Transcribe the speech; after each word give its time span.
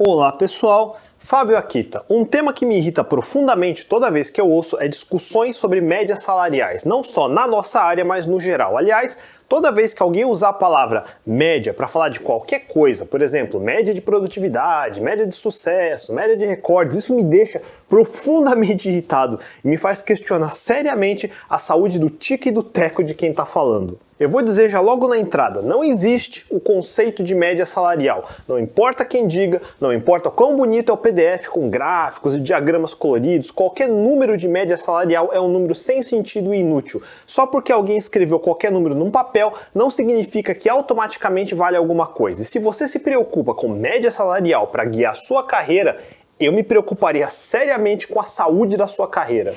Olá 0.00 0.30
pessoal, 0.30 0.96
Fábio 1.18 1.58
Akita. 1.58 2.04
Um 2.08 2.24
tema 2.24 2.52
que 2.52 2.64
me 2.64 2.76
irrita 2.78 3.02
profundamente 3.02 3.84
toda 3.84 4.12
vez 4.12 4.30
que 4.30 4.40
eu 4.40 4.48
ouço 4.48 4.80
é 4.80 4.86
discussões 4.86 5.56
sobre 5.56 5.80
médias 5.80 6.22
salariais, 6.22 6.84
não 6.84 7.02
só 7.02 7.28
na 7.28 7.48
nossa 7.48 7.80
área, 7.80 8.04
mas 8.04 8.24
no 8.24 8.40
geral. 8.40 8.78
Aliás, 8.78 9.18
Toda 9.48 9.72
vez 9.72 9.94
que 9.94 10.02
alguém 10.02 10.26
usar 10.26 10.50
a 10.50 10.52
palavra 10.52 11.06
média 11.26 11.72
para 11.72 11.88
falar 11.88 12.10
de 12.10 12.20
qualquer 12.20 12.66
coisa, 12.66 13.06
por 13.06 13.22
exemplo, 13.22 13.58
média 13.58 13.94
de 13.94 14.00
produtividade, 14.02 15.00
média 15.00 15.26
de 15.26 15.34
sucesso, 15.34 16.12
média 16.12 16.36
de 16.36 16.44
recordes, 16.44 16.98
isso 16.98 17.14
me 17.14 17.24
deixa 17.24 17.62
profundamente 17.88 18.88
irritado 18.88 19.38
e 19.64 19.68
me 19.68 19.76
faz 19.76 20.02
questionar 20.02 20.50
seriamente 20.52 21.30
a 21.48 21.58
saúde 21.58 21.98
do 21.98 22.10
tique 22.10 22.50
e 22.50 22.52
do 22.52 22.62
teco 22.62 23.02
de 23.02 23.14
quem 23.14 23.30
está 23.30 23.46
falando. 23.46 23.98
Eu 24.18 24.28
vou 24.28 24.42
dizer 24.42 24.68
já 24.68 24.80
logo 24.80 25.06
na 25.06 25.16
entrada: 25.16 25.62
não 25.62 25.84
existe 25.84 26.44
o 26.50 26.58
conceito 26.58 27.22
de 27.22 27.36
média 27.36 27.64
salarial. 27.64 28.28
Não 28.48 28.58
importa 28.58 29.04
quem 29.04 29.28
diga, 29.28 29.62
não 29.80 29.92
importa 29.92 30.28
quão 30.28 30.56
bonito 30.56 30.90
é 30.90 30.92
o 30.92 30.98
PDF 30.98 31.46
com 31.46 31.70
gráficos 31.70 32.34
e 32.34 32.40
diagramas 32.40 32.94
coloridos, 32.94 33.52
qualquer 33.52 33.88
número 33.88 34.36
de 34.36 34.48
média 34.48 34.76
salarial 34.76 35.30
é 35.32 35.40
um 35.40 35.46
número 35.46 35.72
sem 35.72 36.02
sentido 36.02 36.52
e 36.52 36.58
inútil. 36.58 37.00
Só 37.26 37.46
porque 37.46 37.70
alguém 37.70 37.96
escreveu 37.96 38.40
qualquer 38.40 38.72
número 38.72 38.94
num 38.94 39.10
papel 39.10 39.52
não 39.72 39.88
significa 39.88 40.52
que 40.52 40.68
automaticamente 40.68 41.54
vale 41.54 41.76
alguma 41.76 42.08
coisa. 42.08 42.42
E 42.42 42.44
se 42.44 42.58
você 42.58 42.88
se 42.88 42.98
preocupa 42.98 43.54
com 43.54 43.68
média 43.68 44.10
salarial 44.10 44.66
para 44.66 44.84
guiar 44.84 45.14
sua 45.14 45.44
carreira, 45.44 45.96
eu 46.38 46.52
me 46.52 46.62
preocuparia 46.62 47.28
seriamente 47.28 48.06
com 48.06 48.20
a 48.20 48.24
saúde 48.24 48.76
da 48.76 48.86
sua 48.86 49.08
carreira. 49.08 49.56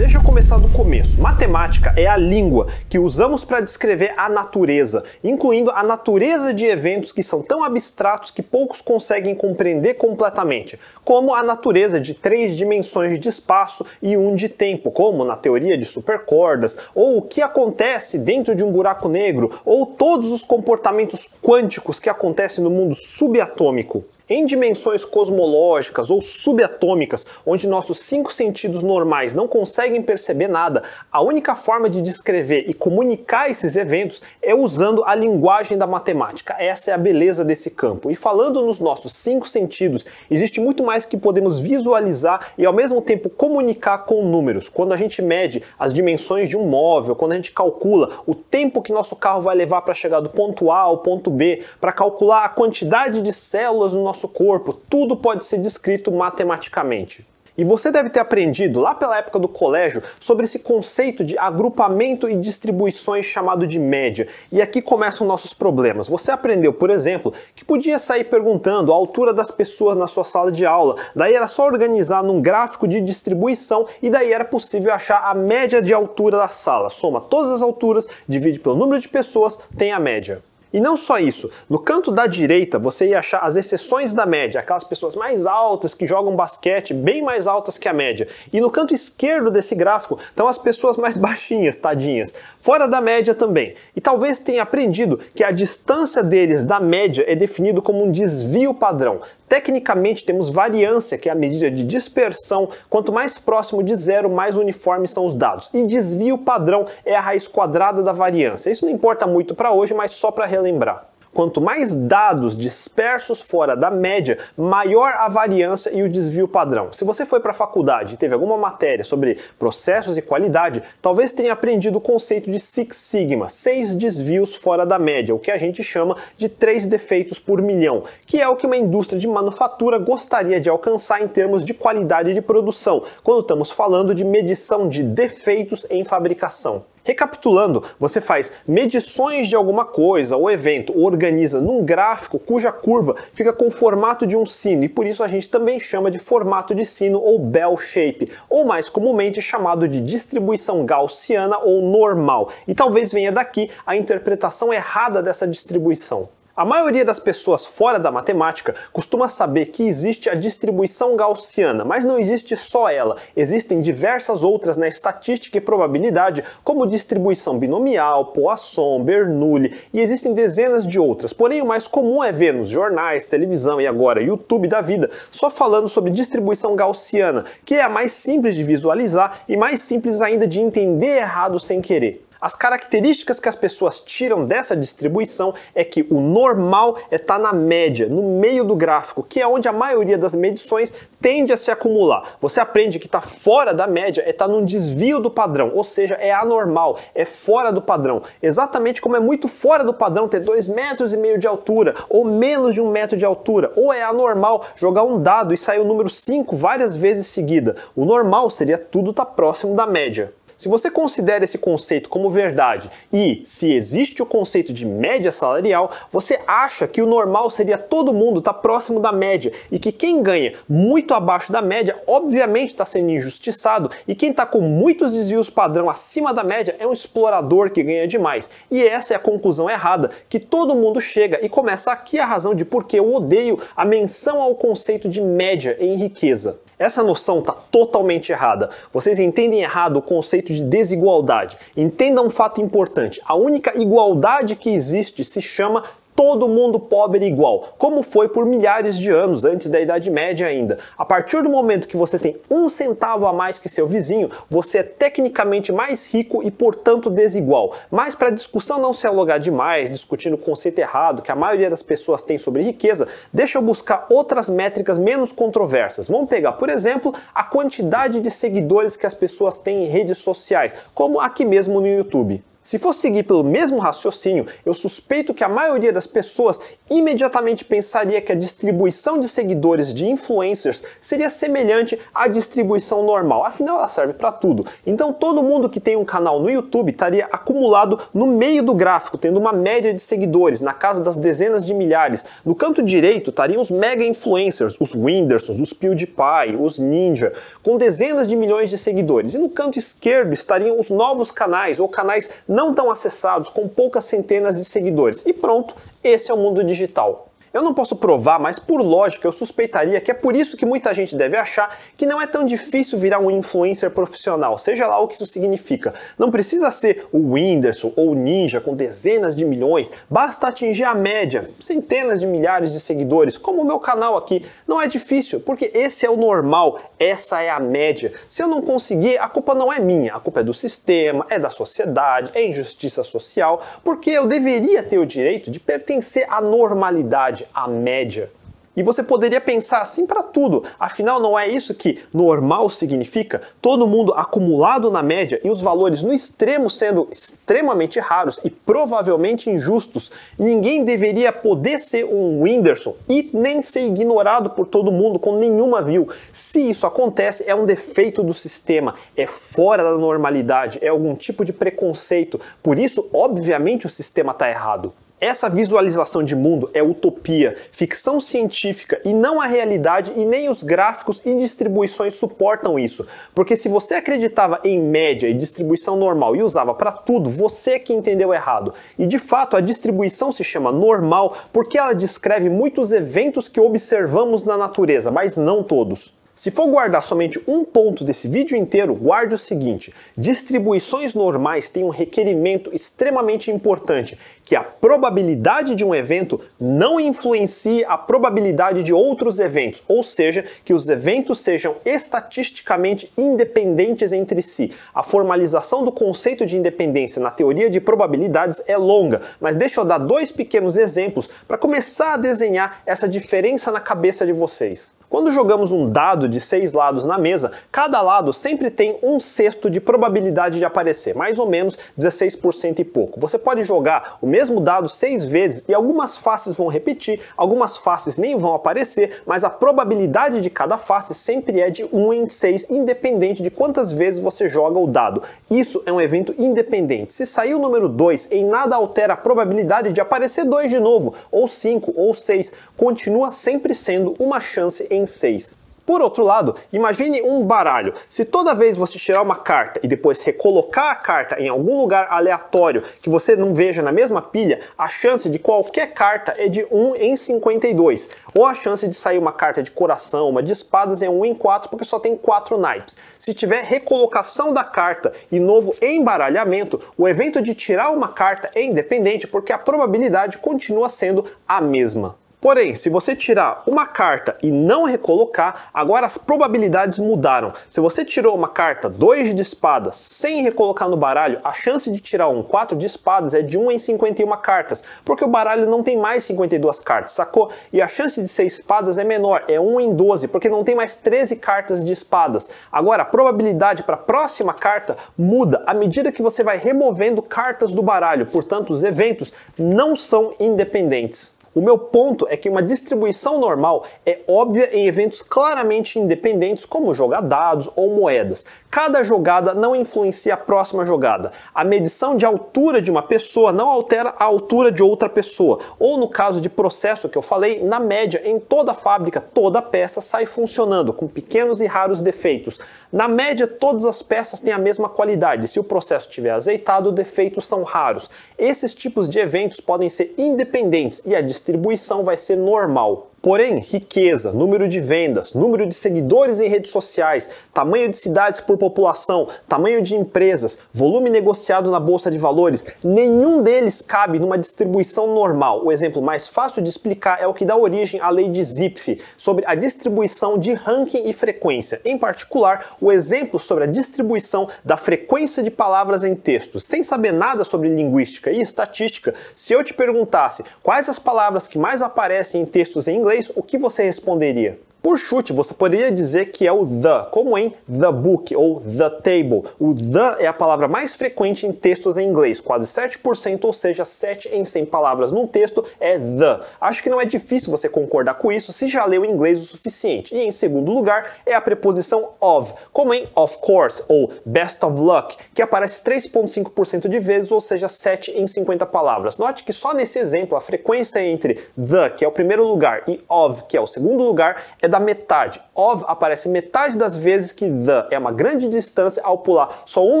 Começar 0.32 0.58
do 0.58 0.68
começo. 0.68 1.20
Matemática 1.20 1.92
é 1.96 2.06
a 2.06 2.16
língua 2.16 2.68
que 2.88 2.98
usamos 2.98 3.44
para 3.44 3.60
descrever 3.60 4.12
a 4.16 4.28
natureza, 4.28 5.04
incluindo 5.22 5.70
a 5.70 5.82
natureza 5.82 6.52
de 6.52 6.64
eventos 6.64 7.12
que 7.12 7.22
são 7.22 7.42
tão 7.42 7.62
abstratos 7.62 8.30
que 8.30 8.42
poucos 8.42 8.80
conseguem 8.80 9.34
compreender 9.34 9.94
completamente, 9.94 10.78
como 11.04 11.34
a 11.34 11.42
natureza 11.42 12.00
de 12.00 12.14
três 12.14 12.56
dimensões 12.56 13.20
de 13.20 13.28
espaço 13.28 13.84
e 14.00 14.16
um 14.16 14.34
de 14.34 14.48
tempo, 14.48 14.90
como 14.90 15.24
na 15.24 15.36
teoria 15.36 15.76
de 15.76 15.84
supercordas, 15.84 16.76
ou 16.94 17.18
o 17.18 17.22
que 17.22 17.42
acontece 17.42 18.18
dentro 18.18 18.54
de 18.54 18.64
um 18.64 18.72
buraco 18.72 19.08
negro, 19.08 19.60
ou 19.64 19.86
todos 19.86 20.32
os 20.32 20.44
comportamentos 20.44 21.28
quânticos 21.42 22.00
que 22.00 22.08
acontecem 22.08 22.64
no 22.64 22.70
mundo 22.70 22.94
subatômico 22.94 24.04
em 24.28 24.46
dimensões 24.46 25.04
cosmológicas 25.04 26.10
ou 26.10 26.20
subatômicas, 26.20 27.26
onde 27.44 27.68
nossos 27.68 28.00
cinco 28.00 28.32
sentidos 28.32 28.82
normais 28.82 29.34
não 29.34 29.46
conseguem 29.46 30.02
perceber 30.02 30.48
nada, 30.48 30.82
a 31.10 31.20
única 31.20 31.54
forma 31.54 31.88
de 31.88 32.00
descrever 32.00 32.64
e 32.68 32.74
comunicar 32.74 33.50
esses 33.50 33.76
eventos 33.76 34.22
é 34.40 34.54
usando 34.54 35.04
a 35.04 35.14
linguagem 35.14 35.76
da 35.76 35.86
matemática. 35.86 36.56
Essa 36.58 36.90
é 36.90 36.94
a 36.94 36.98
beleza 36.98 37.44
desse 37.44 37.70
campo. 37.70 38.10
E 38.10 38.14
falando 38.14 38.62
nos 38.62 38.78
nossos 38.78 39.14
cinco 39.14 39.48
sentidos, 39.48 40.06
existe 40.30 40.60
muito 40.60 40.82
mais 40.82 41.04
que 41.04 41.16
podemos 41.16 41.60
visualizar 41.60 42.52
e 42.56 42.64
ao 42.64 42.72
mesmo 42.72 43.00
tempo 43.02 43.28
comunicar 43.28 43.98
com 43.98 44.22
números. 44.22 44.68
Quando 44.68 44.92
a 44.92 44.96
gente 44.96 45.20
mede 45.20 45.62
as 45.78 45.92
dimensões 45.92 46.48
de 46.48 46.56
um 46.56 46.64
móvel, 46.64 47.16
quando 47.16 47.32
a 47.32 47.36
gente 47.36 47.52
calcula 47.52 48.10
o 48.26 48.34
tempo 48.34 48.82
que 48.82 48.92
nosso 48.92 49.16
carro 49.16 49.42
vai 49.42 49.54
levar 49.54 49.82
para 49.82 49.94
chegar 49.94 50.20
do 50.20 50.30
ponto 50.30 50.70
A 50.70 50.78
ao 50.78 50.98
ponto 50.98 51.30
B, 51.30 51.62
para 51.80 51.92
calcular 51.92 52.44
a 52.44 52.48
quantidade 52.48 53.20
de 53.20 53.32
células 53.32 53.92
no 53.92 54.02
nosso 54.02 54.11
nosso 54.12 54.28
corpo, 54.28 54.74
tudo 54.74 55.16
pode 55.16 55.46
ser 55.46 55.56
descrito 55.56 56.12
matematicamente. 56.12 57.26
E 57.56 57.64
você 57.64 57.90
deve 57.90 58.10
ter 58.10 58.20
aprendido 58.20 58.78
lá 58.78 58.94
pela 58.94 59.18
época 59.18 59.38
do 59.38 59.48
colégio 59.48 60.02
sobre 60.20 60.44
esse 60.44 60.58
conceito 60.58 61.24
de 61.24 61.38
agrupamento 61.38 62.28
e 62.28 62.36
distribuições 62.36 63.24
chamado 63.24 63.66
de 63.66 63.78
média. 63.78 64.28
E 64.50 64.60
aqui 64.60 64.82
começam 64.82 65.26
nossos 65.26 65.54
problemas. 65.54 66.08
Você 66.08 66.30
aprendeu, 66.30 66.72
por 66.74 66.90
exemplo, 66.90 67.32
que 67.54 67.64
podia 67.64 67.98
sair 67.98 68.24
perguntando 68.24 68.92
a 68.92 68.94
altura 68.94 69.32
das 69.32 69.50
pessoas 69.50 69.96
na 69.96 70.06
sua 70.06 70.24
sala 70.24 70.52
de 70.52 70.66
aula. 70.66 70.96
Daí 71.16 71.34
era 71.34 71.48
só 71.48 71.64
organizar 71.64 72.22
num 72.22 72.40
gráfico 72.40 72.88
de 72.88 73.00
distribuição 73.00 73.86
e 74.02 74.10
daí 74.10 74.32
era 74.32 74.44
possível 74.44 74.92
achar 74.92 75.22
a 75.24 75.34
média 75.34 75.80
de 75.80 75.92
altura 75.92 76.36
da 76.36 76.48
sala. 76.48 76.90
Soma 76.90 77.20
todas 77.20 77.50
as 77.50 77.62
alturas, 77.62 78.06
divide 78.28 78.58
pelo 78.58 78.76
número 78.76 79.00
de 79.00 79.08
pessoas, 79.08 79.58
tem 79.76 79.92
a 79.92 79.98
média. 79.98 80.42
E 80.72 80.80
não 80.80 80.96
só 80.96 81.18
isso, 81.18 81.50
no 81.68 81.78
canto 81.78 82.10
da 82.10 82.26
direita 82.26 82.78
você 82.78 83.08
ia 83.08 83.18
achar 83.18 83.40
as 83.40 83.56
exceções 83.56 84.12
da 84.12 84.24
média, 84.24 84.60
aquelas 84.60 84.84
pessoas 84.84 85.14
mais 85.14 85.46
altas 85.46 85.94
que 85.94 86.06
jogam 86.06 86.34
basquete, 86.34 86.94
bem 86.94 87.22
mais 87.22 87.46
altas 87.46 87.76
que 87.76 87.88
a 87.88 87.92
média. 87.92 88.26
E 88.52 88.60
no 88.60 88.70
canto 88.70 88.94
esquerdo 88.94 89.50
desse 89.50 89.74
gráfico 89.74 90.18
estão 90.22 90.48
as 90.48 90.58
pessoas 90.58 90.96
mais 90.96 91.16
baixinhas, 91.18 91.78
tadinhas, 91.78 92.32
fora 92.60 92.86
da 92.86 93.00
média 93.00 93.34
também. 93.34 93.74
E 93.94 94.00
talvez 94.00 94.38
tenha 94.38 94.62
aprendido 94.62 95.18
que 95.34 95.44
a 95.44 95.50
distância 95.50 96.22
deles 96.22 96.64
da 96.64 96.80
média 96.80 97.24
é 97.26 97.34
definido 97.34 97.82
como 97.82 98.04
um 98.04 98.10
desvio 98.10 98.72
padrão. 98.72 99.20
Tecnicamente, 99.52 100.24
temos 100.24 100.48
variância, 100.48 101.18
que 101.18 101.28
é 101.28 101.32
a 101.32 101.34
medida 101.34 101.70
de 101.70 101.84
dispersão. 101.84 102.70
Quanto 102.88 103.12
mais 103.12 103.38
próximo 103.38 103.82
de 103.82 103.94
zero, 103.94 104.30
mais 104.30 104.56
uniformes 104.56 105.10
são 105.10 105.26
os 105.26 105.34
dados. 105.34 105.68
E 105.74 105.84
desvio 105.84 106.38
padrão 106.38 106.86
é 107.04 107.14
a 107.14 107.20
raiz 107.20 107.46
quadrada 107.46 108.02
da 108.02 108.14
variância. 108.14 108.70
Isso 108.70 108.86
não 108.86 108.90
importa 108.90 109.26
muito 109.26 109.54
para 109.54 109.70
hoje, 109.70 109.92
mas 109.92 110.12
só 110.12 110.30
para 110.30 110.46
relembrar. 110.46 111.11
Quanto 111.34 111.62
mais 111.62 111.94
dados 111.94 112.54
dispersos 112.54 113.40
fora 113.40 113.74
da 113.74 113.90
média, 113.90 114.38
maior 114.54 115.14
a 115.14 115.30
variância 115.30 115.90
e 115.90 116.02
o 116.02 116.08
desvio 116.08 116.46
padrão. 116.46 116.92
Se 116.92 117.06
você 117.06 117.24
foi 117.24 117.40
para 117.40 117.52
a 117.52 117.54
faculdade 117.54 118.14
e 118.14 118.16
teve 118.18 118.34
alguma 118.34 118.58
matéria 118.58 119.02
sobre 119.02 119.38
processos 119.58 120.18
e 120.18 120.22
qualidade, 120.22 120.82
talvez 121.00 121.32
tenha 121.32 121.54
aprendido 121.54 121.96
o 121.96 122.02
conceito 122.02 122.50
de 122.50 122.58
Six 122.58 122.96
Sigma, 122.98 123.48
seis 123.48 123.94
desvios 123.94 124.54
fora 124.54 124.84
da 124.84 124.98
média, 124.98 125.34
o 125.34 125.38
que 125.38 125.50
a 125.50 125.56
gente 125.56 125.82
chama 125.82 126.18
de 126.36 126.50
três 126.50 126.84
defeitos 126.84 127.38
por 127.38 127.62
milhão, 127.62 128.02
que 128.26 128.38
é 128.38 128.46
o 128.46 128.56
que 128.56 128.66
uma 128.66 128.76
indústria 128.76 129.18
de 129.18 129.26
manufatura 129.26 129.98
gostaria 129.98 130.60
de 130.60 130.68
alcançar 130.68 131.22
em 131.22 131.28
termos 131.28 131.64
de 131.64 131.72
qualidade 131.72 132.34
de 132.34 132.42
produção, 132.42 133.04
quando 133.22 133.40
estamos 133.40 133.70
falando 133.70 134.14
de 134.14 134.22
medição 134.22 134.86
de 134.86 135.02
defeitos 135.02 135.86
em 135.88 136.04
fabricação. 136.04 136.84
Recapitulando, 137.04 137.82
você 137.98 138.20
faz 138.20 138.52
medições 138.66 139.48
de 139.48 139.56
alguma 139.56 139.84
coisa 139.84 140.36
ou 140.36 140.48
evento, 140.48 140.96
ou 140.96 141.04
organiza 141.04 141.60
num 141.60 141.84
gráfico 141.84 142.38
cuja 142.38 142.70
curva 142.70 143.16
fica 143.34 143.52
com 143.52 143.66
o 143.66 143.70
formato 143.72 144.24
de 144.24 144.36
um 144.36 144.46
sino, 144.46 144.84
e 144.84 144.88
por 144.88 145.04
isso 145.04 145.24
a 145.24 145.28
gente 145.28 145.48
também 145.48 145.80
chama 145.80 146.12
de 146.12 146.20
formato 146.20 146.74
de 146.74 146.84
sino 146.84 147.20
ou 147.20 147.40
bell 147.40 147.76
shape, 147.76 148.30
ou 148.48 148.64
mais 148.64 148.88
comumente 148.88 149.42
chamado 149.42 149.88
de 149.88 150.00
distribuição 150.00 150.86
gaussiana 150.86 151.58
ou 151.58 151.82
normal. 151.82 152.50
E 152.68 152.74
talvez 152.74 153.10
venha 153.10 153.32
daqui 153.32 153.68
a 153.84 153.96
interpretação 153.96 154.72
errada 154.72 155.20
dessa 155.20 155.46
distribuição. 155.46 156.28
A 156.54 156.66
maioria 156.66 157.02
das 157.02 157.18
pessoas 157.18 157.64
fora 157.64 157.98
da 157.98 158.12
matemática 158.12 158.74
costuma 158.92 159.26
saber 159.30 159.66
que 159.66 159.84
existe 159.84 160.28
a 160.28 160.34
distribuição 160.34 161.16
gaussiana, 161.16 161.82
mas 161.82 162.04
não 162.04 162.18
existe 162.18 162.54
só 162.56 162.90
ela. 162.90 163.16
Existem 163.34 163.80
diversas 163.80 164.44
outras 164.44 164.76
na 164.76 164.86
estatística 164.86 165.56
e 165.56 165.62
probabilidade, 165.62 166.44
como 166.62 166.86
distribuição 166.86 167.58
binomial, 167.58 168.32
Poisson, 168.32 169.02
Bernoulli, 169.02 169.74
e 169.94 170.00
existem 170.00 170.34
dezenas 170.34 170.86
de 170.86 171.00
outras. 171.00 171.32
Porém, 171.32 171.62
o 171.62 171.66
mais 171.66 171.86
comum 171.86 172.22
é 172.22 172.30
ver 172.30 172.52
nos 172.52 172.68
jornais, 172.68 173.26
televisão 173.26 173.80
e 173.80 173.86
agora 173.86 174.22
YouTube 174.22 174.68
da 174.68 174.82
vida 174.82 175.10
só 175.30 175.50
falando 175.50 175.88
sobre 175.88 176.10
distribuição 176.10 176.76
gaussiana, 176.76 177.46
que 177.64 177.76
é 177.76 177.82
a 177.82 177.88
mais 177.88 178.12
simples 178.12 178.54
de 178.54 178.62
visualizar 178.62 179.40
e 179.48 179.56
mais 179.56 179.80
simples 179.80 180.20
ainda 180.20 180.46
de 180.46 180.60
entender 180.60 181.16
errado 181.16 181.58
sem 181.58 181.80
querer. 181.80 182.22
As 182.42 182.56
características 182.56 183.38
que 183.38 183.48
as 183.48 183.54
pessoas 183.54 184.00
tiram 184.00 184.44
dessa 184.44 184.76
distribuição 184.76 185.54
é 185.76 185.84
que 185.84 186.04
o 186.10 186.20
normal 186.20 186.98
é 187.08 187.14
estar 187.14 187.36
tá 187.36 187.38
na 187.38 187.52
média, 187.52 188.08
no 188.08 188.20
meio 188.40 188.64
do 188.64 188.74
gráfico, 188.74 189.22
que 189.22 189.40
é 189.40 189.46
onde 189.46 189.68
a 189.68 189.72
maioria 189.72 190.18
das 190.18 190.34
medições 190.34 190.92
tende 191.20 191.52
a 191.52 191.56
se 191.56 191.70
acumular. 191.70 192.36
Você 192.40 192.58
aprende 192.58 192.98
que 192.98 193.06
está 193.06 193.20
fora 193.20 193.72
da 193.72 193.86
média 193.86 194.24
é 194.26 194.30
estar 194.30 194.48
tá 194.48 194.52
num 194.52 194.64
desvio 194.64 195.20
do 195.20 195.30
padrão, 195.30 195.70
ou 195.72 195.84
seja, 195.84 196.16
é 196.16 196.32
anormal, 196.32 196.98
é 197.14 197.24
fora 197.24 197.70
do 197.70 197.80
padrão. 197.80 198.20
Exatamente 198.42 199.00
como 199.00 199.14
é 199.14 199.20
muito 199.20 199.46
fora 199.46 199.84
do 199.84 199.94
padrão 199.94 200.26
ter 200.26 200.40
2 200.40 200.66
metros 200.66 201.14
e 201.14 201.16
meio 201.16 201.38
de 201.38 201.46
altura, 201.46 201.94
ou 202.10 202.24
menos 202.24 202.74
de 202.74 202.80
um 202.80 202.90
metro 202.90 203.16
de 203.16 203.24
altura, 203.24 203.72
ou 203.76 203.92
é 203.92 204.02
anormal 204.02 204.66
jogar 204.74 205.04
um 205.04 205.22
dado 205.22 205.54
e 205.54 205.56
sair 205.56 205.78
o 205.78 205.84
número 205.84 206.10
5 206.10 206.56
várias 206.56 206.96
vezes 206.96 207.28
seguida. 207.28 207.76
O 207.94 208.04
normal 208.04 208.50
seria 208.50 208.78
tudo 208.78 209.12
estar 209.12 209.26
tá 209.26 209.30
próximo 209.30 209.76
da 209.76 209.86
média. 209.86 210.32
Se 210.62 210.68
você 210.68 210.88
considera 210.88 211.42
esse 211.42 211.58
conceito 211.58 212.08
como 212.08 212.30
verdade 212.30 212.88
e 213.12 213.42
se 213.44 213.72
existe 213.72 214.22
o 214.22 214.26
conceito 214.26 214.72
de 214.72 214.86
média 214.86 215.32
salarial, 215.32 215.90
você 216.08 216.38
acha 216.46 216.86
que 216.86 217.02
o 217.02 217.06
normal 217.06 217.50
seria 217.50 217.76
todo 217.76 218.14
mundo 218.14 218.38
estar 218.38 218.52
tá 218.52 218.60
próximo 218.60 219.00
da 219.00 219.10
média 219.10 219.52
e 219.72 219.78
que 219.80 219.90
quem 219.90 220.22
ganha 220.22 220.54
muito 220.68 221.14
abaixo 221.14 221.50
da 221.50 221.60
média, 221.60 222.00
obviamente 222.06 222.68
está 222.68 222.86
sendo 222.86 223.10
injustiçado 223.10 223.90
e 224.06 224.14
quem 224.14 224.30
está 224.30 224.46
com 224.46 224.60
muitos 224.60 225.12
desvios 225.12 225.50
padrão 225.50 225.90
acima 225.90 226.32
da 226.32 226.44
média 226.44 226.76
é 226.78 226.86
um 226.86 226.92
explorador 226.92 227.72
que 227.72 227.82
ganha 227.82 228.06
demais. 228.06 228.48
E 228.70 228.86
essa 228.86 229.14
é 229.14 229.16
a 229.16 229.18
conclusão 229.18 229.68
errada 229.68 230.12
que 230.28 230.38
todo 230.38 230.76
mundo 230.76 231.00
chega 231.00 231.44
e 231.44 231.48
começa 231.48 231.90
aqui 231.90 232.20
a 232.20 232.24
razão 232.24 232.54
de 232.54 232.64
por 232.64 232.84
que 232.84 233.00
eu 233.00 233.12
odeio 233.12 233.60
a 233.74 233.84
menção 233.84 234.40
ao 234.40 234.54
conceito 234.54 235.08
de 235.08 235.20
média 235.20 235.76
em 235.80 235.96
riqueza. 235.96 236.60
Essa 236.82 237.00
noção 237.00 237.38
está 237.38 237.52
totalmente 237.52 238.32
errada. 238.32 238.68
Vocês 238.92 239.20
entendem 239.20 239.62
errado 239.62 239.98
o 239.98 240.02
conceito 240.02 240.52
de 240.52 240.64
desigualdade. 240.64 241.56
Entendam 241.76 242.26
um 242.26 242.30
fato 242.30 242.60
importante: 242.60 243.22
a 243.24 243.36
única 243.36 243.80
igualdade 243.80 244.56
que 244.56 244.68
existe 244.68 245.24
se 245.24 245.40
chama 245.40 245.84
todo 246.14 246.48
mundo 246.48 246.78
pobre 246.78 247.26
igual, 247.26 247.74
como 247.78 248.02
foi 248.02 248.28
por 248.28 248.46
milhares 248.46 248.96
de 248.96 249.10
anos 249.10 249.44
antes 249.44 249.68
da 249.68 249.80
Idade 249.80 250.10
Média 250.10 250.46
ainda. 250.46 250.78
A 250.96 251.04
partir 251.04 251.42
do 251.42 251.50
momento 251.50 251.88
que 251.88 251.96
você 251.96 252.18
tem 252.18 252.36
um 252.50 252.68
centavo 252.68 253.26
a 253.26 253.32
mais 253.32 253.58
que 253.58 253.68
seu 253.68 253.86
vizinho, 253.86 254.30
você 254.48 254.78
é 254.78 254.82
tecnicamente 254.82 255.72
mais 255.72 256.06
rico 256.06 256.42
e, 256.42 256.50
portanto, 256.50 257.10
desigual. 257.10 257.74
Mas 257.90 258.14
para 258.14 258.28
a 258.28 258.32
discussão 258.32 258.78
não 258.78 258.92
se 258.92 259.06
alugar 259.06 259.38
demais, 259.38 259.90
discutindo 259.90 260.34
o 260.34 260.38
conceito 260.38 260.78
errado 260.78 261.22
que 261.22 261.32
a 261.32 261.36
maioria 261.36 261.70
das 261.70 261.82
pessoas 261.82 262.22
tem 262.22 262.38
sobre 262.38 262.62
riqueza, 262.62 263.08
deixa 263.32 263.58
eu 263.58 263.62
buscar 263.62 264.06
outras 264.10 264.48
métricas 264.48 264.98
menos 264.98 265.32
controversas. 265.32 266.08
Vamos 266.08 266.28
pegar, 266.28 266.52
por 266.52 266.68
exemplo, 266.68 267.14
a 267.34 267.44
quantidade 267.44 268.20
de 268.20 268.30
seguidores 268.30 268.96
que 268.96 269.06
as 269.06 269.14
pessoas 269.14 269.58
têm 269.58 269.84
em 269.84 269.88
redes 269.88 270.18
sociais, 270.18 270.74
como 270.94 271.20
aqui 271.20 271.44
mesmo 271.44 271.80
no 271.80 271.86
YouTube. 271.86 272.42
Se 272.62 272.78
for 272.78 272.92
seguir 272.94 273.24
pelo 273.24 273.42
mesmo 273.42 273.78
raciocínio, 273.78 274.46
eu 274.64 274.72
suspeito 274.72 275.34
que 275.34 275.42
a 275.42 275.48
maioria 275.48 275.92
das 275.92 276.06
pessoas 276.06 276.60
imediatamente 276.88 277.64
pensaria 277.64 278.20
que 278.20 278.30
a 278.30 278.36
distribuição 278.36 279.18
de 279.18 279.26
seguidores 279.26 279.92
de 279.92 280.06
influencers 280.06 280.84
seria 281.00 281.28
semelhante 281.28 281.98
à 282.14 282.28
distribuição 282.28 283.02
normal, 283.02 283.44
afinal 283.44 283.78
ela 283.78 283.88
serve 283.88 284.12
para 284.12 284.30
tudo. 284.30 284.64
Então 284.86 285.12
todo 285.12 285.42
mundo 285.42 285.68
que 285.68 285.80
tem 285.80 285.96
um 285.96 286.04
canal 286.04 286.38
no 286.38 286.48
YouTube 286.48 286.92
estaria 286.92 287.26
acumulado 287.32 287.98
no 288.14 288.28
meio 288.28 288.62
do 288.62 288.74
gráfico, 288.74 289.18
tendo 289.18 289.40
uma 289.40 289.52
média 289.52 289.92
de 289.92 290.00
seguidores, 290.00 290.60
na 290.60 290.72
casa 290.72 291.02
das 291.02 291.18
dezenas 291.18 291.66
de 291.66 291.74
milhares. 291.74 292.24
No 292.44 292.54
canto 292.54 292.80
direito 292.80 293.30
estariam 293.30 293.60
os 293.60 293.72
mega 293.72 294.04
influencers, 294.04 294.76
os 294.78 294.94
Whindersons, 294.94 295.60
os 295.60 295.72
PewDiePie, 295.72 296.56
os 296.60 296.78
Ninja, 296.78 297.32
com 297.60 297.76
dezenas 297.76 298.28
de 298.28 298.36
milhões 298.36 298.70
de 298.70 298.78
seguidores. 298.78 299.34
E 299.34 299.38
no 299.38 299.50
canto 299.50 299.80
esquerdo 299.80 300.32
estariam 300.32 300.78
os 300.78 300.90
novos 300.90 301.32
canais 301.32 301.80
ou 301.80 301.88
canais 301.88 302.30
não 302.52 302.74
tão 302.74 302.90
acessados, 302.90 303.48
com 303.48 303.66
poucas 303.66 304.04
centenas 304.04 304.56
de 304.56 304.64
seguidores. 304.64 305.24
E 305.26 305.32
pronto, 305.32 305.74
esse 306.04 306.30
é 306.30 306.34
o 306.34 306.36
mundo 306.36 306.62
digital. 306.62 307.31
Eu 307.52 307.62
não 307.62 307.74
posso 307.74 307.96
provar, 307.96 308.40
mas 308.40 308.58
por 308.58 308.80
lógica 308.80 309.28
eu 309.28 309.32
suspeitaria 309.32 310.00
que 310.00 310.10
é 310.10 310.14
por 310.14 310.34
isso 310.34 310.56
que 310.56 310.64
muita 310.64 310.94
gente 310.94 311.14
deve 311.14 311.36
achar 311.36 311.78
que 311.98 312.06
não 312.06 312.18
é 312.18 312.26
tão 312.26 312.44
difícil 312.44 312.98
virar 312.98 313.18
um 313.18 313.30
influencer 313.30 313.90
profissional, 313.90 314.56
seja 314.56 314.86
lá 314.86 314.98
o 314.98 315.06
que 315.06 315.14
isso 315.14 315.26
significa. 315.26 315.92
Não 316.18 316.30
precisa 316.30 316.72
ser 316.72 317.06
o 317.12 317.34
Whindersson 317.34 317.92
ou 317.94 318.12
o 318.12 318.14
Ninja 318.14 318.58
com 318.58 318.74
dezenas 318.74 319.36
de 319.36 319.44
milhões, 319.44 319.92
basta 320.08 320.46
atingir 320.46 320.84
a 320.84 320.94
média, 320.94 321.50
centenas 321.60 322.20
de 322.20 322.26
milhares 322.26 322.72
de 322.72 322.80
seguidores, 322.80 323.36
como 323.36 323.60
o 323.60 323.66
meu 323.66 323.78
canal 323.78 324.16
aqui. 324.16 324.46
Não 324.66 324.80
é 324.80 324.86
difícil, 324.86 325.40
porque 325.40 325.70
esse 325.74 326.06
é 326.06 326.10
o 326.10 326.16
normal, 326.16 326.80
essa 326.98 327.42
é 327.42 327.50
a 327.50 327.60
média. 327.60 328.12
Se 328.30 328.42
eu 328.42 328.48
não 328.48 328.62
conseguir, 328.62 329.18
a 329.18 329.28
culpa 329.28 329.54
não 329.54 329.70
é 329.70 329.78
minha, 329.78 330.14
a 330.14 330.20
culpa 330.20 330.40
é 330.40 330.42
do 330.42 330.54
sistema, 330.54 331.26
é 331.28 331.38
da 331.38 331.50
sociedade, 331.50 332.30
é 332.34 332.46
injustiça 332.46 333.04
social, 333.04 333.60
porque 333.84 334.10
eu 334.10 334.26
deveria 334.26 334.82
ter 334.82 334.98
o 334.98 335.04
direito 335.04 335.50
de 335.50 335.60
pertencer 335.60 336.26
à 336.30 336.40
normalidade 336.40 337.41
a 337.54 337.68
média. 337.68 338.30
E 338.74 338.82
você 338.82 339.02
poderia 339.02 339.40
pensar 339.40 339.82
assim 339.82 340.06
para 340.06 340.22
tudo, 340.22 340.64
afinal 340.80 341.20
não 341.20 341.38
é 341.38 341.46
isso 341.46 341.74
que 341.74 341.98
normal 342.12 342.70
significa? 342.70 343.42
Todo 343.60 343.86
mundo 343.86 344.14
acumulado 344.14 344.90
na 344.90 345.02
média 345.02 345.38
e 345.44 345.50
os 345.50 345.60
valores 345.60 346.00
no 346.00 346.10
extremo 346.10 346.70
sendo 346.70 347.06
extremamente 347.10 348.00
raros 348.00 348.40
e 348.42 348.48
provavelmente 348.48 349.50
injustos. 349.50 350.10
Ninguém 350.38 350.84
deveria 350.86 351.30
poder 351.30 351.80
ser 351.80 352.06
um 352.06 352.40
Whindersson 352.40 352.94
e 353.06 353.28
nem 353.34 353.60
ser 353.60 353.86
ignorado 353.86 354.48
por 354.48 354.66
todo 354.66 354.90
mundo 354.90 355.18
com 355.18 355.36
nenhuma 355.36 355.82
view. 355.82 356.08
Se 356.32 356.70
isso 356.70 356.86
acontece, 356.86 357.44
é 357.46 357.54
um 357.54 357.66
defeito 357.66 358.22
do 358.22 358.32
sistema, 358.32 358.94
é 359.14 359.26
fora 359.26 359.82
da 359.82 359.98
normalidade, 359.98 360.78
é 360.80 360.88
algum 360.88 361.14
tipo 361.14 361.44
de 361.44 361.52
preconceito. 361.52 362.40
Por 362.62 362.78
isso, 362.78 363.06
obviamente, 363.12 363.86
o 363.86 363.90
sistema 363.90 364.32
está 364.32 364.48
errado. 364.48 364.94
Essa 365.24 365.48
visualização 365.48 366.20
de 366.20 366.34
mundo 366.34 366.68
é 366.74 366.82
utopia, 366.82 367.54
ficção 367.70 368.18
científica 368.18 369.00
e 369.04 369.14
não 369.14 369.40
a 369.40 369.46
realidade 369.46 370.12
e 370.16 370.24
nem 370.24 370.48
os 370.48 370.64
gráficos 370.64 371.22
e 371.24 371.32
distribuições 371.36 372.16
suportam 372.16 372.76
isso. 372.76 373.06
Porque 373.32 373.54
se 373.54 373.68
você 373.68 373.94
acreditava 373.94 374.60
em 374.64 374.82
média 374.82 375.28
e 375.28 375.34
distribuição 375.34 375.94
normal 375.94 376.34
e 376.34 376.42
usava 376.42 376.74
para 376.74 376.90
tudo, 376.90 377.30
você 377.30 377.78
que 377.78 377.92
entendeu 377.92 378.34
errado. 378.34 378.74
E 378.98 379.06
de 379.06 379.16
fato, 379.16 379.56
a 379.56 379.60
distribuição 379.60 380.32
se 380.32 380.42
chama 380.42 380.72
normal 380.72 381.36
porque 381.52 381.78
ela 381.78 381.92
descreve 381.92 382.50
muitos 382.50 382.90
eventos 382.90 383.46
que 383.46 383.60
observamos 383.60 384.42
na 384.42 384.56
natureza, 384.56 385.12
mas 385.12 385.36
não 385.36 385.62
todos. 385.62 386.12
Se 386.42 386.50
for 386.50 386.66
guardar 386.66 387.04
somente 387.04 387.40
um 387.46 387.64
ponto 387.64 388.02
desse 388.02 388.26
vídeo 388.26 388.56
inteiro, 388.56 388.96
guarde 388.96 389.32
o 389.32 389.38
seguinte: 389.38 389.94
distribuições 390.18 391.14
normais 391.14 391.68
têm 391.68 391.84
um 391.84 391.88
requerimento 391.88 392.74
extremamente 392.74 393.48
importante, 393.48 394.18
que 394.44 394.56
a 394.56 394.64
probabilidade 394.64 395.76
de 395.76 395.84
um 395.84 395.94
evento 395.94 396.40
não 396.58 396.98
influencie 396.98 397.84
a 397.84 397.96
probabilidade 397.96 398.82
de 398.82 398.92
outros 398.92 399.38
eventos, 399.38 399.84
ou 399.86 400.02
seja, 400.02 400.44
que 400.64 400.74
os 400.74 400.88
eventos 400.88 401.38
sejam 401.38 401.76
estatisticamente 401.84 403.12
independentes 403.16 404.10
entre 404.10 404.42
si. 404.42 404.72
A 404.92 405.04
formalização 405.04 405.84
do 405.84 405.92
conceito 405.92 406.44
de 406.44 406.56
independência 406.56 407.22
na 407.22 407.30
teoria 407.30 407.70
de 407.70 407.80
probabilidades 407.80 408.60
é 408.66 408.76
longa, 408.76 409.22
mas 409.40 409.54
deixa 409.54 409.80
eu 409.80 409.84
dar 409.84 409.98
dois 409.98 410.32
pequenos 410.32 410.76
exemplos 410.76 411.30
para 411.46 411.56
começar 411.56 412.14
a 412.14 412.16
desenhar 412.16 412.82
essa 412.84 413.08
diferença 413.08 413.70
na 413.70 413.78
cabeça 413.78 414.26
de 414.26 414.32
vocês. 414.32 414.92
Quando 415.12 415.30
jogamos 415.30 415.70
um 415.70 415.90
dado 415.90 416.26
de 416.26 416.40
seis 416.40 416.72
lados 416.72 417.04
na 417.04 417.18
mesa, 417.18 417.52
cada 417.70 418.00
lado 418.00 418.32
sempre 418.32 418.70
tem 418.70 418.98
um 419.02 419.20
sexto 419.20 419.68
de 419.68 419.78
probabilidade 419.78 420.58
de 420.58 420.64
aparecer, 420.64 421.14
mais 421.14 421.38
ou 421.38 421.46
menos 421.46 421.78
16% 422.00 422.78
e 422.78 422.84
pouco. 422.84 423.20
Você 423.20 423.36
pode 423.36 423.62
jogar 423.62 424.16
o 424.22 424.26
mesmo 424.26 424.58
dado 424.58 424.88
seis 424.88 425.22
vezes 425.22 425.66
e 425.68 425.74
algumas 425.74 426.16
faces 426.16 426.56
vão 426.56 426.66
repetir, 426.66 427.20
algumas 427.36 427.76
faces 427.76 428.16
nem 428.16 428.38
vão 428.38 428.54
aparecer, 428.54 429.22
mas 429.26 429.44
a 429.44 429.50
probabilidade 429.50 430.40
de 430.40 430.48
cada 430.48 430.78
face 430.78 431.12
sempre 431.12 431.60
é 431.60 431.68
de 431.68 431.84
1 431.92 432.12
em 432.14 432.26
6, 432.26 432.70
independente 432.70 433.42
de 433.42 433.50
quantas 433.50 433.92
vezes 433.92 434.18
você 434.18 434.48
joga 434.48 434.78
o 434.78 434.86
dado. 434.86 435.22
Isso 435.50 435.82
é 435.84 435.92
um 435.92 436.00
evento 436.00 436.34
independente. 436.38 437.12
Se 437.12 437.26
sair 437.26 437.52
o 437.52 437.58
número 437.58 437.86
2, 437.86 438.28
em 438.30 438.46
nada 438.46 438.76
altera 438.76 439.12
a 439.12 439.18
probabilidade 439.18 439.92
de 439.92 440.00
aparecer 440.00 440.46
2 440.46 440.70
de 440.70 440.80
novo, 440.80 441.12
ou 441.30 441.46
5, 441.46 441.92
ou 441.94 442.14
6. 442.14 442.50
Continua 442.78 443.30
sempre 443.30 443.74
sendo 443.74 444.16
uma 444.18 444.40
chance 444.40 444.86
em 444.90 445.01
6. 445.06 445.62
Por 445.84 446.00
outro 446.00 446.22
lado, 446.22 446.54
imagine 446.72 447.20
um 447.22 447.44
baralho. 447.44 447.92
Se 448.08 448.24
toda 448.24 448.54
vez 448.54 448.76
você 448.76 448.98
tirar 448.98 449.20
uma 449.20 449.34
carta 449.34 449.80
e 449.82 449.88
depois 449.88 450.22
recolocar 450.22 450.92
a 450.92 450.94
carta 450.94 451.40
em 451.40 451.48
algum 451.48 451.76
lugar 451.76 452.06
aleatório 452.08 452.82
que 453.00 453.10
você 453.10 453.34
não 453.34 453.52
veja 453.52 453.82
na 453.82 453.90
mesma 453.90 454.22
pilha, 454.22 454.60
a 454.78 454.88
chance 454.88 455.28
de 455.28 455.40
qualquer 455.40 455.92
carta 455.92 456.36
é 456.38 456.48
de 456.48 456.64
1 456.70 456.94
em 456.96 457.16
52. 457.16 458.08
Ou 458.32 458.46
a 458.46 458.54
chance 458.54 458.86
de 458.86 458.94
sair 458.94 459.18
uma 459.18 459.32
carta 459.32 459.60
de 459.60 459.72
coração, 459.72 460.28
uma 460.28 460.42
de 460.42 460.52
espadas 460.52 461.02
é 461.02 461.10
1 461.10 461.24
em 461.24 461.34
4 461.34 461.68
porque 461.68 461.84
só 461.84 461.98
tem 461.98 462.16
4 462.16 462.56
naipes. 462.58 462.96
Se 463.18 463.34
tiver 463.34 463.64
recolocação 463.64 464.52
da 464.52 464.62
carta 464.62 465.12
e 465.32 465.40
novo 465.40 465.74
embaralhamento, 465.82 466.80
o 466.96 467.08
evento 467.08 467.42
de 467.42 467.56
tirar 467.56 467.90
uma 467.90 468.08
carta 468.08 468.52
é 468.54 468.62
independente 468.62 469.26
porque 469.26 469.52
a 469.52 469.58
probabilidade 469.58 470.38
continua 470.38 470.88
sendo 470.88 471.26
a 471.46 471.60
mesma. 471.60 472.21
Porém, 472.42 472.74
se 472.74 472.90
você 472.90 473.14
tirar 473.14 473.62
uma 473.68 473.86
carta 473.86 474.36
e 474.42 474.50
não 474.50 474.82
recolocar, 474.82 475.70
agora 475.72 476.06
as 476.06 476.18
probabilidades 476.18 476.98
mudaram. 476.98 477.52
Se 477.70 477.80
você 477.80 478.04
tirou 478.04 478.34
uma 478.34 478.48
carta 478.48 478.90
2 478.90 479.32
de 479.32 479.40
espadas 479.40 479.94
sem 479.94 480.42
recolocar 480.42 480.88
no 480.88 480.96
baralho, 480.96 481.38
a 481.44 481.52
chance 481.52 481.88
de 481.88 482.00
tirar 482.00 482.26
um 482.26 482.42
4 482.42 482.76
de 482.76 482.84
espadas 482.84 483.32
é 483.32 483.42
de 483.42 483.56
1 483.56 483.70
em 483.70 483.78
51 483.78 484.28
cartas, 484.38 484.82
porque 485.04 485.24
o 485.24 485.28
baralho 485.28 485.70
não 485.70 485.84
tem 485.84 485.96
mais 485.96 486.24
52 486.24 486.80
cartas, 486.80 487.12
sacou? 487.12 487.48
E 487.72 487.80
a 487.80 487.86
chance 487.86 488.20
de 488.20 488.26
ser 488.26 488.44
espadas 488.44 488.98
é 488.98 489.04
menor, 489.04 489.44
é 489.46 489.60
1 489.60 489.80
em 489.80 489.94
12, 489.94 490.26
porque 490.26 490.48
não 490.48 490.64
tem 490.64 490.74
mais 490.74 490.96
13 490.96 491.36
cartas 491.36 491.84
de 491.84 491.92
espadas. 491.92 492.50
Agora, 492.72 493.02
a 493.02 493.06
probabilidade 493.06 493.84
para 493.84 493.94
a 493.94 493.98
próxima 493.98 494.52
carta 494.52 494.96
muda 495.16 495.62
à 495.64 495.72
medida 495.72 496.10
que 496.10 496.20
você 496.20 496.42
vai 496.42 496.58
removendo 496.58 497.22
cartas 497.22 497.72
do 497.72 497.84
baralho, 497.84 498.26
portanto, 498.26 498.72
os 498.72 498.82
eventos 498.82 499.32
não 499.56 499.94
são 499.94 500.34
independentes. 500.40 501.40
O 501.54 501.60
meu 501.60 501.76
ponto 501.76 502.26
é 502.30 502.36
que 502.36 502.48
uma 502.48 502.62
distribuição 502.62 503.38
normal 503.38 503.84
é 504.06 504.20
óbvia 504.26 504.74
em 504.74 504.86
eventos 504.86 505.20
claramente 505.20 505.98
independentes, 505.98 506.64
como 506.64 506.94
jogar 506.94 507.20
dados 507.20 507.68
ou 507.76 507.94
moedas. 507.94 508.44
Cada 508.72 509.04
jogada 509.04 509.52
não 509.52 509.76
influencia 509.76 510.32
a 510.32 510.36
próxima 510.38 510.86
jogada. 510.86 511.30
A 511.54 511.62
medição 511.62 512.16
de 512.16 512.24
altura 512.24 512.80
de 512.80 512.90
uma 512.90 513.02
pessoa 513.02 513.52
não 513.52 513.68
altera 513.68 514.14
a 514.18 514.24
altura 514.24 514.72
de 514.72 514.82
outra 514.82 515.10
pessoa. 515.10 515.58
Ou 515.78 515.98
no 515.98 516.08
caso 516.08 516.40
de 516.40 516.48
processo 516.48 517.06
que 517.06 517.18
eu 517.18 517.20
falei, 517.20 517.62
na 517.62 517.78
média, 517.78 518.22
em 518.24 518.40
toda 518.40 518.72
fábrica, 518.72 519.20
toda 519.20 519.60
peça 519.60 520.00
sai 520.00 520.24
funcionando, 520.24 520.94
com 520.94 521.06
pequenos 521.06 521.60
e 521.60 521.66
raros 521.66 522.00
defeitos. 522.00 522.58
Na 522.90 523.06
média, 523.06 523.46
todas 523.46 523.84
as 523.84 524.00
peças 524.00 524.40
têm 524.40 524.54
a 524.54 524.58
mesma 524.58 524.88
qualidade. 524.88 525.48
Se 525.48 525.60
o 525.60 525.64
processo 525.64 526.08
estiver 526.08 526.30
azeitado, 526.30 526.90
defeitos 526.90 527.46
são 527.46 527.64
raros. 527.64 528.08
Esses 528.38 528.74
tipos 528.74 529.06
de 529.06 529.18
eventos 529.18 529.60
podem 529.60 529.90
ser 529.90 530.14
independentes 530.16 531.02
e 531.04 531.14
a 531.14 531.20
distribuição 531.20 532.02
vai 532.04 532.16
ser 532.16 532.38
normal. 532.38 533.11
Porém, 533.22 533.58
riqueza, 533.58 534.32
número 534.32 534.66
de 534.66 534.80
vendas, 534.80 535.32
número 535.32 535.64
de 535.64 535.76
seguidores 535.76 536.40
em 536.40 536.48
redes 536.48 536.72
sociais, 536.72 537.28
tamanho 537.54 537.88
de 537.88 537.96
cidades 537.96 538.40
por 538.40 538.58
população, 538.58 539.28
tamanho 539.48 539.80
de 539.80 539.94
empresas, 539.94 540.58
volume 540.74 541.08
negociado 541.08 541.70
na 541.70 541.78
bolsa 541.78 542.10
de 542.10 542.18
valores, 542.18 542.66
nenhum 542.82 543.40
deles 543.40 543.80
cabe 543.80 544.18
numa 544.18 544.36
distribuição 544.36 545.14
normal. 545.14 545.64
O 545.64 545.70
exemplo 545.70 546.02
mais 546.02 546.26
fácil 546.26 546.60
de 546.60 546.68
explicar 546.68 547.22
é 547.22 547.26
o 547.28 547.32
que 547.32 547.44
dá 547.44 547.56
origem 547.56 548.00
à 548.00 548.10
lei 548.10 548.28
de 548.28 548.42
Zipf 548.42 549.00
sobre 549.16 549.44
a 549.46 549.54
distribuição 549.54 550.36
de 550.36 550.52
ranking 550.52 551.08
e 551.08 551.12
frequência. 551.12 551.80
Em 551.84 551.96
particular, 551.96 552.76
o 552.80 552.90
exemplo 552.90 553.38
sobre 553.38 553.62
a 553.62 553.68
distribuição 553.68 554.48
da 554.64 554.76
frequência 554.76 555.44
de 555.44 555.50
palavras 555.50 556.02
em 556.02 556.16
textos. 556.16 556.64
Sem 556.64 556.82
saber 556.82 557.12
nada 557.12 557.44
sobre 557.44 557.68
linguística 557.68 558.32
e 558.32 558.40
estatística, 558.40 559.14
se 559.36 559.52
eu 559.52 559.62
te 559.62 559.72
perguntasse 559.72 560.42
quais 560.60 560.88
as 560.88 560.98
palavras 560.98 561.46
que 561.46 561.56
mais 561.56 561.80
aparecem 561.80 562.40
em 562.40 562.44
textos 562.44 562.88
em 562.88 562.96
inglês, 562.96 563.11
inglês, 563.12 563.30
o 563.34 563.42
que 563.42 563.58
você 563.58 563.84
responderia? 563.84 564.58
Por 564.82 564.98
chute, 564.98 565.32
você 565.32 565.54
poderia 565.54 565.92
dizer 565.92 566.32
que 566.32 566.44
é 566.44 566.52
o 566.52 566.66
the, 566.66 567.06
como 567.12 567.38
em 567.38 567.54
the 567.70 567.92
book 567.92 568.34
ou 568.34 568.60
the 568.60 568.90
table. 568.90 569.44
O 569.56 569.72
the 569.72 570.24
é 570.24 570.26
a 570.26 570.32
palavra 570.32 570.66
mais 570.66 570.96
frequente 570.96 571.46
em 571.46 571.52
textos 571.52 571.96
em 571.96 572.08
inglês, 572.08 572.40
quase 572.40 572.66
7%, 572.66 573.44
ou 573.44 573.52
seja, 573.52 573.84
7 573.84 574.30
em 574.32 574.44
100 574.44 574.66
palavras 574.66 575.12
num 575.12 575.24
texto 575.24 575.64
é 575.78 575.96
the. 576.00 576.40
Acho 576.60 576.82
que 576.82 576.90
não 576.90 577.00
é 577.00 577.04
difícil 577.04 577.52
você 577.52 577.68
concordar 577.68 578.14
com 578.14 578.32
isso 578.32 578.52
se 578.52 578.66
já 578.66 578.84
leu 578.84 579.04
inglês 579.04 579.40
o 579.40 579.44
suficiente. 579.44 580.12
E 580.16 580.18
em 580.18 580.32
segundo 580.32 580.72
lugar 580.72 581.18
é 581.24 581.32
a 581.32 581.40
preposição 581.40 582.10
of, 582.20 582.52
como 582.72 582.92
em 582.92 583.06
of 583.14 583.38
course 583.38 583.84
ou 583.86 584.10
best 584.26 584.64
of 584.66 584.80
luck, 584.80 585.16
que 585.32 585.42
aparece 585.42 585.80
3,5% 585.84 586.88
de 586.88 586.98
vezes, 586.98 587.30
ou 587.30 587.40
seja, 587.40 587.68
7 587.68 588.18
em 588.18 588.26
50 588.26 588.66
palavras. 588.66 589.16
Note 589.16 589.44
que 589.44 589.52
só 589.52 589.72
nesse 589.72 590.00
exemplo 590.00 590.36
a 590.36 590.40
frequência 590.40 590.98
entre 591.06 591.34
the, 591.56 591.90
que 591.90 592.04
é 592.04 592.08
o 592.08 592.12
primeiro 592.12 592.44
lugar, 592.44 592.82
e 592.88 593.00
of, 593.08 593.44
que 593.44 593.56
é 593.56 593.60
o 593.60 593.66
segundo 593.68 594.02
lugar, 594.02 594.42
é 594.60 594.71
da 594.72 594.80
metade. 594.80 595.38
Of 595.54 595.84
aparece 595.86 596.30
metade 596.30 596.78
das 596.78 596.96
vezes 596.96 597.30
que 597.30 597.46
the 597.46 597.88
é 597.90 597.98
uma 597.98 598.10
grande 598.10 598.48
distância 598.48 599.02
ao 599.04 599.18
pular 599.18 599.62
só 599.66 599.86
um 599.86 600.00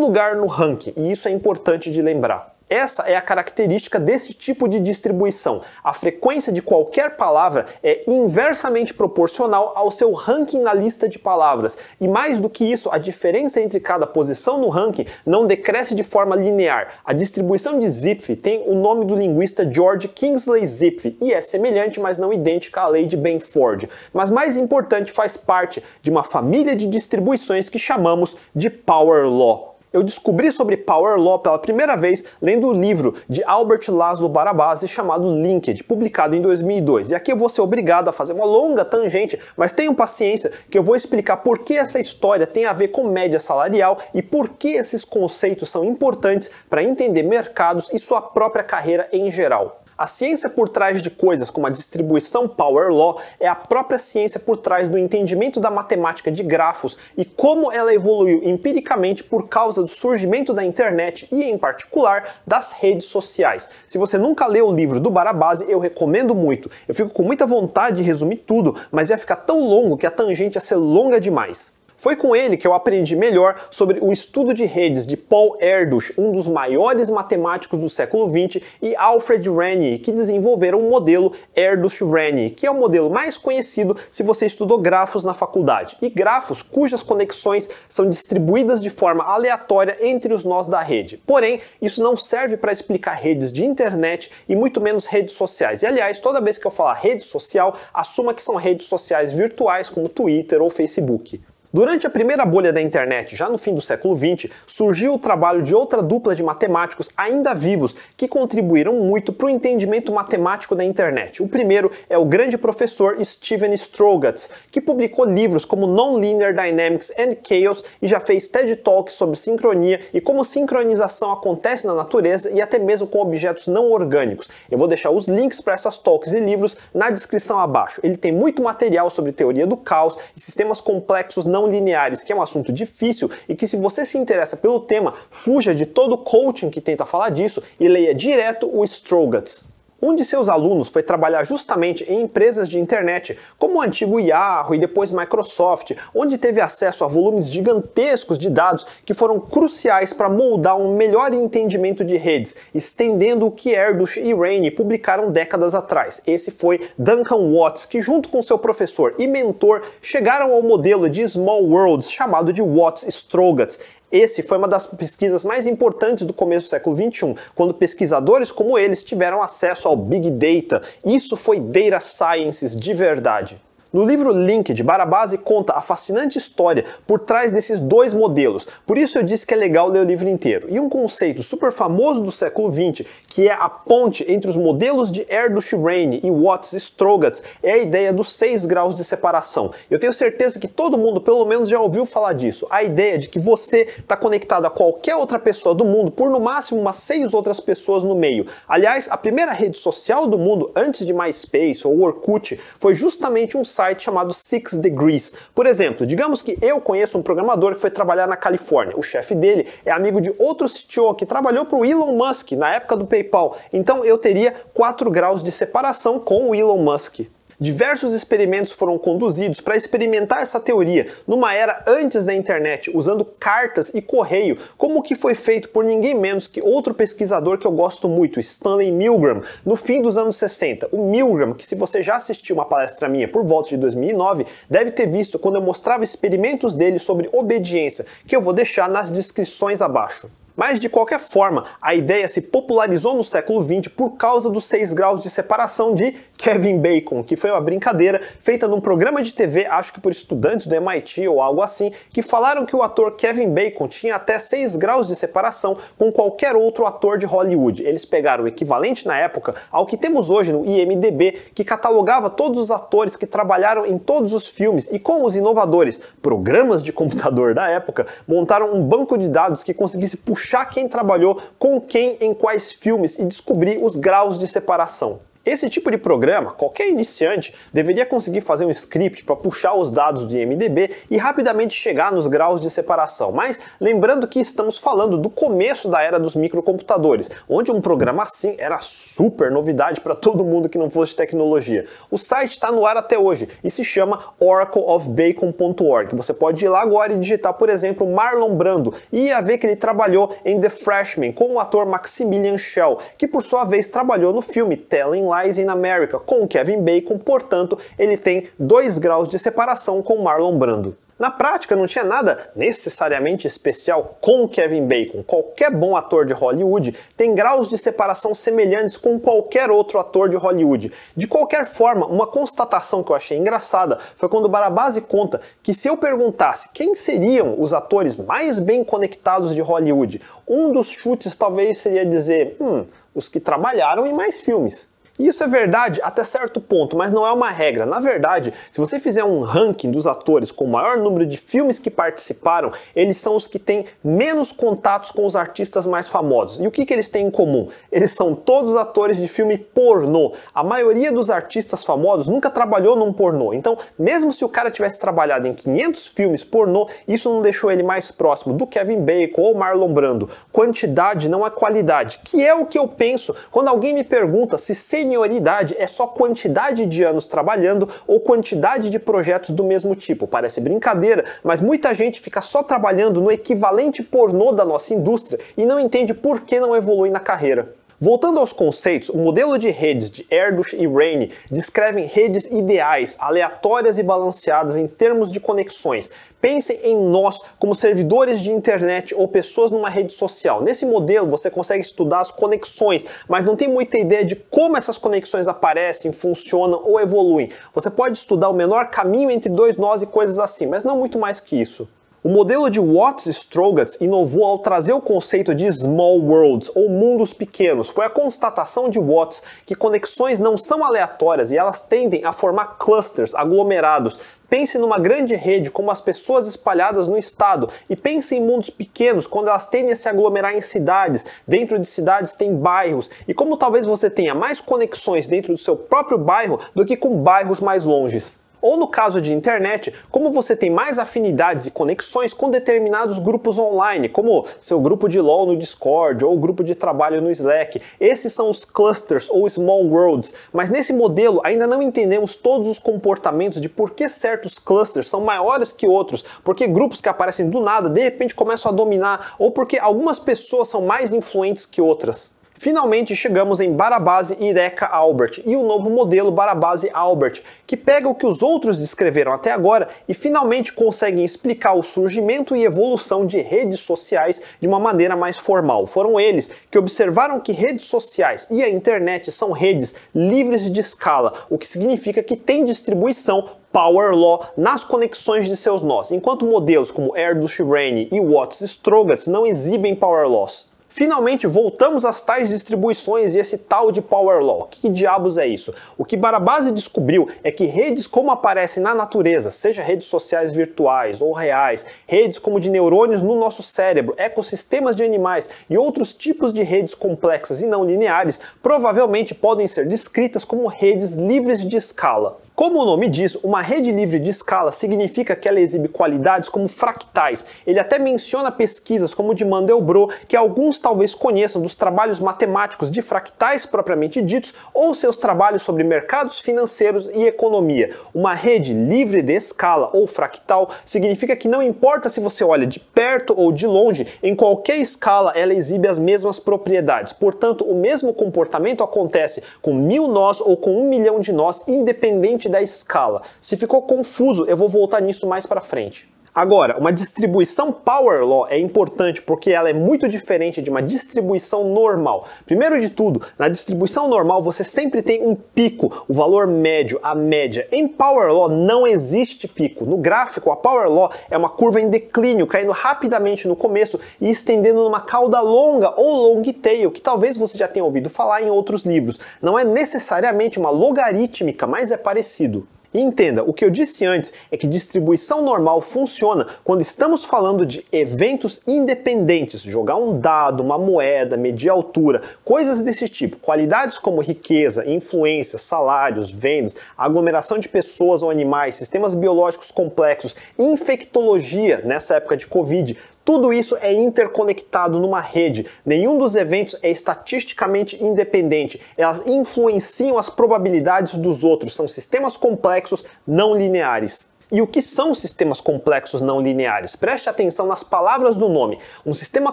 lugar 0.00 0.36
no 0.36 0.46
ranking, 0.46 0.92
e 0.96 1.10
isso 1.10 1.26
é 1.26 1.32
importante 1.32 1.90
de 1.90 2.00
lembrar. 2.00 2.49
Essa 2.70 3.02
é 3.02 3.16
a 3.16 3.20
característica 3.20 3.98
desse 3.98 4.32
tipo 4.32 4.68
de 4.68 4.78
distribuição. 4.78 5.60
A 5.82 5.92
frequência 5.92 6.52
de 6.52 6.62
qualquer 6.62 7.16
palavra 7.16 7.66
é 7.82 8.04
inversamente 8.06 8.94
proporcional 8.94 9.72
ao 9.74 9.90
seu 9.90 10.12
ranking 10.12 10.60
na 10.60 10.72
lista 10.72 11.08
de 11.08 11.18
palavras. 11.18 11.76
E 12.00 12.06
mais 12.06 12.38
do 12.38 12.48
que 12.48 12.64
isso, 12.64 12.88
a 12.92 12.96
diferença 12.96 13.60
entre 13.60 13.80
cada 13.80 14.06
posição 14.06 14.56
no 14.60 14.68
ranking 14.68 15.04
não 15.26 15.48
decresce 15.48 15.96
de 15.96 16.04
forma 16.04 16.36
linear. 16.36 17.00
A 17.04 17.12
distribuição 17.12 17.76
de 17.76 17.90
Zipf 17.90 18.36
tem 18.36 18.62
o 18.64 18.76
nome 18.76 19.04
do 19.04 19.16
linguista 19.16 19.68
George 19.68 20.06
Kingsley 20.06 20.64
Zipf 20.64 21.16
e 21.20 21.32
é 21.32 21.40
semelhante, 21.40 21.98
mas 21.98 22.18
não 22.18 22.32
idêntica 22.32 22.82
à 22.82 22.86
lei 22.86 23.04
de 23.04 23.16
Benford. 23.16 23.88
Mas 24.12 24.30
mais 24.30 24.56
importante, 24.56 25.10
faz 25.10 25.36
parte 25.36 25.82
de 26.00 26.08
uma 26.08 26.22
família 26.22 26.76
de 26.76 26.86
distribuições 26.86 27.68
que 27.68 27.80
chamamos 27.80 28.36
de 28.54 28.70
Power 28.70 29.26
Law. 29.26 29.69
Eu 29.92 30.04
descobri 30.04 30.52
sobre 30.52 30.76
Power 30.76 31.18
Law 31.18 31.40
pela 31.40 31.58
primeira 31.58 31.96
vez 31.96 32.24
lendo 32.40 32.68
o 32.68 32.72
livro 32.72 33.14
de 33.28 33.42
Albert 33.42 33.88
Laszlo 33.88 34.28
Barabasi 34.28 34.86
chamado 34.86 35.28
Linked, 35.42 35.82
publicado 35.82 36.36
em 36.36 36.40
2002. 36.40 37.10
E 37.10 37.14
aqui 37.16 37.32
eu 37.32 37.36
vou 37.36 37.50
ser 37.50 37.60
obrigado 37.60 38.08
a 38.08 38.12
fazer 38.12 38.32
uma 38.32 38.44
longa 38.44 38.84
tangente, 38.84 39.36
mas 39.56 39.72
tenham 39.72 39.92
paciência 39.92 40.52
que 40.70 40.78
eu 40.78 40.84
vou 40.84 40.94
explicar 40.94 41.38
por 41.38 41.58
que 41.58 41.76
essa 41.76 41.98
história 41.98 42.46
tem 42.46 42.66
a 42.66 42.72
ver 42.72 42.88
com 42.88 43.08
média 43.08 43.40
salarial 43.40 43.98
e 44.14 44.22
por 44.22 44.50
que 44.50 44.68
esses 44.68 45.04
conceitos 45.04 45.68
são 45.68 45.84
importantes 45.84 46.48
para 46.68 46.84
entender 46.84 47.24
mercados 47.24 47.90
e 47.92 47.98
sua 47.98 48.22
própria 48.22 48.62
carreira 48.62 49.08
em 49.12 49.28
geral. 49.28 49.79
A 50.00 50.06
ciência 50.06 50.48
por 50.48 50.66
trás 50.66 51.02
de 51.02 51.10
coisas 51.10 51.50
como 51.50 51.66
a 51.66 51.70
distribuição 51.70 52.48
Power 52.48 52.88
Law 52.90 53.20
é 53.38 53.46
a 53.46 53.54
própria 53.54 53.98
ciência 53.98 54.40
por 54.40 54.56
trás 54.56 54.88
do 54.88 54.96
entendimento 54.96 55.60
da 55.60 55.70
matemática 55.70 56.32
de 56.32 56.42
grafos 56.42 56.96
e 57.18 57.22
como 57.22 57.70
ela 57.70 57.92
evoluiu 57.92 58.40
empiricamente 58.42 59.22
por 59.22 59.46
causa 59.46 59.82
do 59.82 59.86
surgimento 59.86 60.54
da 60.54 60.64
internet 60.64 61.28
e, 61.30 61.44
em 61.44 61.58
particular, 61.58 62.36
das 62.46 62.72
redes 62.72 63.08
sociais. 63.08 63.68
Se 63.86 63.98
você 63.98 64.16
nunca 64.16 64.46
leu 64.46 64.68
o 64.68 64.74
livro 64.74 65.00
do 65.00 65.10
Barabase, 65.10 65.70
eu 65.70 65.78
recomendo 65.78 66.34
muito. 66.34 66.70
Eu 66.88 66.94
fico 66.94 67.10
com 67.10 67.22
muita 67.22 67.46
vontade 67.46 67.98
de 67.98 68.02
resumir 68.02 68.36
tudo, 68.36 68.74
mas 68.90 69.10
ia 69.10 69.18
ficar 69.18 69.36
tão 69.36 69.60
longo 69.60 69.98
que 69.98 70.06
a 70.06 70.10
tangente 70.10 70.56
ia 70.56 70.62
ser 70.62 70.76
longa 70.76 71.20
demais. 71.20 71.74
Foi 72.00 72.16
com 72.16 72.34
ele 72.34 72.56
que 72.56 72.66
eu 72.66 72.72
aprendi 72.72 73.14
melhor 73.14 73.68
sobre 73.70 73.98
o 74.00 74.10
estudo 74.10 74.54
de 74.54 74.64
redes 74.64 75.06
de 75.06 75.18
Paul 75.18 75.58
Erdős, 75.60 76.10
um 76.16 76.32
dos 76.32 76.48
maiores 76.48 77.10
matemáticos 77.10 77.78
do 77.78 77.90
século 77.90 78.26
XX, 78.26 78.64
e 78.80 78.96
Alfred 78.96 79.46
Rennie, 79.50 79.98
que 79.98 80.10
desenvolveram 80.10 80.80
o 80.80 80.88
modelo 80.88 81.30
Erdős-Rennie, 81.54 82.52
que 82.52 82.66
é 82.66 82.70
o 82.70 82.74
modelo 82.74 83.10
mais 83.10 83.36
conhecido 83.36 83.94
se 84.10 84.22
você 84.22 84.46
estudou 84.46 84.78
grafos 84.78 85.24
na 85.24 85.34
faculdade, 85.34 85.98
e 86.00 86.08
grafos 86.08 86.62
cujas 86.62 87.02
conexões 87.02 87.68
são 87.86 88.08
distribuídas 88.08 88.80
de 88.80 88.88
forma 88.88 89.22
aleatória 89.22 89.98
entre 90.00 90.32
os 90.32 90.42
nós 90.42 90.66
da 90.66 90.80
rede. 90.80 91.22
Porém, 91.26 91.60
isso 91.82 92.02
não 92.02 92.16
serve 92.16 92.56
para 92.56 92.72
explicar 92.72 93.12
redes 93.12 93.52
de 93.52 93.62
internet 93.62 94.30
e 94.48 94.56
muito 94.56 94.80
menos 94.80 95.04
redes 95.04 95.34
sociais. 95.34 95.82
E 95.82 95.86
aliás, 95.86 96.18
toda 96.18 96.40
vez 96.40 96.56
que 96.56 96.66
eu 96.66 96.70
falar 96.70 96.94
rede 96.94 97.26
social, 97.26 97.76
assuma 97.92 98.32
que 98.32 98.42
são 98.42 98.54
redes 98.54 98.86
sociais 98.86 99.34
virtuais 99.34 99.90
como 99.90 100.08
Twitter 100.08 100.62
ou 100.62 100.70
Facebook. 100.70 101.38
Durante 101.72 102.04
a 102.04 102.10
primeira 102.10 102.44
bolha 102.44 102.72
da 102.72 102.82
internet, 102.82 103.36
já 103.36 103.48
no 103.48 103.56
fim 103.56 103.72
do 103.72 103.80
século 103.80 104.16
XX, 104.16 104.50
surgiu 104.66 105.14
o 105.14 105.18
trabalho 105.18 105.62
de 105.62 105.72
outra 105.72 106.02
dupla 106.02 106.34
de 106.34 106.42
matemáticos 106.42 107.10
ainda 107.16 107.54
vivos 107.54 107.94
que 108.16 108.26
contribuíram 108.26 108.94
muito 108.94 109.32
para 109.32 109.46
o 109.46 109.50
entendimento 109.50 110.12
matemático 110.12 110.74
da 110.74 110.82
internet. 110.82 111.40
O 111.40 111.46
primeiro 111.46 111.88
é 112.08 112.18
o 112.18 112.24
grande 112.24 112.58
professor 112.58 113.24
Steven 113.24 113.72
Strogatz, 113.74 114.50
que 114.68 114.80
publicou 114.80 115.24
livros 115.24 115.64
como 115.64 115.86
Nonlinear 115.86 116.52
Dynamics 116.52 117.12
and 117.16 117.36
Chaos 117.46 117.84
e 118.02 118.08
já 118.08 118.18
fez 118.18 118.48
TED 118.48 118.74
Talks 118.74 119.14
sobre 119.14 119.36
sincronia 119.36 120.00
e 120.12 120.20
como 120.20 120.44
sincronização 120.44 121.30
acontece 121.30 121.86
na 121.86 121.94
natureza 121.94 122.50
e 122.50 122.60
até 122.60 122.80
mesmo 122.80 123.06
com 123.06 123.20
objetos 123.20 123.68
não 123.68 123.92
orgânicos. 123.92 124.48
Eu 124.68 124.76
vou 124.76 124.88
deixar 124.88 125.12
os 125.12 125.28
links 125.28 125.60
para 125.60 125.74
essas 125.74 125.96
talks 125.96 126.32
e 126.32 126.40
livros 126.40 126.76
na 126.92 127.10
descrição 127.10 127.60
abaixo. 127.60 128.00
Ele 128.02 128.16
tem 128.16 128.32
muito 128.32 128.60
material 128.60 129.08
sobre 129.08 129.30
teoria 129.30 129.68
do 129.68 129.76
caos 129.76 130.18
e 130.36 130.40
sistemas 130.40 130.80
complexos 130.80 131.44
não 131.44 131.59
não 131.60 131.68
lineares, 131.68 132.22
que 132.22 132.32
é 132.32 132.36
um 132.36 132.42
assunto 132.42 132.72
difícil 132.72 133.30
e 133.48 133.54
que 133.54 133.66
se 133.66 133.76
você 133.76 134.06
se 134.06 134.18
interessa 134.18 134.56
pelo 134.56 134.80
tema, 134.80 135.14
fuja 135.30 135.74
de 135.74 135.86
todo 135.86 136.16
coaching 136.16 136.70
que 136.70 136.80
tenta 136.80 137.04
falar 137.04 137.30
disso 137.30 137.62
e 137.78 137.88
leia 137.88 138.14
direto 138.14 138.70
o 138.72 138.84
Strogatz. 138.84 139.64
Um 140.02 140.14
de 140.14 140.24
seus 140.24 140.48
alunos 140.48 140.88
foi 140.88 141.02
trabalhar 141.02 141.44
justamente 141.44 142.04
em 142.04 142.22
empresas 142.22 142.66
de 142.66 142.78
internet, 142.78 143.38
como 143.58 143.78
o 143.78 143.82
antigo 143.82 144.18
Yahoo 144.18 144.74
e 144.74 144.78
depois 144.78 145.10
Microsoft, 145.10 145.92
onde 146.14 146.38
teve 146.38 146.58
acesso 146.58 147.04
a 147.04 147.06
volumes 147.06 147.50
gigantescos 147.50 148.38
de 148.38 148.48
dados 148.48 148.86
que 149.04 149.12
foram 149.12 149.38
cruciais 149.38 150.14
para 150.14 150.30
moldar 150.30 150.78
um 150.78 150.96
melhor 150.96 151.34
entendimento 151.34 152.02
de 152.02 152.16
redes, 152.16 152.56
estendendo 152.74 153.44
o 153.44 153.50
que 153.50 153.72
Erdős 153.72 154.16
e 154.16 154.32
Rainey 154.32 154.70
publicaram 154.70 155.30
décadas 155.30 155.74
atrás. 155.74 156.22
Esse 156.26 156.50
foi 156.50 156.80
Duncan 156.98 157.52
Watts, 157.52 157.84
que 157.84 158.00
junto 158.00 158.30
com 158.30 158.40
seu 158.40 158.58
professor 158.58 159.14
e 159.18 159.26
mentor 159.26 159.82
chegaram 160.00 160.54
ao 160.54 160.62
modelo 160.62 161.10
de 161.10 161.28
Small 161.28 161.64
Worlds 161.64 162.10
chamado 162.10 162.54
de 162.54 162.62
Watts-Strogatz. 162.62 163.78
Esse 164.12 164.42
foi 164.42 164.58
uma 164.58 164.66
das 164.66 164.86
pesquisas 164.86 165.44
mais 165.44 165.66
importantes 165.66 166.24
do 166.24 166.32
começo 166.32 166.66
do 166.66 166.70
século 166.70 166.96
XXI, 166.96 167.34
quando 167.54 167.72
pesquisadores 167.74 168.50
como 168.50 168.78
eles 168.78 169.04
tiveram 169.04 169.42
acesso 169.42 169.86
ao 169.86 169.96
Big 169.96 170.30
Data. 170.30 170.82
Isso 171.04 171.36
foi 171.36 171.60
Data 171.60 172.00
Sciences 172.00 172.74
de 172.74 172.92
verdade. 172.92 173.62
No 173.92 174.04
livro 174.04 174.30
Link 174.30 174.72
de 174.72 174.84
Barabasi 174.84 175.36
conta 175.36 175.72
a 175.72 175.82
fascinante 175.82 176.38
história 176.38 176.84
por 177.08 177.18
trás 177.18 177.50
desses 177.50 177.80
dois 177.80 178.14
modelos, 178.14 178.64
por 178.86 178.96
isso 178.96 179.18
eu 179.18 179.24
disse 179.24 179.44
que 179.44 179.52
é 179.52 179.56
legal 179.56 179.88
ler 179.88 179.98
o 179.98 180.04
livro 180.04 180.28
inteiro. 180.28 180.68
E 180.70 180.78
um 180.78 180.88
conceito 180.88 181.42
super 181.42 181.72
famoso 181.72 182.20
do 182.20 182.30
século 182.30 182.72
XX, 182.72 183.04
que 183.26 183.48
é 183.48 183.52
a 183.52 183.68
ponte 183.68 184.24
entre 184.30 184.48
os 184.48 184.54
modelos 184.54 185.10
de 185.10 185.26
Erdős-Rane 185.28 186.20
e 186.22 186.30
Watts-Strogatz, 186.30 187.42
é 187.64 187.72
a 187.72 187.78
ideia 187.78 188.12
dos 188.12 188.32
seis 188.32 188.64
graus 188.64 188.94
de 188.94 189.02
separação. 189.02 189.72
Eu 189.90 189.98
tenho 189.98 190.12
certeza 190.12 190.60
que 190.60 190.68
todo 190.68 190.96
mundo 190.96 191.20
pelo 191.20 191.44
menos 191.44 191.68
já 191.68 191.80
ouviu 191.80 192.06
falar 192.06 192.34
disso, 192.34 192.68
a 192.70 192.84
ideia 192.84 193.18
de 193.18 193.28
que 193.28 193.40
você 193.40 193.88
está 193.98 194.16
conectado 194.16 194.66
a 194.66 194.70
qualquer 194.70 195.16
outra 195.16 195.36
pessoa 195.36 195.74
do 195.74 195.84
mundo 195.84 196.12
por 196.12 196.30
no 196.30 196.38
máximo 196.38 196.80
umas 196.80 196.94
seis 196.94 197.34
outras 197.34 197.58
pessoas 197.58 198.04
no 198.04 198.14
meio. 198.14 198.46
Aliás, 198.68 199.08
a 199.10 199.16
primeira 199.16 199.50
rede 199.50 199.78
social 199.78 200.28
do 200.28 200.38
mundo 200.38 200.70
antes 200.76 201.04
de 201.04 201.12
MySpace 201.12 201.84
ou 201.84 202.00
Orkut 202.00 202.56
foi 202.78 202.94
justamente 202.94 203.56
um 203.56 203.64
chamado 203.98 204.32
Six 204.32 204.78
Degrees. 204.78 205.32
Por 205.54 205.66
exemplo, 205.66 206.06
digamos 206.06 206.42
que 206.42 206.58
eu 206.60 206.80
conheço 206.80 207.18
um 207.18 207.22
programador 207.22 207.74
que 207.74 207.80
foi 207.80 207.90
trabalhar 207.90 208.26
na 208.26 208.36
Califórnia. 208.36 208.96
O 208.96 209.02
chefe 209.02 209.34
dele 209.34 209.66
é 209.84 209.90
amigo 209.90 210.20
de 210.20 210.34
outro 210.38 210.68
CTO 210.68 211.14
que 211.14 211.26
trabalhou 211.26 211.64
para 211.64 211.78
o 211.78 211.84
Elon 211.84 212.12
Musk 212.12 212.52
na 212.52 212.74
época 212.74 212.96
do 212.96 213.06
PayPal. 213.06 213.56
Então 213.72 214.04
eu 214.04 214.18
teria 214.18 214.54
4 214.74 215.10
graus 215.10 215.42
de 215.42 215.50
separação 215.50 216.18
com 216.18 216.50
o 216.50 216.54
Elon 216.54 216.78
Musk. 216.78 217.20
Diversos 217.62 218.14
experimentos 218.14 218.72
foram 218.72 218.96
conduzidos 218.96 219.60
para 219.60 219.76
experimentar 219.76 220.40
essa 220.40 220.58
teoria 220.58 221.08
numa 221.26 221.52
era 221.52 221.84
antes 221.86 222.24
da 222.24 222.34
internet, 222.34 222.90
usando 222.94 223.22
cartas 223.22 223.90
e 223.92 224.00
correio, 224.00 224.56
como 224.78 225.02
que 225.02 225.14
foi 225.14 225.34
feito 225.34 225.68
por 225.68 225.84
ninguém 225.84 226.14
menos 226.14 226.46
que 226.46 226.62
outro 226.62 226.94
pesquisador 226.94 227.58
que 227.58 227.66
eu 227.66 227.72
gosto 227.72 228.08
muito, 228.08 228.40
Stanley 228.40 228.90
Milgram, 228.90 229.42
no 229.62 229.76
fim 229.76 230.00
dos 230.00 230.16
anos 230.16 230.36
60. 230.36 230.88
O 230.90 231.10
Milgram, 231.10 231.52
que 231.52 231.66
se 231.66 231.74
você 231.74 232.02
já 232.02 232.16
assistiu 232.16 232.56
uma 232.56 232.64
palestra 232.64 233.10
minha 233.10 233.28
por 233.28 233.44
volta 233.44 233.68
de 233.68 233.76
2009, 233.76 234.46
deve 234.70 234.90
ter 234.92 235.06
visto 235.06 235.38
quando 235.38 235.56
eu 235.56 235.62
mostrava 235.62 236.02
experimentos 236.02 236.72
dele 236.72 236.98
sobre 236.98 237.28
obediência, 237.30 238.06
que 238.26 238.34
eu 238.34 238.40
vou 238.40 238.54
deixar 238.54 238.88
nas 238.88 239.10
descrições 239.10 239.82
abaixo. 239.82 240.30
Mas 240.60 240.78
de 240.78 240.90
qualquer 240.90 241.20
forma, 241.20 241.64
a 241.80 241.94
ideia 241.94 242.28
se 242.28 242.42
popularizou 242.42 243.14
no 243.14 243.24
século 243.24 243.62
XX 243.62 243.88
por 243.88 244.18
causa 244.18 244.50
dos 244.50 244.64
seis 244.64 244.92
graus 244.92 245.22
de 245.22 245.30
separação 245.30 245.94
de 245.94 246.14
Kevin 246.40 246.78
Bacon, 246.78 247.22
que 247.22 247.36
foi 247.36 247.50
uma 247.50 247.60
brincadeira 247.60 248.18
feita 248.38 248.66
num 248.66 248.80
programa 248.80 249.22
de 249.22 249.34
TV, 249.34 249.66
acho 249.66 249.92
que 249.92 250.00
por 250.00 250.10
estudantes 250.10 250.66
do 250.66 250.74
MIT 250.74 251.28
ou 251.28 251.42
algo 251.42 251.60
assim, 251.60 251.92
que 252.08 252.22
falaram 252.22 252.64
que 252.64 252.74
o 252.74 252.82
ator 252.82 253.14
Kevin 253.14 253.50
Bacon 253.50 253.86
tinha 253.86 254.16
até 254.16 254.38
6 254.38 254.76
graus 254.76 255.06
de 255.06 255.14
separação 255.14 255.76
com 255.98 256.10
qualquer 256.10 256.56
outro 256.56 256.86
ator 256.86 257.18
de 257.18 257.26
Hollywood. 257.26 257.82
Eles 257.84 258.06
pegaram 258.06 258.44
o 258.44 258.48
equivalente 258.48 259.06
na 259.06 259.18
época 259.18 259.54
ao 259.70 259.84
que 259.84 259.98
temos 259.98 260.30
hoje 260.30 260.50
no 260.50 260.64
IMDB, 260.64 261.32
que 261.54 261.62
catalogava 261.62 262.30
todos 262.30 262.58
os 262.58 262.70
atores 262.70 263.16
que 263.16 263.26
trabalharam 263.26 263.84
em 263.84 263.98
todos 263.98 264.32
os 264.32 264.46
filmes 264.46 264.88
e 264.90 264.98
com 264.98 265.26
os 265.26 265.36
inovadores 265.36 266.00
programas 266.22 266.82
de 266.82 266.90
computador 266.90 267.52
da 267.52 267.68
época, 267.68 268.06
montaram 268.26 268.72
um 268.72 268.82
banco 268.82 269.18
de 269.18 269.28
dados 269.28 269.62
que 269.62 269.74
conseguisse 269.74 270.16
puxar 270.16 270.64
quem 270.64 270.88
trabalhou 270.88 271.38
com 271.58 271.78
quem 271.78 272.16
em 272.18 272.32
quais 272.32 272.72
filmes 272.72 273.18
e 273.18 273.26
descobrir 273.26 273.76
os 273.84 273.94
graus 273.96 274.38
de 274.38 274.46
separação. 274.46 275.20
Esse 275.44 275.70
tipo 275.70 275.90
de 275.90 275.96
programa, 275.96 276.50
qualquer 276.50 276.90
iniciante 276.90 277.54
deveria 277.72 278.04
conseguir 278.04 278.42
fazer 278.42 278.66
um 278.66 278.70
script 278.70 279.24
para 279.24 279.34
puxar 279.34 279.74
os 279.74 279.90
dados 279.90 280.26
do 280.26 280.36
IMDb 280.36 280.90
e 281.10 281.16
rapidamente 281.16 281.72
chegar 281.74 282.12
nos 282.12 282.26
graus 282.26 282.60
de 282.60 282.68
separação. 282.68 283.32
Mas 283.32 283.58
lembrando 283.80 284.28
que 284.28 284.38
estamos 284.38 284.76
falando 284.76 285.16
do 285.16 285.30
começo 285.30 285.88
da 285.88 286.02
era 286.02 286.20
dos 286.20 286.36
microcomputadores, 286.36 287.30
onde 287.48 287.72
um 287.72 287.80
programa 287.80 288.24
assim 288.24 288.54
era 288.58 288.78
super 288.82 289.50
novidade 289.50 290.02
para 290.02 290.14
todo 290.14 290.44
mundo 290.44 290.68
que 290.68 290.76
não 290.76 290.90
fosse 290.90 291.16
tecnologia. 291.16 291.86
O 292.10 292.18
site 292.18 292.52
está 292.52 292.70
no 292.70 292.84
ar 292.84 292.98
até 292.98 293.18
hoje 293.18 293.48
e 293.64 293.70
se 293.70 293.82
chama 293.82 294.34
oracleofbacon.org. 294.38 296.16
Você 296.16 296.34
pode 296.34 296.62
ir 296.62 296.68
lá 296.68 296.82
agora 296.82 297.14
e 297.14 297.18
digitar, 297.18 297.54
por 297.54 297.70
exemplo, 297.70 298.06
Marlon 298.06 298.54
Brando 298.56 298.92
e 299.10 299.28
ia 299.28 299.40
ver 299.40 299.56
que 299.56 299.66
ele 299.66 299.76
trabalhou 299.76 300.36
em 300.44 300.60
The 300.60 300.68
Freshman 300.68 301.32
com 301.32 301.54
o 301.54 301.58
ator 301.58 301.86
Maximilian 301.86 302.58
Schell, 302.58 302.98
que 303.16 303.26
por 303.26 303.42
sua 303.42 303.64
vez 303.64 303.88
trabalhou 303.88 304.34
no 304.34 304.42
filme 304.42 304.76
Telling 304.76 305.29
Lies 305.34 305.58
in 305.58 305.68
America 305.68 306.18
com 306.18 306.46
Kevin 306.46 306.82
Bacon, 306.82 307.18
portanto, 307.18 307.78
ele 307.98 308.16
tem 308.16 308.48
dois 308.58 308.98
graus 308.98 309.28
de 309.28 309.38
separação 309.38 310.02
com 310.02 310.18
Marlon 310.18 310.58
Brando. 310.58 310.96
Na 311.20 311.30
prática, 311.30 311.76
não 311.76 311.86
tinha 311.86 312.02
nada 312.02 312.50
necessariamente 312.56 313.46
especial 313.46 314.16
com 314.22 314.48
Kevin 314.48 314.86
Bacon. 314.86 315.22
Qualquer 315.22 315.70
bom 315.70 315.94
ator 315.94 316.24
de 316.24 316.32
Hollywood 316.32 316.96
tem 317.14 317.34
graus 317.34 317.68
de 317.68 317.76
separação 317.76 318.32
semelhantes 318.32 318.96
com 318.96 319.20
qualquer 319.20 319.70
outro 319.70 319.98
ator 319.98 320.30
de 320.30 320.36
Hollywood. 320.36 320.90
De 321.14 321.26
qualquer 321.26 321.66
forma, 321.66 322.06
uma 322.06 322.26
constatação 322.26 323.02
que 323.02 323.12
eu 323.12 323.16
achei 323.16 323.36
engraçada 323.36 323.98
foi 324.16 324.30
quando 324.30 324.48
Barabasi 324.48 325.02
conta 325.02 325.42
que 325.62 325.74
se 325.74 325.88
eu 325.88 325.98
perguntasse 325.98 326.70
quem 326.72 326.94
seriam 326.94 327.54
os 327.60 327.74
atores 327.74 328.16
mais 328.16 328.58
bem 328.58 328.82
conectados 328.82 329.54
de 329.54 329.60
Hollywood, 329.60 330.22
um 330.48 330.72
dos 330.72 330.88
chutes 330.88 331.36
talvez 331.36 331.76
seria 331.76 332.06
dizer, 332.06 332.56
hum, 332.58 332.86
os 333.14 333.28
que 333.28 333.38
trabalharam 333.38 334.06
em 334.06 334.14
mais 334.14 334.40
filmes. 334.40 334.88
Isso 335.20 335.44
é 335.44 335.46
verdade 335.46 336.00
até 336.02 336.24
certo 336.24 336.62
ponto, 336.62 336.96
mas 336.96 337.12
não 337.12 337.26
é 337.26 337.32
uma 337.32 337.50
regra. 337.50 337.84
Na 337.84 338.00
verdade, 338.00 338.54
se 338.72 338.80
você 338.80 338.98
fizer 338.98 339.22
um 339.22 339.42
ranking 339.42 339.90
dos 339.90 340.06
atores 340.06 340.50
com 340.50 340.64
o 340.64 340.68
maior 340.68 340.96
número 340.96 341.26
de 341.26 341.36
filmes 341.36 341.78
que 341.78 341.90
participaram, 341.90 342.72
eles 342.96 343.18
são 343.18 343.36
os 343.36 343.46
que 343.46 343.58
têm 343.58 343.84
menos 344.02 344.50
contatos 344.50 345.10
com 345.10 345.26
os 345.26 345.36
artistas 345.36 345.86
mais 345.86 346.08
famosos. 346.08 346.58
E 346.58 346.66
o 346.66 346.70
que, 346.70 346.86
que 346.86 346.94
eles 346.94 347.10
têm 347.10 347.26
em 347.26 347.30
comum? 347.30 347.68
Eles 347.92 348.12
são 348.12 348.34
todos 348.34 348.74
atores 348.76 349.18
de 349.18 349.28
filme 349.28 349.58
pornô. 349.58 350.32
A 350.54 350.64
maioria 350.64 351.12
dos 351.12 351.28
artistas 351.28 351.84
famosos 351.84 352.26
nunca 352.26 352.48
trabalhou 352.48 352.96
num 352.96 353.12
pornô. 353.12 353.52
Então, 353.52 353.76
mesmo 353.98 354.32
se 354.32 354.42
o 354.42 354.48
cara 354.48 354.70
tivesse 354.70 354.98
trabalhado 354.98 355.46
em 355.46 355.52
500 355.52 356.06
filmes 356.06 356.44
pornô, 356.44 356.88
isso 357.06 357.28
não 357.28 357.42
deixou 357.42 357.70
ele 357.70 357.82
mais 357.82 358.10
próximo 358.10 358.54
do 358.54 358.66
Kevin 358.66 359.02
Bacon 359.02 359.42
ou 359.42 359.54
Marlon 359.54 359.92
Brando. 359.92 360.30
Quantidade 360.50 361.28
não 361.28 361.46
é 361.46 361.50
qualidade, 361.50 362.20
que 362.24 362.42
é 362.42 362.54
o 362.54 362.64
que 362.64 362.78
eu 362.78 362.88
penso 362.88 363.36
quando 363.50 363.68
alguém 363.68 363.92
me 363.92 364.02
pergunta 364.02 364.56
se 364.56 364.74
ser 364.74 365.09
senioridade 365.10 365.74
é 365.76 365.88
só 365.88 366.06
quantidade 366.06 366.86
de 366.86 367.02
anos 367.02 367.26
trabalhando 367.26 367.88
ou 368.06 368.20
quantidade 368.20 368.88
de 368.88 368.98
projetos 368.98 369.50
do 369.50 369.64
mesmo 369.64 369.96
tipo. 369.96 370.28
Parece 370.28 370.60
brincadeira, 370.60 371.24
mas 371.42 371.60
muita 371.60 371.92
gente 371.92 372.20
fica 372.20 372.40
só 372.40 372.62
trabalhando 372.62 373.20
no 373.20 373.32
equivalente 373.32 374.04
pornô 374.04 374.52
da 374.52 374.64
nossa 374.64 374.94
indústria 374.94 375.40
e 375.56 375.66
não 375.66 375.80
entende 375.80 376.14
por 376.14 376.42
que 376.42 376.60
não 376.60 376.76
evolui 376.76 377.10
na 377.10 377.18
carreira. 377.18 377.79
Voltando 378.02 378.40
aos 378.40 378.50
conceitos, 378.50 379.10
o 379.10 379.18
modelo 379.18 379.58
de 379.58 379.68
redes 379.68 380.10
de 380.10 380.26
Erdős 380.30 380.72
e 380.72 380.86
Raine 380.86 381.30
descrevem 381.50 382.06
redes 382.06 382.46
ideais, 382.46 383.14
aleatórias 383.20 383.98
e 383.98 384.02
balanceadas 384.02 384.74
em 384.74 384.86
termos 384.86 385.30
de 385.30 385.38
conexões. 385.38 386.10
Pensem 386.40 386.78
em 386.82 386.96
nós 386.96 387.42
como 387.58 387.74
servidores 387.74 388.40
de 388.40 388.50
internet 388.50 389.14
ou 389.14 389.28
pessoas 389.28 389.70
numa 389.70 389.90
rede 389.90 390.14
social. 390.14 390.62
Nesse 390.62 390.86
modelo 390.86 391.28
você 391.28 391.50
consegue 391.50 391.84
estudar 391.84 392.20
as 392.20 392.30
conexões, 392.30 393.04
mas 393.28 393.44
não 393.44 393.54
tem 393.54 393.68
muita 393.68 393.98
ideia 393.98 394.24
de 394.24 394.34
como 394.34 394.78
essas 394.78 394.96
conexões 394.96 395.46
aparecem, 395.46 396.10
funcionam 396.10 396.80
ou 396.82 396.98
evoluem. 396.98 397.50
Você 397.74 397.90
pode 397.90 398.16
estudar 398.16 398.48
o 398.48 398.54
menor 398.54 398.88
caminho 398.88 399.30
entre 399.30 399.52
dois 399.52 399.76
nós 399.76 400.00
e 400.00 400.06
coisas 400.06 400.38
assim, 400.38 400.64
mas 400.64 400.84
não 400.84 400.96
muito 400.96 401.18
mais 401.18 401.38
que 401.38 401.60
isso. 401.60 401.86
O 402.22 402.28
modelo 402.28 402.68
de 402.68 402.78
Watts-Strogatz 402.78 403.96
inovou 403.98 404.44
ao 404.44 404.58
trazer 404.58 404.92
o 404.92 405.00
conceito 405.00 405.54
de 405.54 405.72
small 405.72 406.20
worlds, 406.20 406.70
ou 406.74 406.90
mundos 406.90 407.32
pequenos. 407.32 407.88
Foi 407.88 408.04
a 408.04 408.10
constatação 408.10 408.90
de 408.90 408.98
Watts 408.98 409.42
que 409.64 409.74
conexões 409.74 410.38
não 410.38 410.58
são 410.58 410.84
aleatórias 410.84 411.50
e 411.50 411.56
elas 411.56 411.80
tendem 411.80 412.22
a 412.22 412.34
formar 412.34 412.76
clusters, 412.78 413.34
aglomerados. 413.34 414.18
Pense 414.50 414.76
numa 414.76 414.98
grande 414.98 415.34
rede 415.34 415.70
como 415.70 415.90
as 415.90 416.02
pessoas 416.02 416.46
espalhadas 416.46 417.08
no 417.08 417.16
estado 417.16 417.70
e 417.88 417.96
pense 417.96 418.36
em 418.36 418.40
mundos 418.44 418.68
pequenos 418.68 419.26
quando 419.26 419.48
elas 419.48 419.66
tendem 419.68 419.94
a 419.94 419.96
se 419.96 420.06
aglomerar 420.06 420.54
em 420.54 420.60
cidades. 420.60 421.24
Dentro 421.48 421.78
de 421.78 421.86
cidades 421.86 422.34
tem 422.34 422.54
bairros 422.54 423.10
e 423.26 423.32
como 423.32 423.56
talvez 423.56 423.86
você 423.86 424.10
tenha 424.10 424.34
mais 424.34 424.60
conexões 424.60 425.26
dentro 425.26 425.54
do 425.54 425.58
seu 425.58 425.74
próprio 425.74 426.18
bairro 426.18 426.60
do 426.74 426.84
que 426.84 426.98
com 426.98 427.16
bairros 427.22 427.60
mais 427.60 427.84
longes. 427.84 428.39
Ou 428.62 428.76
no 428.76 428.86
caso 428.88 429.20
de 429.20 429.32
internet, 429.32 429.94
como 430.10 430.32
você 430.32 430.54
tem 430.54 430.70
mais 430.70 430.98
afinidades 430.98 431.66
e 431.66 431.70
conexões 431.70 432.34
com 432.34 432.50
determinados 432.50 433.18
grupos 433.18 433.58
online, 433.58 434.08
como 434.08 434.46
seu 434.58 434.80
grupo 434.80 435.08
de 435.08 435.20
LoL 435.20 435.46
no 435.46 435.56
Discord 435.56 436.24
ou 436.24 436.38
grupo 436.38 436.62
de 436.62 436.74
trabalho 436.74 437.20
no 437.20 437.30
Slack. 437.30 437.80
Esses 437.98 438.32
são 438.32 438.50
os 438.50 438.64
clusters 438.64 439.28
ou 439.30 439.48
small 439.48 439.86
worlds, 439.86 440.34
mas 440.52 440.70
nesse 440.70 440.92
modelo 440.92 441.40
ainda 441.44 441.66
não 441.66 441.82
entendemos 441.82 442.34
todos 442.34 442.68
os 442.68 442.78
comportamentos 442.78 443.60
de 443.60 443.68
por 443.68 443.92
que 443.92 444.08
certos 444.08 444.58
clusters 444.58 445.08
são 445.08 445.20
maiores 445.20 445.72
que 445.72 445.86
outros, 445.86 446.24
porque 446.44 446.66
grupos 446.66 447.00
que 447.00 447.08
aparecem 447.08 447.48
do 447.48 447.60
nada 447.60 447.88
de 447.88 448.00
repente 448.00 448.34
começam 448.34 448.70
a 448.70 448.74
dominar 448.74 449.34
ou 449.38 449.50
porque 449.50 449.78
algumas 449.78 450.18
pessoas 450.18 450.68
são 450.68 450.82
mais 450.82 451.12
influentes 451.12 451.66
que 451.66 451.80
outras. 451.80 452.30
Finalmente 452.60 453.16
chegamos 453.16 453.58
em 453.58 453.72
Barabase 453.72 454.36
Ireca 454.38 454.84
Albert 454.84 455.40
e 455.46 455.56
o 455.56 455.62
novo 455.62 455.88
modelo 455.88 456.30
Barabase 456.30 456.90
Albert, 456.92 457.42
que 457.66 457.74
pega 457.74 458.06
o 458.06 458.14
que 458.14 458.26
os 458.26 458.42
outros 458.42 458.76
descreveram 458.76 459.32
até 459.32 459.50
agora 459.50 459.88
e 460.06 460.12
finalmente 460.12 460.70
conseguem 460.74 461.24
explicar 461.24 461.72
o 461.72 461.82
surgimento 461.82 462.54
e 462.54 462.62
evolução 462.62 463.24
de 463.24 463.38
redes 463.38 463.80
sociais 463.80 464.42
de 464.60 464.68
uma 464.68 464.78
maneira 464.78 465.16
mais 465.16 465.38
formal. 465.38 465.86
Foram 465.86 466.20
eles 466.20 466.50
que 466.70 466.76
observaram 466.76 467.40
que 467.40 467.52
redes 467.52 467.86
sociais 467.86 468.46
e 468.50 468.62
a 468.62 468.68
internet 468.68 469.32
são 469.32 469.52
redes 469.52 469.94
livres 470.14 470.70
de 470.70 470.80
escala, 470.80 471.32
o 471.48 471.56
que 471.56 471.66
significa 471.66 472.22
que 472.22 472.36
tem 472.36 472.66
distribuição 472.66 473.52
Power 473.72 474.14
Law 474.14 474.48
nas 474.54 474.84
conexões 474.84 475.48
de 475.48 475.56
seus 475.56 475.80
nós, 475.80 476.10
enquanto 476.10 476.44
modelos 476.44 476.90
como 476.90 477.16
Erdős 477.16 477.56
Raine 477.56 478.06
e 478.12 478.20
Watts 478.20 478.60
Strogatz 478.60 479.28
não 479.28 479.46
exibem 479.46 479.96
Power 479.96 480.28
Laws. 480.28 480.69
Finalmente 480.92 481.46
voltamos 481.46 482.04
às 482.04 482.20
tais 482.20 482.48
distribuições 482.48 483.32
e 483.32 483.38
esse 483.38 483.56
tal 483.56 483.92
de 483.92 484.02
Power 484.02 484.42
Law. 484.42 484.66
Que 484.68 484.88
diabos 484.88 485.38
é 485.38 485.46
isso? 485.46 485.72
O 485.96 486.04
que 486.04 486.16
Barabase 486.16 486.72
descobriu 486.72 487.28
é 487.44 487.52
que 487.52 487.64
redes 487.64 488.08
como 488.08 488.32
aparecem 488.32 488.82
na 488.82 488.92
natureza, 488.92 489.52
seja 489.52 489.84
redes 489.84 490.08
sociais 490.08 490.52
virtuais 490.52 491.22
ou 491.22 491.32
reais, 491.32 491.86
redes 492.08 492.40
como 492.40 492.58
de 492.58 492.68
neurônios 492.68 493.22
no 493.22 493.36
nosso 493.36 493.62
cérebro, 493.62 494.16
ecossistemas 494.18 494.96
de 494.96 495.04
animais 495.04 495.48
e 495.70 495.78
outros 495.78 496.12
tipos 496.12 496.52
de 496.52 496.64
redes 496.64 496.96
complexas 496.96 497.62
e 497.62 497.68
não 497.68 497.84
lineares, 497.84 498.40
provavelmente 498.60 499.32
podem 499.32 499.68
ser 499.68 499.86
descritas 499.86 500.44
como 500.44 500.66
redes 500.66 501.14
livres 501.14 501.64
de 501.64 501.76
escala. 501.76 502.40
Como 502.60 502.82
o 502.82 502.84
nome 502.84 503.08
diz, 503.08 503.36
uma 503.36 503.62
rede 503.62 503.90
livre 503.90 504.18
de 504.18 504.28
escala 504.28 504.70
significa 504.70 505.34
que 505.34 505.48
ela 505.48 505.58
exibe 505.58 505.88
qualidades 505.88 506.50
como 506.50 506.68
fractais. 506.68 507.46
Ele 507.66 507.80
até 507.80 507.98
menciona 507.98 508.52
pesquisas 508.52 509.14
como 509.14 509.34
de 509.34 509.46
Mandelbrot, 509.46 510.14
que 510.28 510.36
alguns 510.36 510.78
talvez 510.78 511.14
conheçam 511.14 511.62
dos 511.62 511.74
trabalhos 511.74 512.20
matemáticos 512.20 512.90
de 512.90 513.00
fractais 513.00 513.64
propriamente 513.64 514.20
ditos, 514.20 514.52
ou 514.74 514.94
seus 514.94 515.16
trabalhos 515.16 515.62
sobre 515.62 515.84
mercados 515.84 516.38
financeiros 516.38 517.08
e 517.14 517.24
economia. 517.24 517.96
Uma 518.14 518.34
rede 518.34 518.74
livre 518.74 519.22
de 519.22 519.32
escala 519.32 519.88
ou 519.94 520.06
fractal 520.06 520.68
significa 520.84 521.34
que 521.34 521.48
não 521.48 521.62
importa 521.62 522.10
se 522.10 522.20
você 522.20 522.44
olha 522.44 522.66
de 522.66 522.78
perto 522.78 523.32
ou 523.34 523.52
de 523.52 523.66
longe, 523.66 524.06
em 524.22 524.36
qualquer 524.36 524.76
escala 524.76 525.32
ela 525.34 525.54
exibe 525.54 525.88
as 525.88 525.98
mesmas 525.98 526.38
propriedades. 526.38 527.14
Portanto, 527.14 527.64
o 527.64 527.74
mesmo 527.74 528.12
comportamento 528.12 528.84
acontece 528.84 529.42
com 529.62 529.72
mil 529.72 530.06
nós 530.06 530.42
ou 530.42 530.58
com 530.58 530.78
um 530.78 530.86
milhão 530.86 531.20
de 531.20 531.32
nós, 531.32 531.66
independente 531.66 532.49
da 532.50 532.60
escala. 532.62 533.22
Se 533.40 533.56
ficou 533.56 533.82
confuso, 533.82 534.44
eu 534.46 534.56
vou 534.56 534.68
voltar 534.68 535.00
nisso 535.00 535.26
mais 535.26 535.46
para 535.46 535.60
frente. 535.60 536.10
Agora, 536.32 536.78
uma 536.78 536.92
distribuição 536.92 537.72
Power 537.72 538.24
Law 538.24 538.46
é 538.48 538.56
importante 538.56 539.20
porque 539.20 539.50
ela 539.50 539.68
é 539.68 539.72
muito 539.72 540.08
diferente 540.08 540.62
de 540.62 540.70
uma 540.70 540.80
distribuição 540.80 541.64
normal. 541.64 542.28
Primeiro 542.46 542.80
de 542.80 542.88
tudo, 542.88 543.20
na 543.36 543.48
distribuição 543.48 544.06
normal 544.06 544.40
você 544.40 544.62
sempre 544.62 545.02
tem 545.02 545.26
um 545.26 545.34
pico, 545.34 546.04
o 546.06 546.14
valor 546.14 546.46
médio, 546.46 547.00
a 547.02 547.16
média. 547.16 547.66
Em 547.72 547.88
Power 547.88 548.32
Law 548.32 548.48
não 548.48 548.86
existe 548.86 549.48
pico. 549.48 549.84
No 549.84 549.98
gráfico, 549.98 550.52
a 550.52 550.56
Power 550.56 550.88
Law 550.88 551.10
é 551.28 551.36
uma 551.36 551.48
curva 551.48 551.80
em 551.80 551.90
declínio, 551.90 552.46
caindo 552.46 552.70
rapidamente 552.70 553.48
no 553.48 553.56
começo 553.56 553.98
e 554.20 554.30
estendendo 554.30 554.84
numa 554.84 555.00
cauda 555.00 555.40
longa 555.40 555.92
ou 555.96 556.34
long 556.34 556.42
tail, 556.52 556.92
que 556.92 557.00
talvez 557.00 557.36
você 557.36 557.58
já 557.58 557.66
tenha 557.66 557.84
ouvido 557.84 558.08
falar 558.08 558.40
em 558.40 558.50
outros 558.50 558.84
livros. 558.84 559.18
Não 559.42 559.58
é 559.58 559.64
necessariamente 559.64 560.60
uma 560.60 560.70
logarítmica, 560.70 561.66
mas 561.66 561.90
é 561.90 561.96
parecido. 561.96 562.68
E 562.92 563.00
entenda, 563.00 563.44
o 563.44 563.52
que 563.52 563.64
eu 563.64 563.70
disse 563.70 564.04
antes 564.04 564.32
é 564.50 564.56
que 564.56 564.66
distribuição 564.66 565.42
normal 565.42 565.80
funciona 565.80 566.44
quando 566.64 566.80
estamos 566.80 567.24
falando 567.24 567.64
de 567.64 567.84
eventos 567.92 568.60
independentes, 568.66 569.62
jogar 569.62 569.94
um 569.96 570.18
dado, 570.18 570.60
uma 570.60 570.76
moeda, 570.76 571.36
medir 571.36 571.68
altura, 571.68 572.20
coisas 572.44 572.82
desse 572.82 573.08
tipo. 573.08 573.36
Qualidades 573.36 573.96
como 573.96 574.20
riqueza, 574.20 574.84
influência, 574.90 575.56
salários, 575.56 576.32
vendas, 576.32 576.74
aglomeração 576.98 577.58
de 577.58 577.68
pessoas 577.68 578.22
ou 578.22 578.30
animais, 578.30 578.74
sistemas 578.74 579.14
biológicos 579.14 579.70
complexos, 579.70 580.34
infectologia 580.58 581.82
nessa 581.84 582.16
época 582.16 582.36
de 582.36 582.48
Covid, 582.48 582.96
tudo 583.24 583.52
isso 583.52 583.76
é 583.80 583.92
interconectado 583.92 584.98
numa 584.98 585.20
rede. 585.20 585.66
Nenhum 585.84 586.16
dos 586.16 586.34
eventos 586.34 586.76
é 586.82 586.90
estatisticamente 586.90 588.02
independente. 588.02 588.80
Elas 588.96 589.26
influenciam 589.26 590.18
as 590.18 590.30
probabilidades 590.30 591.16
dos 591.16 591.44
outros. 591.44 591.74
São 591.74 591.86
sistemas 591.86 592.36
complexos 592.36 593.04
não 593.26 593.54
lineares. 593.54 594.29
E 594.52 594.60
o 594.60 594.66
que 594.66 594.82
são 594.82 595.14
sistemas 595.14 595.60
complexos 595.60 596.20
não 596.20 596.40
lineares? 596.40 596.96
Preste 596.96 597.28
atenção 597.28 597.66
nas 597.66 597.84
palavras 597.84 598.36
do 598.36 598.48
nome. 598.48 598.80
Um 599.06 599.14
sistema 599.14 599.52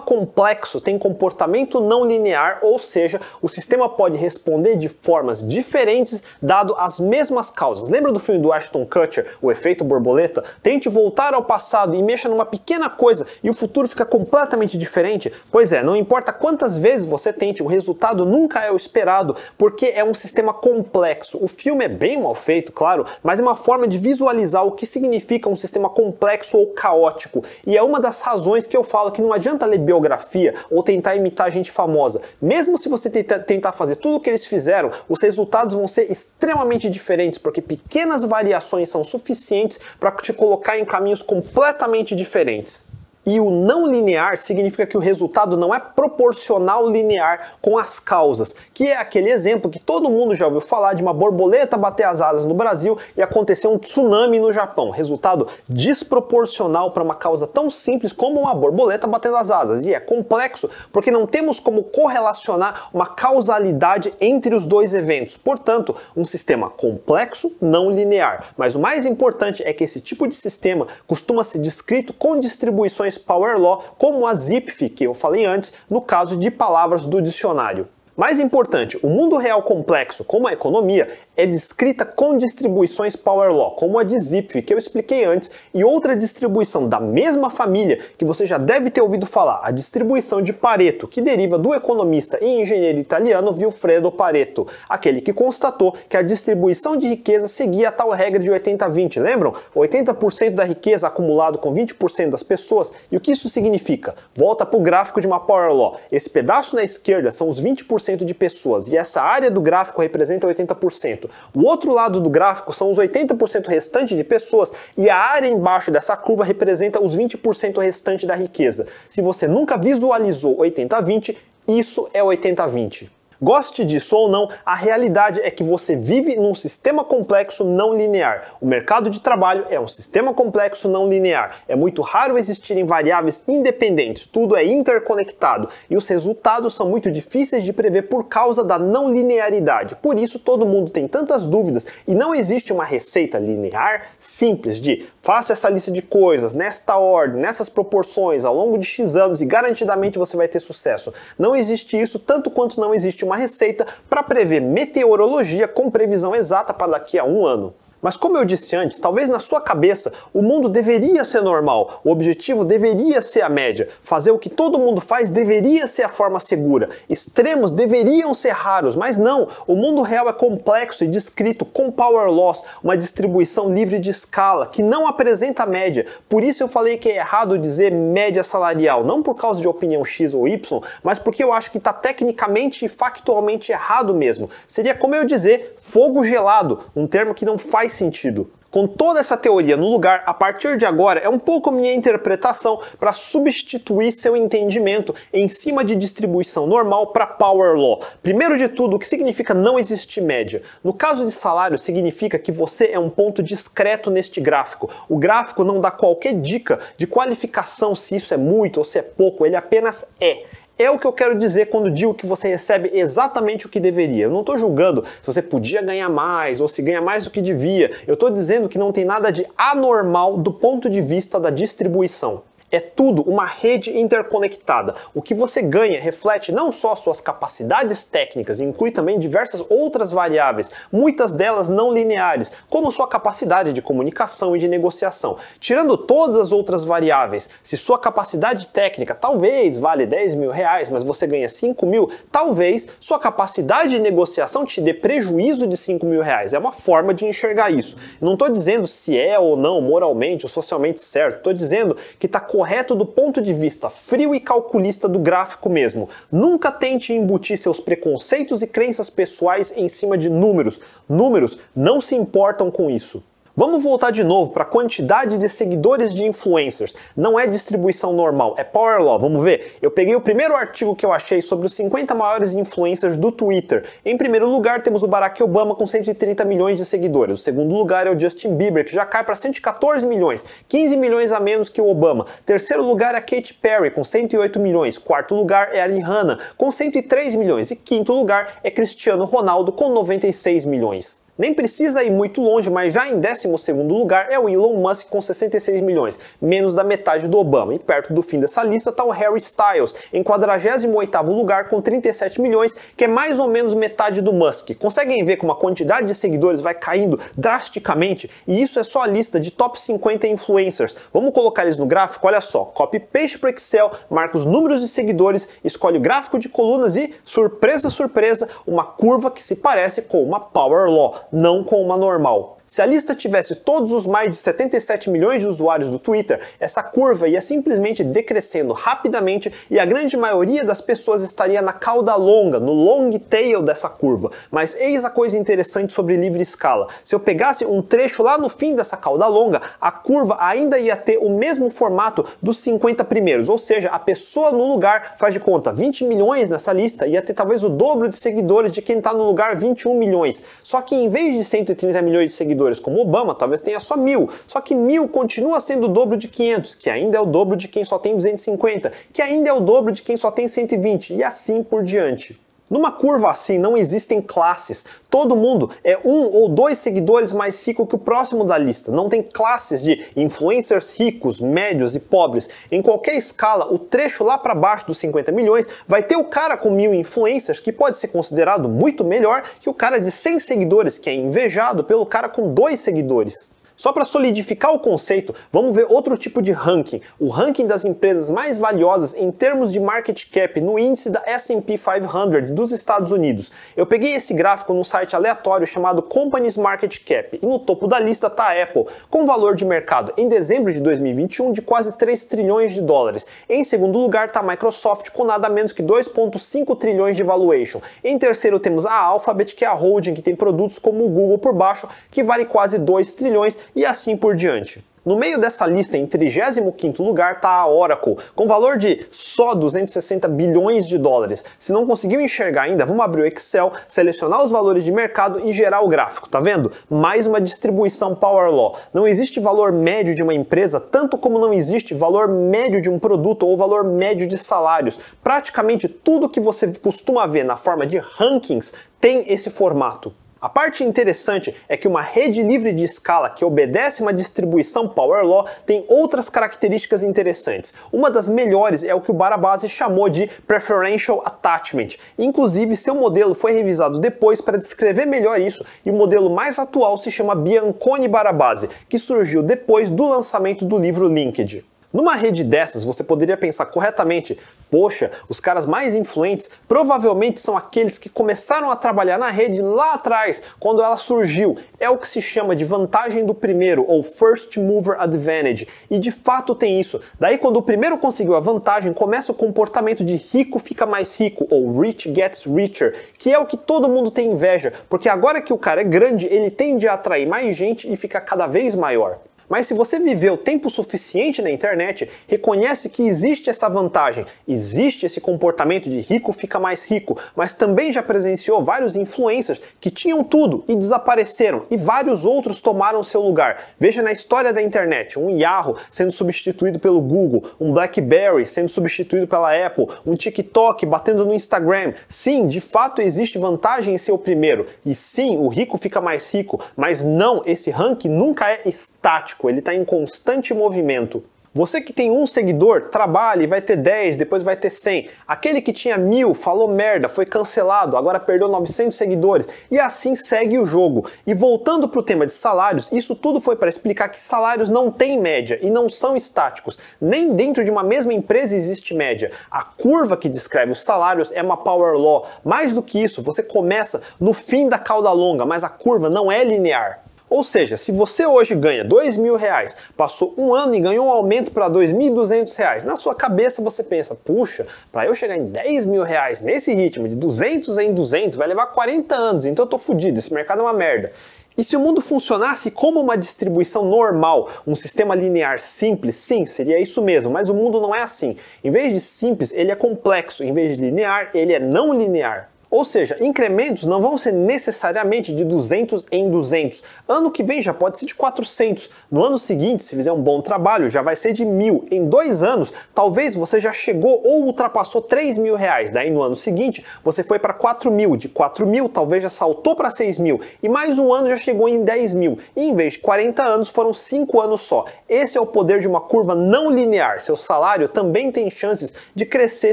complexo 0.00 0.80
tem 0.80 0.98
comportamento 0.98 1.80
não 1.80 2.04
linear, 2.04 2.58
ou 2.62 2.80
seja, 2.80 3.20
o 3.40 3.48
sistema 3.48 3.88
pode 3.88 4.18
responder 4.18 4.74
de 4.74 4.88
formas 4.88 5.46
diferentes 5.46 6.20
dado 6.42 6.74
as 6.76 6.98
mesmas 6.98 7.48
causas. 7.48 7.88
Lembra 7.88 8.10
do 8.10 8.18
filme 8.18 8.40
do 8.40 8.52
Ashton 8.52 8.84
Kutcher, 8.84 9.36
O 9.40 9.52
Efeito 9.52 9.84
Borboleta? 9.84 10.42
Tente 10.64 10.88
voltar 10.88 11.32
ao 11.32 11.44
passado 11.44 11.94
e 11.94 12.02
mexa 12.02 12.28
numa 12.28 12.44
pequena 12.44 12.90
coisa 12.90 13.24
e 13.40 13.48
o 13.48 13.54
futuro 13.54 13.86
fica 13.86 14.04
completamente 14.04 14.76
diferente? 14.76 15.32
Pois 15.52 15.72
é, 15.72 15.80
não 15.80 15.94
importa 15.94 16.32
quantas 16.32 16.76
vezes 16.76 17.06
você 17.06 17.32
tente, 17.32 17.62
o 17.62 17.66
resultado 17.66 18.26
nunca 18.26 18.64
é 18.64 18.72
o 18.72 18.76
esperado, 18.76 19.36
porque 19.56 19.92
é 19.94 20.02
um 20.02 20.12
sistema 20.12 20.52
complexo. 20.52 21.38
O 21.40 21.46
filme 21.46 21.84
é 21.84 21.88
bem 21.88 22.20
mal 22.20 22.34
feito, 22.34 22.72
claro, 22.72 23.06
mas 23.22 23.38
é 23.38 23.42
uma 23.42 23.54
forma 23.54 23.86
de 23.86 23.96
visualizar 23.96 24.66
o 24.66 24.72
que 24.72 24.87
significa 24.88 25.48
um 25.48 25.56
sistema 25.56 25.88
complexo 25.88 26.58
ou 26.58 26.68
caótico. 26.68 27.42
E 27.66 27.76
é 27.76 27.82
uma 27.82 28.00
das 28.00 28.20
razões 28.20 28.66
que 28.66 28.76
eu 28.76 28.82
falo 28.82 29.12
que 29.12 29.22
não 29.22 29.32
adianta 29.32 29.66
ler 29.66 29.78
biografia 29.78 30.54
ou 30.70 30.82
tentar 30.82 31.14
imitar 31.14 31.50
gente 31.50 31.70
famosa. 31.70 32.20
Mesmo 32.40 32.76
se 32.76 32.88
você 32.88 33.08
tentar 33.10 33.72
fazer 33.72 33.96
tudo 33.96 34.16
o 34.16 34.20
que 34.20 34.30
eles 34.30 34.46
fizeram, 34.46 34.90
os 35.08 35.22
resultados 35.22 35.74
vão 35.74 35.86
ser 35.86 36.10
extremamente 36.10 36.88
diferentes, 36.88 37.38
porque 37.38 37.60
pequenas 37.60 38.24
variações 38.24 38.88
são 38.88 39.04
suficientes 39.04 39.78
para 40.00 40.10
te 40.12 40.32
colocar 40.32 40.78
em 40.78 40.84
caminhos 40.84 41.22
completamente 41.22 42.16
diferentes. 42.16 42.87
E 43.28 43.38
o 43.38 43.50
não 43.50 43.86
linear 43.86 44.38
significa 44.38 44.86
que 44.86 44.96
o 44.96 45.00
resultado 45.00 45.54
não 45.54 45.74
é 45.74 45.78
proporcional 45.78 46.88
linear 46.88 47.58
com 47.60 47.76
as 47.76 48.00
causas, 48.00 48.54
que 48.72 48.84
é 48.84 48.96
aquele 48.96 49.30
exemplo 49.30 49.70
que 49.70 49.78
todo 49.78 50.08
mundo 50.08 50.34
já 50.34 50.46
ouviu 50.46 50.62
falar 50.62 50.94
de 50.94 51.02
uma 51.02 51.12
borboleta 51.12 51.76
bater 51.76 52.04
as 52.04 52.22
asas 52.22 52.46
no 52.46 52.54
Brasil 52.54 52.96
e 53.14 53.20
acontecer 53.20 53.68
um 53.68 53.76
tsunami 53.76 54.40
no 54.40 54.50
Japão. 54.50 54.88
Resultado 54.88 55.46
desproporcional 55.68 56.92
para 56.92 57.02
uma 57.02 57.14
causa 57.14 57.46
tão 57.46 57.68
simples 57.68 58.14
como 58.14 58.40
uma 58.40 58.54
borboleta 58.54 59.06
batendo 59.06 59.36
as 59.36 59.50
asas. 59.50 59.84
E 59.84 59.92
é 59.92 60.00
complexo 60.00 60.70
porque 60.90 61.10
não 61.10 61.26
temos 61.26 61.60
como 61.60 61.82
correlacionar 61.82 62.88
uma 62.94 63.08
causalidade 63.08 64.10
entre 64.22 64.54
os 64.54 64.64
dois 64.64 64.94
eventos. 64.94 65.36
Portanto, 65.36 65.94
um 66.16 66.24
sistema 66.24 66.70
complexo, 66.70 67.54
não 67.60 67.90
linear. 67.90 68.54
Mas 68.56 68.74
o 68.74 68.80
mais 68.80 69.04
importante 69.04 69.62
é 69.62 69.74
que 69.74 69.84
esse 69.84 70.00
tipo 70.00 70.26
de 70.26 70.34
sistema 70.34 70.86
costuma 71.06 71.44
ser 71.44 71.58
descrito 71.58 72.14
com 72.14 72.40
distribuições 72.40 73.17
Power 73.18 73.58
Law, 73.58 73.96
como 73.98 74.26
a 74.26 74.34
ZIPF 74.34 74.88
que 74.90 75.04
eu 75.04 75.14
falei 75.14 75.44
antes, 75.44 75.72
no 75.90 76.00
caso 76.00 76.36
de 76.36 76.50
palavras 76.50 77.04
do 77.04 77.20
dicionário. 77.20 77.88
Mais 78.18 78.40
importante, 78.40 78.98
o 79.00 79.08
mundo 79.08 79.36
real 79.36 79.62
complexo, 79.62 80.24
como 80.24 80.48
a 80.48 80.52
economia, 80.52 81.06
é 81.36 81.46
descrita 81.46 82.04
com 82.04 82.36
distribuições 82.36 83.14
Power 83.14 83.52
Law, 83.52 83.76
como 83.76 83.96
a 83.96 84.02
de 84.02 84.18
Zipf, 84.18 84.60
que 84.60 84.74
eu 84.74 84.78
expliquei 84.78 85.24
antes, 85.24 85.52
e 85.72 85.84
outra 85.84 86.16
distribuição 86.16 86.88
da 86.88 86.98
mesma 86.98 87.48
família 87.48 88.00
que 88.18 88.24
você 88.24 88.44
já 88.44 88.58
deve 88.58 88.90
ter 88.90 89.00
ouvido 89.00 89.24
falar, 89.24 89.60
a 89.62 89.70
distribuição 89.70 90.42
de 90.42 90.52
Pareto, 90.52 91.06
que 91.06 91.20
deriva 91.20 91.56
do 91.56 91.72
economista 91.72 92.40
e 92.42 92.60
engenheiro 92.60 92.98
italiano 92.98 93.52
Vilfredo 93.52 94.10
Pareto, 94.10 94.66
aquele 94.88 95.20
que 95.20 95.32
constatou 95.32 95.94
que 96.08 96.16
a 96.16 96.22
distribuição 96.22 96.96
de 96.96 97.06
riqueza 97.06 97.46
seguia 97.46 97.90
a 97.90 97.92
tal 97.92 98.10
regra 98.10 98.42
de 98.42 98.50
80-20, 98.50 99.22
lembram? 99.22 99.52
80% 99.76 100.50
da 100.54 100.64
riqueza 100.64 101.06
acumulado 101.06 101.58
com 101.58 101.72
20% 101.72 102.30
das 102.30 102.42
pessoas, 102.42 102.92
e 103.12 103.16
o 103.16 103.20
que 103.20 103.30
isso 103.30 103.48
significa? 103.48 104.16
Volta 104.34 104.66
para 104.66 104.76
o 104.76 104.82
gráfico 104.82 105.20
de 105.20 105.28
uma 105.28 105.38
Power 105.38 105.72
Law. 105.72 106.00
Esse 106.10 106.28
pedaço 106.28 106.74
na 106.74 106.82
esquerda 106.82 107.30
são 107.30 107.48
os 107.48 107.62
20% 107.62 108.07
20% 108.08 108.24
de 108.24 108.34
pessoas 108.34 108.88
e 108.88 108.96
essa 108.96 109.20
área 109.20 109.50
do 109.50 109.60
gráfico 109.60 110.00
representa 110.00 110.46
80%. 110.46 111.28
O 111.54 111.64
outro 111.64 111.92
lado 111.92 112.20
do 112.20 112.30
gráfico 112.30 112.72
são 112.72 112.90
os 112.90 112.98
80% 112.98 113.66
restantes 113.66 114.16
de 114.16 114.24
pessoas 114.24 114.72
e 114.96 115.10
a 115.10 115.16
área 115.16 115.48
embaixo 115.48 115.90
dessa 115.90 116.16
curva 116.16 116.44
representa 116.44 117.02
os 117.02 117.16
20% 117.16 117.78
restante 117.78 118.26
da 118.26 118.34
riqueza. 118.34 118.86
Se 119.08 119.20
você 119.20 119.46
nunca 119.46 119.76
visualizou 119.76 120.58
80-20, 120.58 121.36
isso 121.66 122.08
é 122.14 122.22
80-20. 122.22 123.10
Goste 123.40 123.84
disso 123.84 124.16
ou 124.16 124.28
não, 124.28 124.48
a 124.66 124.74
realidade 124.74 125.40
é 125.40 125.50
que 125.50 125.62
você 125.62 125.94
vive 125.94 126.34
num 126.34 126.56
sistema 126.56 127.04
complexo 127.04 127.62
não 127.62 127.94
linear. 127.94 128.56
O 128.60 128.66
mercado 128.66 129.08
de 129.08 129.20
trabalho 129.20 129.64
é 129.70 129.78
um 129.78 129.86
sistema 129.86 130.34
complexo 130.34 130.88
não 130.88 131.08
linear. 131.08 131.58
É 131.68 131.76
muito 131.76 132.02
raro 132.02 132.36
existirem 132.36 132.84
variáveis 132.84 133.44
independentes, 133.46 134.26
tudo 134.26 134.56
é 134.56 134.64
interconectado 134.64 135.68
e 135.88 135.96
os 135.96 136.08
resultados 136.08 136.74
são 136.74 136.88
muito 136.88 137.12
difíceis 137.12 137.62
de 137.62 137.72
prever 137.72 138.08
por 138.08 138.24
causa 138.24 138.64
da 138.64 138.76
não 138.76 139.08
linearidade. 139.08 139.94
Por 139.94 140.18
isso 140.18 140.40
todo 140.40 140.66
mundo 140.66 140.90
tem 140.90 141.06
tantas 141.06 141.46
dúvidas 141.46 141.86
e 142.08 142.16
não 142.16 142.34
existe 142.34 142.72
uma 142.72 142.84
receita 142.84 143.38
linear 143.38 144.08
simples 144.18 144.80
de 144.80 145.06
faça 145.22 145.52
essa 145.52 145.68
lista 145.68 145.92
de 145.92 146.02
coisas 146.02 146.54
nesta 146.54 146.98
ordem, 146.98 147.40
nessas 147.40 147.68
proporções 147.68 148.44
ao 148.44 148.54
longo 148.54 148.78
de 148.78 148.86
X 148.86 149.14
anos 149.14 149.40
e 149.40 149.46
garantidamente 149.46 150.18
você 150.18 150.36
vai 150.36 150.48
ter 150.48 150.58
sucesso. 150.58 151.14
Não 151.38 151.54
existe 151.54 152.00
isso 152.00 152.18
tanto 152.18 152.50
quanto 152.50 152.80
não 152.80 152.92
existe 152.92 153.27
uma 153.28 153.36
receita 153.36 153.86
para 154.08 154.22
prever 154.22 154.60
meteorologia 154.60 155.68
com 155.68 155.90
previsão 155.90 156.34
exata 156.34 156.74
para 156.74 156.92
daqui 156.92 157.18
a 157.18 157.24
um 157.24 157.46
ano. 157.46 157.74
Mas 158.00 158.16
como 158.16 158.36
eu 158.36 158.44
disse 158.44 158.76
antes, 158.76 158.98
talvez 158.98 159.28
na 159.28 159.40
sua 159.40 159.60
cabeça 159.60 160.12
o 160.32 160.40
mundo 160.40 160.68
deveria 160.68 161.24
ser 161.24 161.42
normal, 161.42 162.00
o 162.04 162.10
objetivo 162.10 162.64
deveria 162.64 163.20
ser 163.20 163.42
a 163.42 163.48
média, 163.48 163.88
fazer 164.00 164.30
o 164.30 164.38
que 164.38 164.48
todo 164.48 164.78
mundo 164.78 165.00
faz 165.00 165.30
deveria 165.30 165.86
ser 165.88 166.04
a 166.04 166.08
forma 166.08 166.38
segura, 166.38 166.88
extremos 167.08 167.70
deveriam 167.70 168.32
ser 168.34 168.50
raros, 168.50 168.94
mas 168.94 169.18
não, 169.18 169.48
o 169.66 169.74
mundo 169.74 170.02
real 170.02 170.28
é 170.28 170.32
complexo 170.32 171.04
e 171.04 171.08
descrito 171.08 171.64
com 171.64 171.90
power 171.90 172.30
loss, 172.30 172.62
uma 172.82 172.96
distribuição 172.96 173.68
livre 173.72 173.98
de 173.98 174.10
escala 174.10 174.66
que 174.66 174.82
não 174.82 175.06
apresenta 175.06 175.66
média. 175.66 176.06
Por 176.28 176.44
isso 176.44 176.62
eu 176.62 176.68
falei 176.68 176.98
que 176.98 177.08
é 177.08 177.16
errado 177.16 177.58
dizer 177.58 177.90
média 177.90 178.44
salarial, 178.44 179.04
não 179.04 179.22
por 179.22 179.34
causa 179.34 179.60
de 179.60 179.66
opinião 179.66 180.04
X 180.04 180.34
ou 180.34 180.46
Y, 180.46 180.80
mas 181.02 181.18
porque 181.18 181.42
eu 181.42 181.52
acho 181.52 181.70
que 181.70 181.78
está 181.78 181.92
tecnicamente 181.92 182.84
e 182.84 182.88
factualmente 182.88 183.72
errado 183.72 184.14
mesmo. 184.14 184.48
Seria 184.66 184.94
como 184.94 185.14
eu 185.14 185.24
dizer 185.24 185.74
fogo 185.78 186.24
gelado, 186.24 186.80
um 186.94 187.06
termo 187.06 187.34
que 187.34 187.44
não 187.44 187.58
faz 187.58 187.87
faz 187.88 187.92
sentido. 187.92 188.50
Com 188.70 188.86
toda 188.86 189.18
essa 189.18 189.34
teoria 189.34 189.74
no 189.74 189.88
lugar, 189.88 190.22
a 190.26 190.34
partir 190.34 190.76
de 190.76 190.84
agora 190.84 191.20
é 191.20 191.28
um 191.28 191.38
pouco 191.38 191.72
minha 191.72 191.94
interpretação 191.94 192.78
para 193.00 193.14
substituir 193.14 194.12
seu 194.12 194.36
entendimento 194.36 195.14
em 195.32 195.48
cima 195.48 195.82
de 195.82 195.96
distribuição 195.96 196.66
normal 196.66 197.06
para 197.06 197.26
Power 197.26 197.74
Law. 197.74 198.02
Primeiro 198.22 198.58
de 198.58 198.68
tudo, 198.68 198.96
o 198.96 198.98
que 198.98 199.08
significa 199.08 199.54
não 199.54 199.78
existir 199.78 200.20
média? 200.20 200.60
No 200.84 200.92
caso 200.92 201.24
de 201.24 201.32
salário, 201.32 201.78
significa 201.78 202.38
que 202.38 202.52
você 202.52 202.90
é 202.92 202.98
um 202.98 203.08
ponto 203.08 203.42
discreto 203.42 204.10
neste 204.10 204.38
gráfico. 204.38 204.90
O 205.08 205.16
gráfico 205.16 205.64
não 205.64 205.80
dá 205.80 205.90
qualquer 205.90 206.34
dica 206.34 206.78
de 206.98 207.06
qualificação 207.06 207.94
se 207.94 208.16
isso 208.16 208.34
é 208.34 208.36
muito 208.36 208.76
ou 208.76 208.84
se 208.84 208.98
é 208.98 209.02
pouco, 209.02 209.46
ele 209.46 209.56
apenas 209.56 210.04
é. 210.20 210.42
É 210.78 210.88
o 210.88 210.96
que 210.96 211.06
eu 211.06 211.12
quero 211.12 211.36
dizer 211.36 211.66
quando 211.66 211.90
digo 211.90 212.14
que 212.14 212.24
você 212.24 212.46
recebe 212.46 212.90
exatamente 212.94 213.66
o 213.66 213.68
que 213.68 213.80
deveria. 213.80 214.26
Eu 214.26 214.30
não 214.30 214.40
estou 214.40 214.56
julgando 214.56 215.04
se 215.20 215.26
você 215.26 215.42
podia 215.42 215.82
ganhar 215.82 216.08
mais 216.08 216.60
ou 216.60 216.68
se 216.68 216.80
ganha 216.80 217.00
mais 217.02 217.24
do 217.24 217.30
que 217.30 217.42
devia. 217.42 217.90
Eu 218.06 218.14
estou 218.14 218.30
dizendo 218.30 218.68
que 218.68 218.78
não 218.78 218.92
tem 218.92 219.04
nada 219.04 219.32
de 219.32 219.44
anormal 219.56 220.36
do 220.36 220.52
ponto 220.52 220.88
de 220.88 221.00
vista 221.00 221.40
da 221.40 221.50
distribuição. 221.50 222.42
É 222.70 222.80
tudo 222.80 223.22
uma 223.22 223.46
rede 223.46 223.98
interconectada. 223.98 224.94
O 225.14 225.22
que 225.22 225.34
você 225.34 225.62
ganha 225.62 225.98
reflete 225.98 226.52
não 226.52 226.70
só 226.70 226.94
suas 226.94 227.18
capacidades 227.18 228.04
técnicas, 228.04 228.60
inclui 228.60 228.90
também 228.90 229.18
diversas 229.18 229.64
outras 229.70 230.10
variáveis, 230.10 230.70
muitas 230.92 231.32
delas 231.32 231.70
não 231.70 231.94
lineares, 231.94 232.52
como 232.68 232.92
sua 232.92 233.08
capacidade 233.08 233.72
de 233.72 233.80
comunicação 233.80 234.54
e 234.54 234.58
de 234.58 234.68
negociação. 234.68 235.38
Tirando 235.58 235.96
todas 235.96 236.38
as 236.38 236.52
outras 236.52 236.84
variáveis, 236.84 237.48
se 237.62 237.74
sua 237.78 237.98
capacidade 237.98 238.68
técnica 238.68 239.14
talvez 239.14 239.78
vale 239.78 240.04
10 240.04 240.34
mil 240.34 240.50
reais, 240.50 240.90
mas 240.90 241.02
você 241.02 241.26
ganha 241.26 241.48
5 241.48 241.86
mil, 241.86 242.10
talvez 242.30 242.86
sua 243.00 243.18
capacidade 243.18 243.88
de 243.88 243.98
negociação 243.98 244.66
te 244.66 244.82
dê 244.82 244.92
prejuízo 244.92 245.66
de 245.66 245.76
5 245.76 246.04
mil 246.04 246.20
reais. 246.20 246.52
É 246.52 246.58
uma 246.58 246.72
forma 246.72 247.14
de 247.14 247.24
enxergar 247.24 247.70
isso. 247.70 247.96
não 248.20 248.34
estou 248.34 248.50
dizendo 248.50 248.86
se 248.86 249.18
é 249.18 249.38
ou 249.38 249.56
não 249.56 249.80
moralmente 249.80 250.44
ou 250.44 250.50
socialmente 250.50 251.00
certo, 251.00 251.38
estou 251.38 251.54
dizendo 251.54 251.96
que 252.18 252.26
está 252.26 252.40
correto 252.58 252.96
do 252.96 253.06
ponto 253.06 253.40
de 253.40 253.52
vista 253.52 253.88
frio 253.88 254.34
e 254.34 254.40
calculista 254.40 255.08
do 255.08 255.20
gráfico 255.20 255.70
mesmo. 255.70 256.08
Nunca 256.30 256.72
tente 256.72 257.12
embutir 257.12 257.56
seus 257.56 257.78
preconceitos 257.78 258.62
e 258.62 258.66
crenças 258.66 259.08
pessoais 259.08 259.72
em 259.76 259.88
cima 259.88 260.18
de 260.18 260.28
números. 260.28 260.80
Números 261.08 261.56
não 261.72 262.00
se 262.00 262.16
importam 262.16 262.68
com 262.68 262.90
isso. 262.90 263.22
Vamos 263.58 263.82
voltar 263.82 264.12
de 264.12 264.22
novo 264.22 264.52
para 264.52 264.62
a 264.62 264.64
quantidade 264.64 265.36
de 265.36 265.48
seguidores 265.48 266.14
de 266.14 266.22
influencers. 266.22 266.94
Não 267.16 267.36
é 267.36 267.44
distribuição 267.44 268.12
normal, 268.12 268.54
é 268.56 268.62
Power 268.62 269.02
Law. 269.02 269.18
Vamos 269.18 269.42
ver? 269.42 269.76
Eu 269.82 269.90
peguei 269.90 270.14
o 270.14 270.20
primeiro 270.20 270.54
artigo 270.54 270.94
que 270.94 271.04
eu 271.04 271.10
achei 271.10 271.42
sobre 271.42 271.66
os 271.66 271.72
50 271.72 272.14
maiores 272.14 272.54
influencers 272.54 273.16
do 273.16 273.32
Twitter. 273.32 273.84
Em 274.04 274.16
primeiro 274.16 274.48
lugar, 274.48 274.80
temos 274.80 275.02
o 275.02 275.08
Barack 275.08 275.42
Obama 275.42 275.74
com 275.74 275.88
130 275.88 276.44
milhões 276.44 276.76
de 276.76 276.84
seguidores. 276.84 277.40
O 277.40 277.42
segundo 277.42 277.74
lugar 277.74 278.06
é 278.06 278.10
o 278.12 278.20
Justin 278.20 278.54
Bieber, 278.54 278.84
que 278.84 278.94
já 278.94 279.04
cai 279.04 279.24
para 279.24 279.34
114 279.34 280.06
milhões, 280.06 280.46
15 280.68 280.96
milhões 280.96 281.32
a 281.32 281.40
menos 281.40 281.68
que 281.68 281.80
o 281.80 281.88
Obama. 281.88 282.26
Terceiro 282.46 282.84
lugar 282.84 283.16
é 283.16 283.18
a 283.18 283.20
Katy 283.20 283.54
Perry 283.54 283.90
com 283.90 284.04
108 284.04 284.60
milhões. 284.60 284.98
Quarto 284.98 285.34
lugar 285.34 285.74
é 285.74 285.82
a 285.82 285.86
Rihanna 285.88 286.38
com 286.56 286.70
103 286.70 287.34
milhões. 287.34 287.72
E 287.72 287.74
quinto 287.74 288.12
lugar 288.12 288.60
é 288.62 288.70
Cristiano 288.70 289.24
Ronaldo 289.24 289.72
com 289.72 289.88
96 289.88 290.64
milhões. 290.64 291.26
Nem 291.38 291.54
precisa 291.54 292.02
ir 292.02 292.10
muito 292.10 292.42
longe, 292.42 292.68
mas 292.68 292.92
já 292.92 293.08
em 293.08 293.20
12 293.20 293.72
lugar 293.86 294.26
é 294.28 294.36
o 294.40 294.48
Elon 294.48 294.74
Musk 294.74 295.06
com 295.08 295.20
66 295.20 295.80
milhões, 295.82 296.18
menos 296.42 296.74
da 296.74 296.82
metade 296.82 297.28
do 297.28 297.38
Obama. 297.38 297.72
E 297.72 297.78
perto 297.78 298.12
do 298.12 298.22
fim 298.22 298.40
dessa 298.40 298.64
lista 298.64 298.90
está 298.90 299.04
o 299.04 299.10
Harry 299.10 299.38
Styles, 299.38 299.94
em 300.12 300.24
48º 300.24 301.26
lugar 301.26 301.68
com 301.68 301.80
37 301.80 302.40
milhões, 302.40 302.74
que 302.96 303.04
é 303.04 303.08
mais 303.08 303.38
ou 303.38 303.48
menos 303.48 303.72
metade 303.72 304.20
do 304.20 304.32
Musk. 304.32 304.70
Conseguem 304.80 305.24
ver 305.24 305.36
como 305.36 305.52
a 305.52 305.56
quantidade 305.56 306.08
de 306.08 306.14
seguidores 306.14 306.60
vai 306.60 306.74
caindo 306.74 307.20
drasticamente? 307.36 308.28
E 308.44 308.60
isso 308.60 308.80
é 308.80 308.82
só 308.82 309.02
a 309.02 309.06
lista 309.06 309.38
de 309.38 309.52
top 309.52 309.80
50 309.80 310.26
influencers. 310.26 310.96
Vamos 311.12 311.32
colocar 311.32 311.62
eles 311.62 311.78
no 311.78 311.86
gráfico? 311.86 312.26
Olha 312.26 312.40
só, 312.40 312.64
copy 312.64 312.98
paste 312.98 313.38
para 313.38 313.50
Excel, 313.50 313.92
marca 314.10 314.36
os 314.36 314.44
números 314.44 314.80
de 314.80 314.88
seguidores, 314.88 315.48
escolhe 315.62 315.98
o 315.98 316.00
gráfico 316.00 316.36
de 316.36 316.48
colunas 316.48 316.96
e, 316.96 317.14
surpresa, 317.24 317.90
surpresa, 317.90 318.48
uma 318.66 318.84
curva 318.84 319.30
que 319.30 319.42
se 319.42 319.54
parece 319.54 320.02
com 320.02 320.20
uma 320.24 320.40
Power 320.40 320.90
Law 320.90 321.27
não 321.32 321.64
com 321.64 321.82
uma 321.82 321.96
normal. 321.96 322.57
Se 322.70 322.82
a 322.82 322.86
lista 322.86 323.14
tivesse 323.14 323.54
todos 323.54 323.92
os 323.92 324.06
mais 324.06 324.32
de 324.32 324.36
77 324.36 325.08
milhões 325.08 325.40
de 325.40 325.46
usuários 325.46 325.88
do 325.88 325.98
Twitter, 325.98 326.38
essa 326.60 326.82
curva 326.82 327.26
ia 327.26 327.40
simplesmente 327.40 328.04
decrescendo 328.04 328.74
rapidamente 328.74 329.50
e 329.70 329.78
a 329.78 329.86
grande 329.86 330.18
maioria 330.18 330.62
das 330.62 330.78
pessoas 330.78 331.22
estaria 331.22 331.62
na 331.62 331.72
cauda 331.72 332.14
longa, 332.14 332.60
no 332.60 332.74
long 332.74 333.10
tail 333.12 333.62
dessa 333.62 333.88
curva. 333.88 334.30
Mas 334.50 334.76
eis 334.76 335.02
a 335.02 335.08
coisa 335.08 335.34
interessante 335.38 335.94
sobre 335.94 336.16
livre 336.16 336.42
escala. 336.42 336.88
Se 337.02 337.14
eu 337.14 337.20
pegasse 337.20 337.64
um 337.64 337.80
trecho 337.80 338.22
lá 338.22 338.36
no 338.36 338.50
fim 338.50 338.74
dessa 338.74 338.98
cauda 338.98 339.26
longa, 339.26 339.62
a 339.80 339.90
curva 339.90 340.36
ainda 340.38 340.78
ia 340.78 340.94
ter 340.94 341.16
o 341.16 341.30
mesmo 341.30 341.70
formato 341.70 342.22
dos 342.42 342.58
50 342.58 343.02
primeiros, 343.04 343.48
ou 343.48 343.56
seja, 343.56 343.88
a 343.88 343.98
pessoa 343.98 344.52
no 344.52 344.68
lugar, 344.68 345.14
faz 345.16 345.32
de 345.32 345.40
conta, 345.40 345.72
20 345.72 346.04
milhões 346.04 346.50
nessa 346.50 346.74
lista, 346.74 347.06
ia 347.06 347.22
ter 347.22 347.32
talvez 347.32 347.64
o 347.64 347.70
dobro 347.70 348.10
de 348.10 348.16
seguidores 348.18 348.72
de 348.72 348.82
quem 348.82 348.98
está 348.98 349.14
no 349.14 349.24
lugar 349.24 349.56
21 349.56 349.94
milhões. 349.94 350.42
Só 350.62 350.82
que 350.82 350.94
em 350.94 351.08
vez 351.08 351.34
de 351.34 351.44
130 351.44 352.02
milhões 352.02 352.26
de 352.26 352.32
seguidores, 352.36 352.57
seguidores, 352.58 352.80
como 352.80 353.00
Obama, 353.00 353.34
talvez 353.34 353.60
tenha 353.60 353.78
só 353.78 353.96
mil. 353.96 354.28
Só 354.46 354.60
que 354.60 354.74
mil 354.74 355.08
continua 355.08 355.60
sendo 355.60 355.84
o 355.84 355.88
dobro 355.88 356.16
de 356.16 356.26
500, 356.26 356.74
que 356.74 356.90
ainda 356.90 357.16
é 357.16 357.20
o 357.20 357.26
dobro 357.26 357.56
de 357.56 357.68
quem 357.68 357.84
só 357.84 357.98
tem 357.98 358.16
250, 358.16 358.92
que 359.12 359.22
ainda 359.22 359.48
é 359.48 359.52
o 359.52 359.60
dobro 359.60 359.92
de 359.92 360.02
quem 360.02 360.16
só 360.16 360.30
tem 360.30 360.48
120, 360.48 361.14
e 361.14 361.22
assim 361.22 361.62
por 361.62 361.84
diante. 361.84 362.38
Numa 362.70 362.92
curva 362.92 363.30
assim 363.30 363.58
não 363.58 363.76
existem 363.76 364.20
classes. 364.20 364.84
Todo 365.10 365.36
mundo 365.36 365.70
é 365.82 365.98
um 366.04 366.26
ou 366.26 366.48
dois 366.48 366.78
seguidores 366.78 367.32
mais 367.32 367.66
rico 367.66 367.86
que 367.86 367.94
o 367.94 367.98
próximo 367.98 368.44
da 368.44 368.58
lista. 368.58 368.92
Não 368.92 369.08
tem 369.08 369.22
classes 369.22 369.82
de 369.82 370.06
influencers 370.14 370.98
ricos, 370.98 371.40
médios 371.40 371.94
e 371.94 372.00
pobres. 372.00 372.48
Em 372.70 372.82
qualquer 372.82 373.14
escala, 373.14 373.72
o 373.72 373.78
trecho 373.78 374.22
lá 374.22 374.36
para 374.36 374.54
baixo 374.54 374.86
dos 374.86 374.98
50 374.98 375.32
milhões 375.32 375.66
vai 375.86 376.02
ter 376.02 376.16
o 376.16 376.24
cara 376.24 376.56
com 376.56 376.70
mil 376.70 376.92
influencers 376.92 377.60
que 377.60 377.72
pode 377.72 377.96
ser 377.96 378.08
considerado 378.08 378.68
muito 378.68 379.04
melhor 379.04 379.42
que 379.60 379.70
o 379.70 379.74
cara 379.74 379.98
de 379.98 380.10
100 380.10 380.38
seguidores, 380.38 380.98
que 380.98 381.08
é 381.08 381.14
invejado 381.14 381.84
pelo 381.84 382.04
cara 382.04 382.28
com 382.28 382.52
dois 382.52 382.80
seguidores. 382.80 383.46
Só 383.78 383.92
para 383.92 384.04
solidificar 384.04 384.74
o 384.74 384.80
conceito, 384.80 385.32
vamos 385.52 385.72
ver 385.72 385.86
outro 385.88 386.16
tipo 386.18 386.42
de 386.42 386.50
ranking, 386.50 387.00
o 387.16 387.28
ranking 387.28 387.64
das 387.64 387.84
empresas 387.84 388.28
mais 388.28 388.58
valiosas 388.58 389.14
em 389.14 389.30
termos 389.30 389.70
de 389.72 389.78
market 389.78 390.24
cap 390.32 390.60
no 390.60 390.76
índice 390.76 391.10
da 391.10 391.22
S&P 391.24 391.78
500 391.78 392.50
dos 392.50 392.72
Estados 392.72 393.12
Unidos. 393.12 393.52
Eu 393.76 393.86
peguei 393.86 394.14
esse 394.14 394.34
gráfico 394.34 394.74
num 394.74 394.82
site 394.82 395.14
aleatório 395.14 395.64
chamado 395.64 396.02
Companies 396.02 396.56
Market 396.56 396.98
Cap 397.04 397.38
e 397.40 397.46
no 397.46 397.60
topo 397.60 397.86
da 397.86 398.00
lista 398.00 398.26
está 398.26 398.46
a 398.48 398.60
Apple, 398.64 398.84
com 399.08 399.24
valor 399.24 399.54
de 399.54 399.64
mercado 399.64 400.12
em 400.16 400.28
dezembro 400.28 400.72
de 400.72 400.80
2021 400.80 401.52
de 401.52 401.62
quase 401.62 401.96
3 401.96 402.24
trilhões 402.24 402.74
de 402.74 402.80
dólares. 402.80 403.28
Em 403.48 403.62
segundo 403.62 403.96
lugar 403.96 404.26
está 404.26 404.40
a 404.40 404.42
Microsoft 404.42 405.10
com 405.10 405.22
nada 405.22 405.48
menos 405.48 405.72
que 405.72 405.84
2,5 405.84 406.76
trilhões 406.76 407.16
de 407.16 407.22
valuation. 407.22 407.80
Em 408.02 408.18
terceiro 408.18 408.58
temos 408.58 408.84
a 408.84 408.92
Alphabet, 408.92 409.54
que 409.54 409.64
é 409.64 409.68
a 409.68 409.72
holding 409.72 410.14
que 410.14 410.22
tem 410.22 410.34
produtos 410.34 410.80
como 410.80 411.04
o 411.04 411.08
Google 411.08 411.38
por 411.38 411.54
baixo, 411.54 411.86
que 412.10 412.24
vale 412.24 412.44
quase 412.44 412.76
2 412.76 413.12
trilhões 413.12 413.67
e 413.74 413.84
assim 413.84 414.16
por 414.16 414.34
diante. 414.34 414.84
No 415.08 415.16
meio 415.16 415.38
dessa 415.38 415.66
lista, 415.66 415.96
em 415.96 416.06
35º 416.06 417.02
lugar, 417.02 417.36
está 417.36 417.48
a 417.48 417.66
Oracle, 417.66 418.18
com 418.34 418.46
valor 418.46 418.76
de 418.76 419.06
só 419.10 419.54
260 419.54 420.28
bilhões 420.28 420.86
de 420.86 420.98
dólares. 420.98 421.42
Se 421.58 421.72
não 421.72 421.86
conseguiu 421.86 422.20
enxergar 422.20 422.64
ainda, 422.64 422.84
vamos 422.84 423.02
abrir 423.02 423.22
o 423.22 423.26
Excel, 423.26 423.72
selecionar 423.88 424.44
os 424.44 424.50
valores 424.50 424.84
de 424.84 424.92
mercado 424.92 425.48
e 425.48 425.52
gerar 425.54 425.80
o 425.80 425.88
gráfico, 425.88 426.28
tá 426.28 426.40
vendo? 426.40 426.70
Mais 426.90 427.26
uma 427.26 427.40
distribuição 427.40 428.14
Power 428.14 428.50
Law. 428.50 428.76
Não 428.92 429.08
existe 429.08 429.40
valor 429.40 429.72
médio 429.72 430.14
de 430.14 430.22
uma 430.22 430.34
empresa, 430.34 430.78
tanto 430.78 431.16
como 431.16 431.38
não 431.38 431.54
existe 431.54 431.94
valor 431.94 432.28
médio 432.28 432.82
de 432.82 432.90
um 432.90 432.98
produto 432.98 433.46
ou 433.46 433.56
valor 433.56 433.84
médio 433.84 434.26
de 434.26 434.36
salários. 434.36 434.98
Praticamente 435.24 435.88
tudo 435.88 436.28
que 436.28 436.38
você 436.38 436.70
costuma 436.82 437.26
ver 437.26 437.44
na 437.44 437.56
forma 437.56 437.86
de 437.86 437.96
rankings 437.96 438.74
tem 439.00 439.24
esse 439.32 439.48
formato. 439.48 440.12
A 440.40 440.48
parte 440.48 440.84
interessante 440.84 441.52
é 441.68 441.76
que 441.76 441.88
uma 441.88 442.00
rede 442.00 442.44
livre 442.44 442.72
de 442.72 442.84
escala 442.84 443.28
que 443.28 443.44
obedece 443.44 444.02
uma 444.02 444.12
distribuição 444.12 444.88
Power 444.88 445.24
Law 445.24 445.48
tem 445.66 445.84
outras 445.88 446.30
características 446.30 447.02
interessantes. 447.02 447.74
Uma 447.92 448.08
das 448.08 448.28
melhores 448.28 448.84
é 448.84 448.94
o 448.94 449.00
que 449.00 449.10
o 449.10 449.14
Barabasi 449.14 449.68
chamou 449.68 450.08
de 450.08 450.28
Preferential 450.46 451.22
Attachment. 451.24 451.96
Inclusive, 452.16 452.76
seu 452.76 452.94
modelo 452.94 453.34
foi 453.34 453.50
revisado 453.50 453.98
depois 453.98 454.40
para 454.40 454.58
descrever 454.58 455.06
melhor 455.06 455.40
isso 455.40 455.64
e 455.84 455.90
o 455.90 455.94
modelo 455.94 456.30
mais 456.30 456.56
atual 456.56 456.96
se 456.98 457.10
chama 457.10 457.34
Bianconi 457.34 458.06
Barabasi, 458.06 458.68
que 458.88 458.98
surgiu 458.98 459.42
depois 459.42 459.90
do 459.90 460.06
lançamento 460.06 460.64
do 460.64 460.78
livro 460.78 461.08
Linked. 461.08 461.64
Numa 461.90 462.14
rede 462.14 462.44
dessas, 462.44 462.84
você 462.84 463.02
poderia 463.02 463.36
pensar 463.36 463.66
corretamente: 463.66 464.38
poxa, 464.70 465.10
os 465.28 465.40
caras 465.40 465.64
mais 465.64 465.94
influentes 465.94 466.50
provavelmente 466.68 467.40
são 467.40 467.56
aqueles 467.56 467.96
que 467.96 468.10
começaram 468.10 468.70
a 468.70 468.76
trabalhar 468.76 469.18
na 469.18 469.30
rede 469.30 469.62
lá 469.62 469.94
atrás, 469.94 470.42
quando 470.60 470.82
ela 470.82 470.98
surgiu. 470.98 471.56
É 471.80 471.88
o 471.88 471.96
que 471.96 472.08
se 472.08 472.20
chama 472.20 472.54
de 472.54 472.64
vantagem 472.64 473.24
do 473.24 473.34
primeiro, 473.34 473.84
ou 473.88 474.02
First 474.02 474.58
Mover 474.58 475.00
Advantage. 475.00 475.66
E 475.90 475.98
de 475.98 476.10
fato 476.10 476.54
tem 476.54 476.78
isso. 476.78 477.00
Daí, 477.18 477.38
quando 477.38 477.56
o 477.56 477.62
primeiro 477.62 477.96
conseguiu 477.96 478.34
a 478.34 478.40
vantagem, 478.40 478.92
começa 478.92 479.32
o 479.32 479.34
comportamento 479.34 480.04
de 480.04 480.16
rico 480.16 480.58
fica 480.58 480.84
mais 480.84 481.18
rico, 481.18 481.46
ou 481.50 481.80
rich 481.80 482.12
gets 482.14 482.44
richer, 482.44 482.94
que 483.18 483.32
é 483.32 483.38
o 483.38 483.46
que 483.46 483.56
todo 483.56 483.88
mundo 483.88 484.10
tem 484.10 484.32
inveja, 484.32 484.72
porque 484.88 485.08
agora 485.08 485.40
que 485.40 485.52
o 485.52 485.58
cara 485.58 485.80
é 485.80 485.84
grande, 485.84 486.26
ele 486.26 486.50
tende 486.50 486.86
a 486.86 486.94
atrair 486.94 487.26
mais 487.26 487.56
gente 487.56 487.90
e 487.90 487.96
fica 487.96 488.20
cada 488.20 488.46
vez 488.46 488.74
maior. 488.74 489.18
Mas 489.48 489.66
se 489.66 489.72
você 489.72 489.98
viveu 489.98 490.36
tempo 490.36 490.68
suficiente 490.68 491.40
na 491.40 491.50
internet, 491.50 492.08
reconhece 492.26 492.90
que 492.90 493.06
existe 493.08 493.48
essa 493.48 493.68
vantagem, 493.68 494.26
existe 494.46 495.06
esse 495.06 495.20
comportamento 495.20 495.88
de 495.88 496.00
rico 496.00 496.32
fica 496.32 496.60
mais 496.60 496.84
rico, 496.84 497.18
mas 497.34 497.54
também 497.54 497.90
já 497.90 498.02
presenciou 498.02 498.62
vários 498.62 498.94
influencers 498.94 499.60
que 499.80 499.90
tinham 499.90 500.22
tudo 500.22 500.64
e 500.68 500.76
desapareceram 500.76 501.62
e 501.70 501.76
vários 501.76 502.26
outros 502.26 502.60
tomaram 502.60 503.02
seu 503.02 503.22
lugar. 503.22 503.62
Veja 503.80 504.02
na 504.02 504.12
história 504.12 504.52
da 504.52 504.62
internet, 504.62 505.18
um 505.18 505.30
Yahoo 505.30 505.76
sendo 505.88 506.12
substituído 506.12 506.78
pelo 506.78 507.00
Google, 507.00 507.44
um 507.58 507.72
BlackBerry 507.72 508.44
sendo 508.44 508.68
substituído 508.68 509.26
pela 509.26 509.54
Apple, 509.66 509.86
um 510.04 510.14
TikTok 510.14 510.84
batendo 510.84 511.24
no 511.24 511.32
Instagram. 511.32 511.94
Sim, 512.06 512.46
de 512.46 512.60
fato 512.60 513.00
existe 513.00 513.38
vantagem 513.38 513.94
em 513.94 513.98
ser 513.98 514.12
o 514.12 514.18
primeiro. 514.18 514.66
E 514.84 514.94
sim, 514.94 515.38
o 515.38 515.48
rico 515.48 515.78
fica 515.78 516.00
mais 516.00 516.32
rico, 516.34 516.62
mas 516.76 517.02
não, 517.02 517.42
esse 517.46 517.70
ranking 517.70 518.10
nunca 518.10 518.50
é 518.50 518.62
estático 518.66 519.37
ele 519.46 519.58
está 519.58 519.74
em 519.74 519.84
constante 519.84 520.54
movimento. 520.54 521.22
Você 521.54 521.80
que 521.80 521.94
tem 521.94 522.10
um 522.10 522.26
seguidor, 522.26 522.90
trabalha 522.90 523.42
e 523.42 523.46
vai 523.46 523.60
ter 523.60 523.74
10, 523.74 524.16
depois 524.16 524.42
vai 524.42 524.54
ter 524.54 524.70
100. 524.70 525.08
Aquele 525.26 525.62
que 525.62 525.72
tinha 525.72 525.96
mil, 525.96 526.34
falou 526.34 526.68
merda, 526.68 527.08
foi 527.08 527.26
cancelado, 527.26 527.96
agora 527.96 528.20
perdeu 528.20 528.48
900 528.48 528.96
seguidores. 528.96 529.48
E 529.70 529.80
assim 529.80 530.14
segue 530.14 530.58
o 530.58 530.66
jogo. 530.66 531.10
E 531.26 531.32
voltando 531.32 531.88
para 531.88 531.98
o 531.98 532.02
tema 532.02 532.26
de 532.26 532.32
salários, 532.32 532.92
isso 532.92 533.14
tudo 533.14 533.40
foi 533.40 533.56
para 533.56 533.70
explicar 533.70 534.08
que 534.08 534.20
salários 534.20 534.68
não 534.68 534.90
têm 534.90 535.18
média 535.18 535.58
e 535.62 535.70
não 535.70 535.88
são 535.88 536.16
estáticos. 536.16 536.78
Nem 537.00 537.34
dentro 537.34 537.64
de 537.64 537.70
uma 537.70 537.82
mesma 537.82 538.12
empresa 538.12 538.54
existe 538.54 538.94
média. 538.94 539.32
A 539.50 539.64
curva 539.64 540.16
que 540.16 540.28
descreve 540.28 540.72
os 540.72 540.84
salários 540.84 541.32
é 541.32 541.42
uma 541.42 541.56
power 541.56 541.94
law. 541.94 542.28
Mais 542.44 542.74
do 542.74 542.82
que 542.82 543.02
isso, 543.02 543.22
você 543.22 543.42
começa 543.42 544.02
no 544.20 544.34
fim 544.34 544.68
da 544.68 544.78
cauda 544.78 545.10
longa, 545.10 545.46
mas 545.46 545.64
a 545.64 545.68
curva 545.68 546.10
não 546.10 546.30
é 546.30 546.44
linear. 546.44 547.07
Ou 547.30 547.44
seja, 547.44 547.76
se 547.76 547.92
você 547.92 548.24
hoje 548.24 548.54
ganha 548.54 548.84
dois 548.84 549.16
mil 549.16 549.36
reais, 549.36 549.76
passou 549.96 550.34
um 550.38 550.54
ano 550.54 550.74
e 550.74 550.80
ganhou 550.80 551.06
um 551.06 551.10
aumento 551.10 551.52
para 551.52 551.68
dois 551.68 551.92
mil 551.92 552.14
duzentos 552.14 552.56
reais, 552.56 552.84
na 552.84 552.96
sua 552.96 553.14
cabeça 553.14 553.62
você 553.62 553.82
pensa, 553.82 554.14
puxa, 554.14 554.66
para 554.90 555.06
eu 555.06 555.14
chegar 555.14 555.36
em 555.36 555.46
10 555.46 555.84
mil 555.84 556.02
reais 556.02 556.40
nesse 556.40 556.74
ritmo 556.74 557.08
de 557.08 557.14
200 557.14 557.76
em 557.78 557.92
200 557.92 558.36
vai 558.36 558.48
levar 558.48 558.66
40 558.66 559.14
anos, 559.14 559.44
então 559.44 559.64
eu 559.64 559.68
tô 559.68 559.78
fudido, 559.78 560.18
esse 560.18 560.32
mercado 560.32 560.60
é 560.60 560.62
uma 560.62 560.72
merda. 560.72 561.12
E 561.56 561.64
se 561.64 561.76
o 561.76 561.80
mundo 561.80 562.00
funcionasse 562.00 562.70
como 562.70 563.00
uma 563.00 563.18
distribuição 563.18 563.84
normal, 563.84 564.48
um 564.64 564.76
sistema 564.76 565.16
linear 565.16 565.58
simples, 565.58 566.14
sim, 566.14 566.46
seria 566.46 566.78
isso 566.78 567.02
mesmo, 567.02 567.32
mas 567.32 567.48
o 567.48 567.54
mundo 567.54 567.80
não 567.80 567.92
é 567.92 568.00
assim. 568.00 568.36
Em 568.62 568.70
vez 568.70 568.92
de 568.92 569.00
simples, 569.00 569.52
ele 569.52 569.72
é 569.72 569.74
complexo, 569.74 570.44
em 570.44 570.52
vez 570.52 570.76
de 570.76 570.84
linear, 570.84 571.30
ele 571.34 571.52
é 571.52 571.58
não 571.58 571.92
linear. 571.92 572.48
Ou 572.70 572.84
seja, 572.84 573.16
incrementos 573.18 573.84
não 573.84 574.00
vão 574.00 574.18
ser 574.18 574.32
necessariamente 574.32 575.32
de 575.32 575.42
200 575.42 576.06
em 576.12 576.30
200. 576.30 576.82
Ano 577.08 577.30
que 577.30 577.42
vem 577.42 577.62
já 577.62 577.72
pode 577.72 577.98
ser 577.98 578.04
de 578.04 578.14
400. 578.14 578.90
No 579.10 579.24
ano 579.24 579.38
seguinte, 579.38 579.84
se 579.84 579.96
fizer 579.96 580.12
um 580.12 580.20
bom 580.20 580.42
trabalho, 580.42 580.90
já 580.90 581.00
vai 581.00 581.16
ser 581.16 581.32
de 581.32 581.46
mil. 581.46 581.86
Em 581.90 582.04
dois 582.04 582.42
anos, 582.42 582.70
talvez 582.94 583.34
você 583.34 583.58
já 583.58 583.72
chegou 583.72 584.22
ou 584.22 584.44
ultrapassou 584.44 585.00
3 585.00 585.38
mil 585.38 585.56
reais. 585.56 585.92
Daí 585.92 586.10
no 586.10 586.20
ano 586.20 586.36
seguinte, 586.36 586.84
você 587.02 587.22
foi 587.22 587.38
para 587.38 587.54
4 587.54 587.90
mil. 587.90 588.16
De 588.16 588.28
4 588.28 588.66
mil, 588.66 588.86
talvez 588.86 589.22
já 589.22 589.30
saltou 589.30 589.74
para 589.74 589.90
6 589.90 590.18
mil. 590.18 590.38
E 590.62 590.68
mais 590.68 590.98
um 590.98 591.10
ano 591.10 591.28
já 591.28 591.38
chegou 591.38 591.70
em 591.70 591.82
10 591.82 592.12
mil. 592.12 592.38
E 592.54 592.64
em 592.64 592.74
vez 592.74 592.94
de 592.94 592.98
40 592.98 593.42
anos, 593.42 593.70
foram 593.70 593.94
5 593.94 594.40
anos 594.42 594.60
só. 594.60 594.84
Esse 595.08 595.38
é 595.38 595.40
o 595.40 595.46
poder 595.46 595.80
de 595.80 595.88
uma 595.88 596.02
curva 596.02 596.34
não 596.34 596.70
linear. 596.70 597.18
Seu 597.18 597.34
salário 597.34 597.88
também 597.88 598.30
tem 598.30 598.50
chances 598.50 598.94
de 599.14 599.24
crescer 599.24 599.72